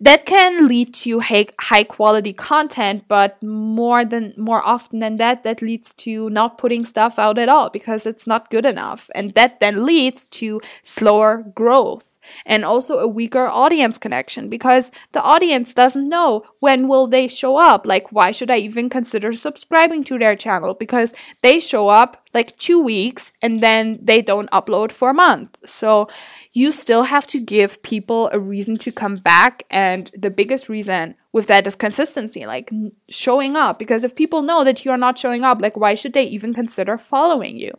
that 0.00 0.24
can 0.24 0.66
lead 0.66 0.94
to 1.04 1.20
high 1.20 1.84
quality 1.84 2.32
content, 2.32 3.04
but 3.08 3.42
more 3.42 4.06
than 4.06 4.32
more 4.38 4.66
often 4.66 5.00
than 5.00 5.18
that, 5.18 5.42
that 5.42 5.60
leads 5.60 5.92
to 6.04 6.30
not 6.30 6.56
putting 6.56 6.86
stuff 6.86 7.18
out 7.18 7.36
at 7.36 7.50
all 7.50 7.68
because 7.68 8.06
it's 8.06 8.26
not 8.26 8.48
good 8.48 8.64
enough. 8.64 9.10
And 9.14 9.34
that 9.34 9.60
then 9.60 9.84
leads 9.84 10.26
to 10.28 10.62
slower 10.82 11.44
growth 11.54 12.09
and 12.44 12.64
also 12.64 12.98
a 12.98 13.08
weaker 13.08 13.46
audience 13.46 13.98
connection 13.98 14.48
because 14.48 14.90
the 15.12 15.22
audience 15.22 15.74
doesn't 15.74 16.08
know 16.08 16.44
when 16.60 16.88
will 16.88 17.06
they 17.06 17.28
show 17.28 17.56
up. 17.56 17.86
Like 17.86 18.12
why 18.12 18.30
should 18.30 18.50
i 18.50 18.58
even 18.58 18.88
consider 18.88 19.32
subscribing 19.32 20.04
to 20.04 20.18
their 20.18 20.36
channel? 20.36 20.74
Because 20.74 21.12
they 21.42 21.60
show 21.60 21.88
up 21.88 22.24
like 22.32 22.56
2 22.58 22.80
weeks 22.80 23.32
and 23.42 23.60
then 23.60 23.98
they 24.02 24.22
don't 24.22 24.50
upload 24.50 24.92
for 24.92 25.10
a 25.10 25.14
month. 25.14 25.56
So 25.66 26.08
you 26.52 26.72
still 26.72 27.04
have 27.04 27.26
to 27.28 27.40
give 27.40 27.82
people 27.82 28.30
a 28.32 28.38
reason 28.38 28.76
to 28.78 28.92
come 28.92 29.16
back. 29.16 29.64
And 29.70 30.10
the 30.16 30.30
biggest 30.30 30.68
reason 30.68 31.14
with 31.32 31.46
that 31.46 31.66
is 31.66 31.74
consistency 31.74 32.46
like 32.46 32.70
showing 33.08 33.56
up. 33.56 33.78
Because 33.78 34.04
if 34.04 34.14
people 34.14 34.42
know 34.42 34.64
that 34.64 34.84
you 34.84 34.90
are 34.90 34.98
not 34.98 35.18
showing 35.18 35.44
up 35.44 35.60
like 35.60 35.76
why 35.76 35.94
should 35.94 36.12
they 36.12 36.24
even 36.24 36.54
consider 36.54 36.98
following 36.98 37.56
you 37.56 37.72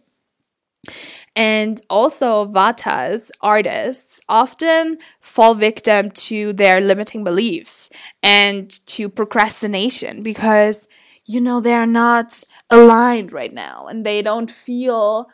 and 1.36 1.82
also, 1.90 2.46
Vatas, 2.48 3.32
artists, 3.42 4.22
often 4.28 4.98
fall 5.22 5.56
victim 5.56 6.12
to 6.12 6.54
their 6.54 6.82
limiting 6.82 7.24
beliefs 7.24 7.90
and 8.24 8.70
to 8.88 9.10
procrastination 9.10 10.24
because, 10.24 10.88
you 11.26 11.40
know, 11.40 11.60
they're 11.62 11.86
not 11.86 12.44
aligned 12.70 13.32
right 13.32 13.54
now 13.54 13.88
and 13.88 14.06
they 14.06 14.22
don't 14.22 14.52
feel 14.52 15.30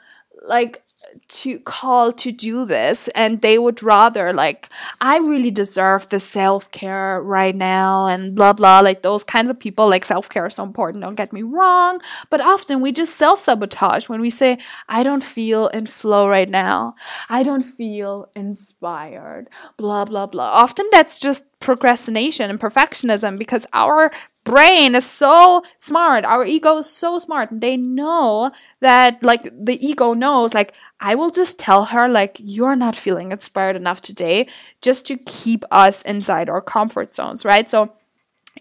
like 0.48 0.84
to 1.28 1.60
call 1.60 2.12
to 2.14 2.32
do 2.32 2.66
this 2.66 3.08
and 3.10 3.42
they 3.42 3.58
would 3.58 3.82
rather 3.82 4.32
like 4.34 4.70
i 5.02 5.18
really 5.18 5.52
deserve 5.52 6.08
the 6.10 6.20
self-care 6.20 7.22
right 7.22 7.56
now 7.56 8.06
and 8.08 8.36
blah 8.36 8.54
blah 8.54 8.80
like 8.80 9.02
those 9.02 9.24
kinds 9.24 9.50
of 9.50 9.60
people 9.60 9.90
like 9.90 10.06
self-care 10.06 10.48
is 10.48 10.56
so 10.56 10.64
important 10.64 11.04
don't 11.04 11.16
get 11.16 11.34
me 11.34 11.42
wrong 11.42 12.00
but 12.30 12.42
often 12.42 12.82
we 12.82 12.92
just 12.92 13.16
self-sabotage 13.16 14.08
when 14.10 14.22
we 14.22 14.30
say 14.30 14.58
i 14.90 15.04
don't 15.04 15.24
feel 15.24 15.68
in 15.68 15.86
flow 15.86 16.28
right 16.28 16.50
now. 16.50 16.96
I 17.30 17.44
don't 17.44 17.64
feel 17.64 18.30
inspired 18.36 19.50
blah 19.78 20.06
blah 20.06 20.28
blah. 20.28 20.52
Often 20.52 20.88
that's 20.92 21.20
just 21.20 21.44
procrastination 21.60 22.50
and 22.50 22.60
perfectionism 22.60 23.38
because 23.38 23.66
our 23.74 24.12
brain 24.48 24.96
is 24.96 25.06
so 25.06 25.62
smart. 25.78 26.24
Our 26.24 26.46
ego 26.46 26.78
is 26.78 26.90
so 26.90 27.20
smart. 27.20 27.50
They 27.52 27.76
know 27.76 28.52
that 28.80 29.22
like 29.22 29.44
the 29.54 29.78
ego 29.86 30.14
knows 30.14 30.54
like 30.54 30.74
i 31.00 31.16
will 31.16 31.30
just 31.30 31.58
tell 31.60 31.86
her 31.86 32.08
like 32.08 32.38
you're 32.40 32.76
not 32.76 32.96
feeling 32.96 33.32
inspired 33.32 33.76
enough 33.76 34.02
today 34.02 34.48
just 34.82 35.06
to 35.08 35.18
keep 35.18 35.66
us 35.72 36.02
inside 36.04 36.48
our 36.50 36.62
comfort 36.62 37.14
zones 37.14 37.44
right? 37.44 37.70
So 37.70 37.94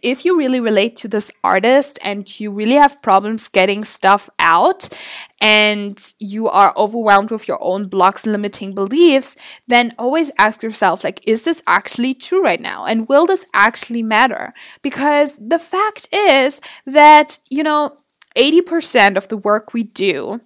if 0.02 0.24
you 0.24 0.36
really 0.36 0.60
relate 0.60 0.96
to 0.96 1.08
this 1.08 1.30
artist 1.42 1.98
and 2.02 2.38
you 2.40 2.50
really 2.50 2.74
have 2.74 3.00
problems 3.02 3.48
getting 3.48 3.84
stuff 3.84 4.28
out 4.38 4.88
and 5.40 6.14
you 6.18 6.48
are 6.48 6.72
overwhelmed 6.76 7.30
with 7.30 7.46
your 7.48 7.62
own 7.62 7.88
blocks 7.88 8.24
and 8.24 8.32
limiting 8.32 8.74
beliefs, 8.74 9.36
then 9.66 9.94
always 9.98 10.30
ask 10.38 10.62
yourself, 10.62 11.04
like, 11.04 11.20
is 11.26 11.42
this 11.42 11.62
actually 11.66 12.14
true 12.14 12.42
right 12.42 12.60
now? 12.60 12.84
And 12.84 13.08
will 13.08 13.26
this 13.26 13.44
actually 13.52 14.02
matter? 14.02 14.54
Because 14.82 15.38
the 15.38 15.58
fact 15.58 16.08
is 16.12 16.60
that, 16.86 17.38
you 17.50 17.62
know, 17.62 17.98
80% 18.36 19.16
of 19.16 19.28
the 19.28 19.36
work 19.36 19.72
we 19.72 19.82
do 19.82 20.40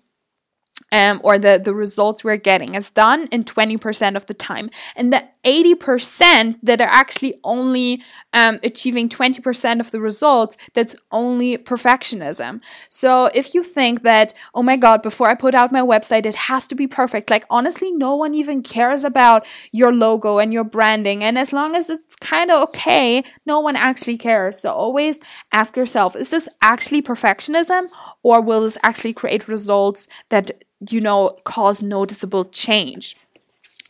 um, 0.93 1.21
or 1.23 1.39
the, 1.39 1.61
the 1.63 1.75
results 1.75 2.25
we're 2.25 2.37
getting 2.37 2.75
is 2.75 2.91
done 2.91 3.29
in 3.29 3.45
20% 3.45 4.17
of 4.17 4.27
the 4.27 4.35
time. 4.35 4.71
And 4.97 5.13
the 5.13 5.25
80% 5.45 6.59
that 6.63 6.81
are 6.81 6.89
actually 6.89 7.35
only 7.45 8.03
um, 8.33 8.59
achieving 8.63 9.09
20% 9.09 9.81
of 9.81 9.91
the 9.91 10.01
results, 10.01 10.57
that's 10.75 10.95
only 11.11 11.57
perfectionism. 11.59 12.63
So 12.89 13.27
if 13.35 13.55
you 13.55 13.63
think 13.63 14.03
that, 14.03 14.35
oh 14.55 14.63
my 14.63 14.77
God, 14.77 15.03
before 15.03 15.29
I 15.29 15.35
put 15.35 15.55
out 15.55 15.73
my 15.73 15.81
website, 15.81 16.27
it 16.27 16.35
has 16.35 16.69
to 16.69 16.75
be 16.75 16.87
perfect, 16.87 17.31
like 17.31 17.45
honestly, 17.51 17.91
no 17.91 18.15
one 18.15 18.35
even 18.35 18.63
cares 18.63 19.05
about 19.05 19.47
your 19.73 19.93
logo 19.93 20.39
and 20.39 20.53
your 20.53 20.65
branding. 20.65 21.25
And 21.25 21.39
as 21.39 21.53
long 21.53 21.75
as 21.75 21.91
it's 21.91 22.17
kind 22.17 22.51
of 22.51 22.63
okay, 22.69 23.25
no 23.47 23.61
one 23.61 23.77
actually 23.77 24.19
cares. 24.19 24.59
So 24.61 24.71
always 24.71 25.21
ask 25.53 25.77
yourself, 25.77 26.15
is 26.17 26.31
this 26.31 26.49
actually 26.63 27.03
perfectionism 27.03 27.89
or 28.23 28.41
will 28.41 28.63
this 28.63 28.79
actually 28.83 29.13
create 29.13 29.49
results 29.49 30.07
that 30.29 30.63
you 30.89 31.01
know, 31.01 31.37
cause 31.45 31.83
noticeable 31.83 32.47
change. 32.47 33.17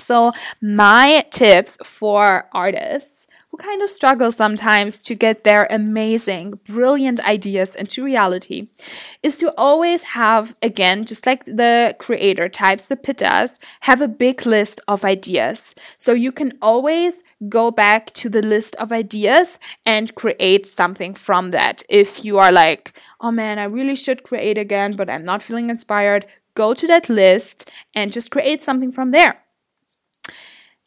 So, 0.01 0.33
my 0.61 1.27
tips 1.31 1.77
for 1.85 2.49
artists 2.53 3.21
who 3.51 3.57
kind 3.57 3.83
of 3.83 3.91
struggle 3.91 4.31
sometimes 4.31 5.03
to 5.03 5.15
get 5.15 5.43
their 5.43 5.67
amazing, 5.71 6.53
brilliant 6.67 7.21
ideas 7.27 7.75
into 7.75 8.05
reality 8.05 8.69
is 9.23 9.37
to 9.39 9.53
always 9.59 10.05
have, 10.05 10.57
again, 10.63 11.05
just 11.05 11.27
like 11.27 11.45
the 11.45 11.97
creator 11.99 12.49
types, 12.49 12.87
the 12.87 12.97
pittas, 12.97 13.59
have 13.81 14.01
a 14.01 14.09
big 14.09 14.47
list 14.47 14.81
of 14.87 15.05
ideas. 15.05 15.75
So 15.97 16.13
you 16.13 16.31
can 16.31 16.53
always 16.63 17.25
go 17.49 17.71
back 17.71 18.13
to 18.13 18.29
the 18.29 18.43
list 18.43 18.77
of 18.77 18.93
ideas 18.93 19.59
and 19.85 20.15
create 20.15 20.67
something 20.67 21.15
from 21.15 21.51
that. 21.51 21.83
If 21.89 22.25
you 22.25 22.39
are 22.39 22.53
like, 22.53 22.93
oh 23.21 23.33
man, 23.33 23.59
I 23.59 23.65
really 23.65 23.97
should 23.97 24.23
create 24.23 24.59
again, 24.59 24.95
but 24.95 25.11
I'm 25.11 25.25
not 25.25 25.43
feeling 25.43 25.71
inspired, 25.71 26.27
go 26.55 26.73
to 26.75 26.87
that 26.87 27.09
list 27.09 27.69
and 27.95 28.13
just 28.13 28.31
create 28.31 28.63
something 28.63 28.93
from 28.93 29.11
there. 29.11 29.43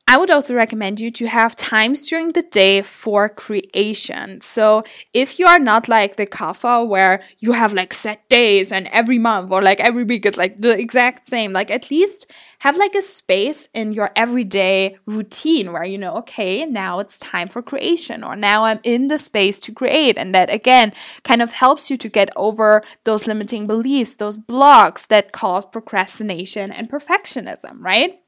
I 0.05 0.17
would 0.17 0.29
also 0.29 0.53
recommend 0.53 0.99
you 0.99 1.09
to 1.11 1.27
have 1.27 1.55
times 1.55 2.09
during 2.09 2.33
the 2.33 2.41
day 2.41 2.81
for 2.81 3.29
creation. 3.29 4.41
So 4.41 4.83
if 5.13 5.39
you 5.39 5.47
are 5.47 5.59
not 5.59 5.87
like 5.87 6.17
the 6.17 6.27
Kapha 6.27 6.85
where 6.85 7.21
you 7.39 7.53
have 7.53 7.73
like 7.73 7.93
set 7.93 8.27
days 8.27 8.73
and 8.73 8.87
every 8.87 9.17
month 9.17 9.49
or 9.49 9.61
like 9.61 9.79
every 9.79 10.03
week 10.03 10.25
is 10.25 10.35
like 10.35 10.59
the 10.59 10.77
exact 10.77 11.29
same, 11.29 11.53
like 11.53 11.71
at 11.71 11.89
least 11.89 12.29
have 12.59 12.75
like 12.75 12.95
a 12.95 13.01
space 13.01 13.69
in 13.73 13.93
your 13.93 14.11
everyday 14.17 14.97
routine 15.05 15.71
where 15.71 15.85
you 15.85 15.97
know, 15.97 16.15
okay, 16.17 16.65
now 16.65 16.99
it's 16.99 17.17
time 17.19 17.47
for 17.47 17.61
creation 17.61 18.25
or 18.25 18.35
now 18.35 18.65
I'm 18.65 18.81
in 18.83 19.07
the 19.07 19.17
space 19.17 19.57
to 19.61 19.71
create. 19.71 20.17
And 20.17 20.35
that 20.35 20.49
again 20.49 20.91
kind 21.23 21.41
of 21.41 21.53
helps 21.53 21.89
you 21.89 21.95
to 21.97 22.09
get 22.09 22.29
over 22.35 22.83
those 23.05 23.25
limiting 23.25 23.67
beliefs, 23.67 24.17
those 24.17 24.37
blocks 24.37 25.05
that 25.05 25.31
cause 25.31 25.65
procrastination 25.65 26.73
and 26.73 26.89
perfectionism, 26.89 27.77
right? 27.79 28.19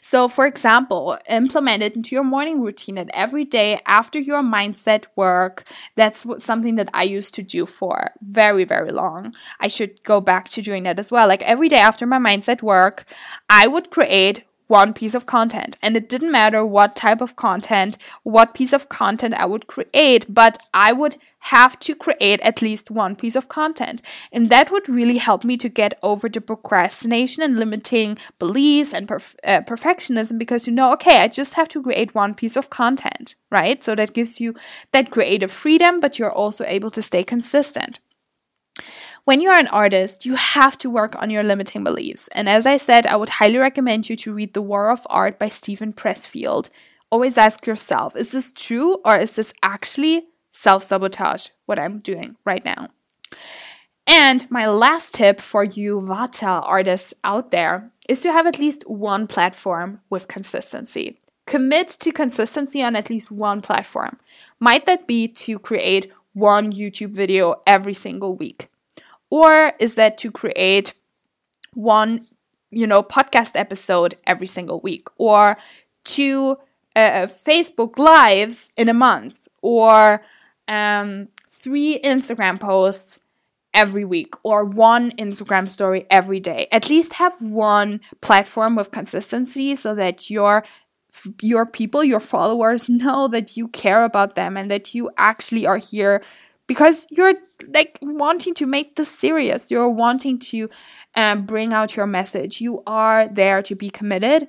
So, 0.00 0.28
for 0.28 0.46
example, 0.46 1.18
implement 1.28 1.82
it 1.82 1.96
into 1.96 2.14
your 2.14 2.24
morning 2.24 2.60
routine 2.60 2.96
that 2.96 3.10
every 3.14 3.44
day 3.44 3.80
after 3.86 4.18
your 4.18 4.42
mindset 4.42 5.06
work, 5.16 5.64
that's 5.94 6.26
something 6.38 6.76
that 6.76 6.90
I 6.92 7.04
used 7.04 7.34
to 7.34 7.42
do 7.42 7.66
for 7.66 8.10
very, 8.20 8.64
very 8.64 8.90
long. 8.90 9.34
I 9.60 9.68
should 9.68 10.02
go 10.02 10.20
back 10.20 10.48
to 10.50 10.62
doing 10.62 10.82
that 10.84 10.98
as 10.98 11.10
well. 11.10 11.28
Like 11.28 11.42
every 11.42 11.68
day 11.68 11.76
after 11.76 12.06
my 12.06 12.18
mindset 12.18 12.62
work, 12.62 13.04
I 13.48 13.66
would 13.66 13.90
create 13.90 14.44
one 14.66 14.92
piece 14.92 15.14
of 15.14 15.26
content. 15.26 15.76
And 15.82 15.96
it 15.96 16.08
didn't 16.08 16.32
matter 16.32 16.64
what 16.64 16.96
type 16.96 17.20
of 17.20 17.36
content, 17.36 17.98
what 18.22 18.54
piece 18.54 18.72
of 18.72 18.88
content 18.88 19.34
I 19.34 19.46
would 19.46 19.66
create, 19.66 20.26
but 20.32 20.58
I 20.72 20.92
would 20.92 21.16
have 21.46 21.78
to 21.80 21.94
create 21.94 22.40
at 22.40 22.62
least 22.62 22.90
one 22.90 23.16
piece 23.16 23.34
of 23.34 23.48
content. 23.48 24.00
And 24.30 24.48
that 24.50 24.70
would 24.70 24.88
really 24.88 25.18
help 25.18 25.44
me 25.44 25.56
to 25.56 25.68
get 25.68 25.98
over 26.02 26.28
the 26.28 26.40
procrastination 26.40 27.42
and 27.42 27.58
limiting 27.58 28.16
beliefs 28.38 28.94
and 28.94 29.08
perf- 29.08 29.34
uh, 29.44 29.60
perfectionism 29.62 30.38
because 30.38 30.66
you 30.66 30.72
know, 30.72 30.92
okay, 30.92 31.18
I 31.18 31.28
just 31.28 31.54
have 31.54 31.68
to 31.68 31.82
create 31.82 32.14
one 32.14 32.34
piece 32.34 32.56
of 32.56 32.70
content, 32.70 33.34
right? 33.50 33.82
So 33.82 33.94
that 33.96 34.12
gives 34.12 34.40
you 34.40 34.54
that 34.92 35.10
creative 35.10 35.50
freedom, 35.50 35.98
but 35.98 36.18
you're 36.18 36.32
also 36.32 36.64
able 36.64 36.90
to 36.92 37.02
stay 37.02 37.24
consistent. 37.24 37.98
When 39.24 39.40
you 39.40 39.50
are 39.50 39.58
an 39.58 39.68
artist, 39.68 40.26
you 40.26 40.34
have 40.34 40.76
to 40.78 40.90
work 40.90 41.14
on 41.22 41.30
your 41.30 41.44
limiting 41.44 41.84
beliefs. 41.84 42.28
And 42.32 42.48
as 42.48 42.66
I 42.66 42.76
said, 42.76 43.06
I 43.06 43.14
would 43.14 43.28
highly 43.28 43.56
recommend 43.56 44.08
you 44.08 44.16
to 44.16 44.34
read 44.34 44.52
The 44.52 44.60
War 44.60 44.90
of 44.90 45.06
Art 45.08 45.38
by 45.38 45.48
Steven 45.48 45.92
Pressfield. 45.92 46.70
Always 47.08 47.38
ask 47.38 47.64
yourself 47.64 48.16
is 48.16 48.32
this 48.32 48.50
true 48.50 48.98
or 49.04 49.16
is 49.16 49.36
this 49.36 49.52
actually 49.62 50.24
self 50.50 50.82
sabotage, 50.82 51.48
what 51.66 51.78
I'm 51.78 52.00
doing 52.00 52.34
right 52.44 52.64
now? 52.64 52.88
And 54.08 54.50
my 54.50 54.66
last 54.66 55.14
tip 55.14 55.40
for 55.40 55.62
you 55.62 56.00
Vata 56.00 56.60
artists 56.64 57.14
out 57.22 57.52
there 57.52 57.92
is 58.08 58.20
to 58.22 58.32
have 58.32 58.48
at 58.48 58.58
least 58.58 58.82
one 58.90 59.28
platform 59.28 60.00
with 60.10 60.26
consistency. 60.26 61.16
Commit 61.46 61.86
to 62.00 62.10
consistency 62.10 62.82
on 62.82 62.96
at 62.96 63.08
least 63.08 63.30
one 63.30 63.62
platform. 63.62 64.18
Might 64.58 64.84
that 64.86 65.06
be 65.06 65.28
to 65.28 65.60
create 65.60 66.10
one 66.32 66.72
YouTube 66.72 67.10
video 67.10 67.62
every 67.68 67.94
single 67.94 68.34
week? 68.34 68.68
Or 69.32 69.72
is 69.78 69.94
that 69.94 70.18
to 70.18 70.30
create 70.30 70.92
one, 71.72 72.26
you 72.70 72.86
know, 72.86 73.02
podcast 73.02 73.52
episode 73.54 74.14
every 74.26 74.46
single 74.46 74.78
week? 74.80 75.08
Or 75.16 75.56
two 76.04 76.58
uh, 76.94 77.26
Facebook 77.28 77.98
lives 77.98 78.72
in 78.76 78.90
a 78.90 78.92
month? 78.92 79.48
Or 79.62 80.22
um, 80.68 81.28
three 81.48 81.98
Instagram 82.04 82.60
posts 82.60 83.20
every 83.72 84.04
week? 84.04 84.34
Or 84.42 84.66
one 84.66 85.12
Instagram 85.12 85.70
story 85.70 86.06
every 86.10 86.38
day. 86.38 86.68
At 86.70 86.90
least 86.90 87.14
have 87.14 87.40
one 87.40 88.02
platform 88.20 88.76
with 88.76 88.90
consistency 88.90 89.74
so 89.76 89.94
that 89.94 90.28
your 90.28 90.62
your 91.40 91.64
people, 91.64 92.04
your 92.04 92.20
followers 92.20 92.86
know 92.90 93.28
that 93.28 93.56
you 93.56 93.68
care 93.68 94.04
about 94.04 94.34
them 94.34 94.58
and 94.58 94.70
that 94.70 94.94
you 94.94 95.08
actually 95.16 95.66
are 95.66 95.78
here 95.78 96.22
because 96.72 97.06
you're 97.10 97.34
like 97.68 97.98
wanting 98.00 98.54
to 98.54 98.64
make 98.64 98.96
this 98.96 99.10
serious. 99.10 99.70
You're 99.70 99.90
wanting 99.90 100.38
to 100.38 100.70
um, 101.14 101.44
bring 101.44 101.74
out 101.74 101.96
your 101.96 102.06
message. 102.06 102.62
You 102.62 102.82
are 102.86 103.28
there 103.28 103.60
to 103.60 103.74
be 103.74 103.90
committed. 103.90 104.48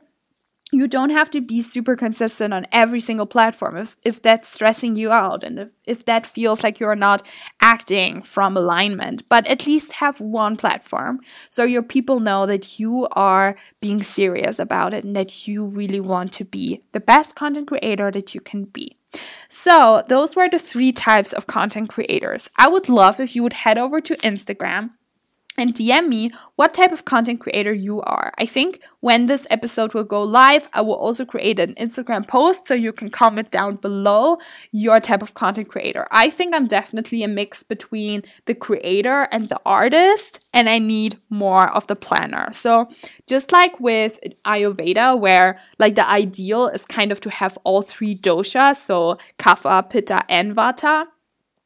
You 0.74 0.88
don't 0.88 1.12
have 1.12 1.30
to 1.32 1.42
be 1.42 1.62
super 1.62 1.96
consistent 1.96 2.54
on 2.54 2.66
every 2.72 3.00
single 3.00 3.26
platform. 3.26 3.78
If, 3.78 3.98
if 4.04 4.22
that's 4.22 4.50
stressing 4.50 4.96
you 4.96 5.12
out 5.12 5.44
and 5.44 5.60
if, 5.60 5.70
if 5.86 6.06
that 6.06 6.26
feels 6.26 6.64
like 6.64 6.80
you're 6.80 6.96
not 6.96 7.26
acting 7.62 8.22
from 8.22 8.58
alignment 8.58 9.28
but 9.30 9.46
at 9.48 9.68
least 9.68 9.94
have 9.94 10.20
one 10.20 10.58
platform 10.58 11.20
so 11.50 11.64
your 11.64 11.84
people 11.84 12.20
know 12.20 12.46
that 12.46 12.80
you 12.80 13.08
are 13.12 13.56
being 13.82 14.02
serious 14.04 14.60
about 14.60 14.94
it 14.94 15.04
and 15.04 15.16
that 15.16 15.48
you 15.48 15.66
really 15.66 16.00
want 16.00 16.32
to 16.34 16.46
be 16.46 16.82
the 16.92 17.00
best 17.00 17.36
content 17.36 17.68
creator 17.68 18.12
that 18.12 18.34
you 18.34 18.42
can 18.42 18.66
be. 18.66 18.98
So, 19.48 20.04
those 20.10 20.36
were 20.36 20.50
the 20.50 20.58
three 20.58 20.92
types 20.92 21.34
of 21.34 21.46
content 21.46 21.90
creators. 21.90 22.50
I 22.56 22.68
would 22.68 22.90
love 22.90 23.20
if 23.20 23.36
you 23.36 23.44
would 23.44 23.54
head 23.54 23.78
over 23.78 24.02
to 24.02 24.16
Instagram 24.18 24.92
and 25.58 25.74
DM 25.74 26.08
me 26.08 26.32
what 26.56 26.74
type 26.74 26.92
of 26.92 27.06
content 27.06 27.40
creator 27.40 27.74
you 27.74 28.02
are. 28.02 28.34
I 28.38 28.46
think 28.46 28.84
when 29.02 29.28
this 29.28 29.46
episode 29.50 29.94
will 29.94 30.04
go 30.04 30.24
live, 30.24 30.68
I 30.74 30.82
will 30.82 30.96
also 30.96 31.26
create 31.26 31.60
an 31.60 31.76
Instagram 31.76 32.28
post 32.28 32.68
so 32.68 32.74
you 32.74 32.94
can 32.94 33.10
comment 33.10 33.52
down 33.52 33.76
below 33.76 34.38
your 34.72 35.00
type 35.00 35.22
of 35.22 35.34
content 35.34 35.70
creator. 35.70 36.08
I 36.12 36.30
think 36.30 36.54
I'm 36.54 36.68
definitely 36.68 37.24
a 37.24 37.28
mix 37.28 37.64
between 37.64 38.24
the 38.46 38.56
creator 38.56 39.28
and 39.32 39.50
the 39.50 39.60
artist, 39.66 40.40
and 40.54 40.70
I 40.70 40.80
need 40.80 41.20
more 41.30 41.72
of 41.72 41.88
the 41.88 41.96
planner. 41.96 42.52
So, 42.52 42.90
just 43.28 43.52
like 43.52 43.80
with 43.80 44.20
Ayurveda, 44.46 45.20
where 45.20 45.60
like 45.80 45.96
the 45.96 46.08
ideal 46.08 46.68
is 46.68 46.86
kind 46.86 47.12
of 47.12 47.20
to 47.22 47.30
have 47.30 47.58
all 47.64 47.82
three 47.82 48.16
doshas, 48.16 48.78
so 48.78 49.18
Kapha, 49.38 49.90
Pitta, 49.90 50.24
and 50.30 50.56
Vata. 50.56 51.06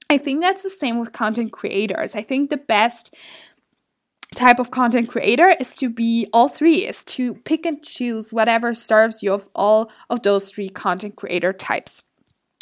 I 0.09 0.17
think 0.17 0.41
that's 0.41 0.63
the 0.63 0.69
same 0.69 0.99
with 0.99 1.11
content 1.11 1.51
creators. 1.51 2.15
I 2.15 2.21
think 2.21 2.49
the 2.49 2.57
best 2.57 3.13
type 4.37 4.59
of 4.59 4.71
content 4.71 5.09
creator 5.09 5.53
is 5.59 5.75
to 5.75 5.89
be 5.89 6.27
all 6.31 6.47
three, 6.47 6.85
is 6.85 7.03
to 7.05 7.33
pick 7.43 7.65
and 7.65 7.83
choose 7.83 8.31
whatever 8.31 8.73
serves 8.73 9.23
you 9.23 9.33
of 9.33 9.49
all 9.55 9.89
of 10.09 10.21
those 10.21 10.51
three 10.51 10.69
content 10.69 11.15
creator 11.15 11.51
types. 11.51 12.03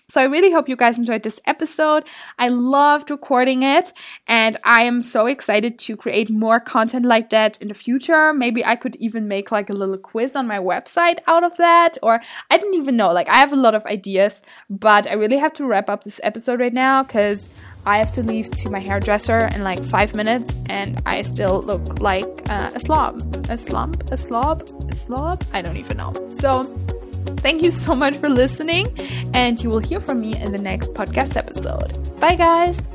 So 0.08 0.22
I 0.22 0.26
really 0.26 0.52
hope 0.52 0.70
you 0.70 0.76
guys 0.76 1.00
enjoyed 1.00 1.24
this 1.24 1.42
episode. 1.46 2.08
I 2.38 2.50
loved 2.50 3.10
recording 3.10 3.64
it 3.64 3.92
and 4.28 4.56
I 4.64 4.84
am 4.84 5.02
so 5.02 5.26
excited 5.26 5.80
to 5.80 5.98
create 5.98 6.30
more 6.30 6.60
content 6.60 7.06
like 7.06 7.32
that 7.32 7.60
in 7.60 7.70
the 7.70 7.74
future. 7.74 8.32
Maybe 8.32 8.64
I 8.64 8.76
could 8.76 8.96
even 8.98 9.28
make 9.28 9.52
like 9.52 9.70
a 9.70 9.74
little 9.74 9.98
quiz 9.98 10.36
on 10.36 10.46
my 10.46 10.60
website 10.60 11.18
out 11.26 11.44
of 11.44 11.58
that 11.58 11.98
or 12.04 12.22
I 12.52 12.58
don't 12.60 12.76
even 12.76 12.96
know. 12.96 13.12
Like 13.12 13.30
I 13.30 13.38
have 13.38 13.52
a 13.52 13.56
lot 13.58 13.74
of 13.74 13.84
ideas, 13.88 14.44
but 14.70 15.08
I 15.08 15.14
really 15.14 15.38
have 15.38 15.54
to 15.54 15.66
wrap 15.66 15.90
up 15.90 16.04
this 16.04 16.22
episode 16.24 16.60
right 16.60 16.74
now 16.74 17.04
cuz 17.04 17.50
I 17.86 17.98
have 17.98 18.12
to 18.14 18.24
leave 18.24 18.50
to 18.52 18.70
my 18.70 18.80
hairdresser 18.80 19.46
in 19.54 19.64
like 19.64 19.84
five 19.84 20.14
minutes, 20.14 20.56
and 20.68 21.02
I 21.06 21.22
still 21.22 21.62
look 21.62 22.00
like 22.00 22.26
uh, 22.50 22.72
a 22.74 22.80
slob. 22.80 23.46
A 23.50 23.58
slump? 23.58 24.12
A 24.12 24.18
slob? 24.18 24.64
A 24.90 24.96
slob? 24.96 25.44
I 25.54 25.62
don't 25.62 25.78
even 25.78 25.98
know. 25.98 26.14
So, 26.36 26.64
thank 27.38 27.62
you 27.62 27.72
so 27.72 27.96
much 27.96 28.16
for 28.16 28.30
listening, 28.30 28.88
and 29.34 29.62
you 29.62 29.70
will 29.70 29.80
hear 29.80 30.00
from 30.00 30.22
me 30.22 30.36
in 30.36 30.52
the 30.52 30.62
next 30.62 30.94
podcast 30.94 31.36
episode. 31.38 32.20
Bye, 32.20 32.36
guys. 32.36 32.88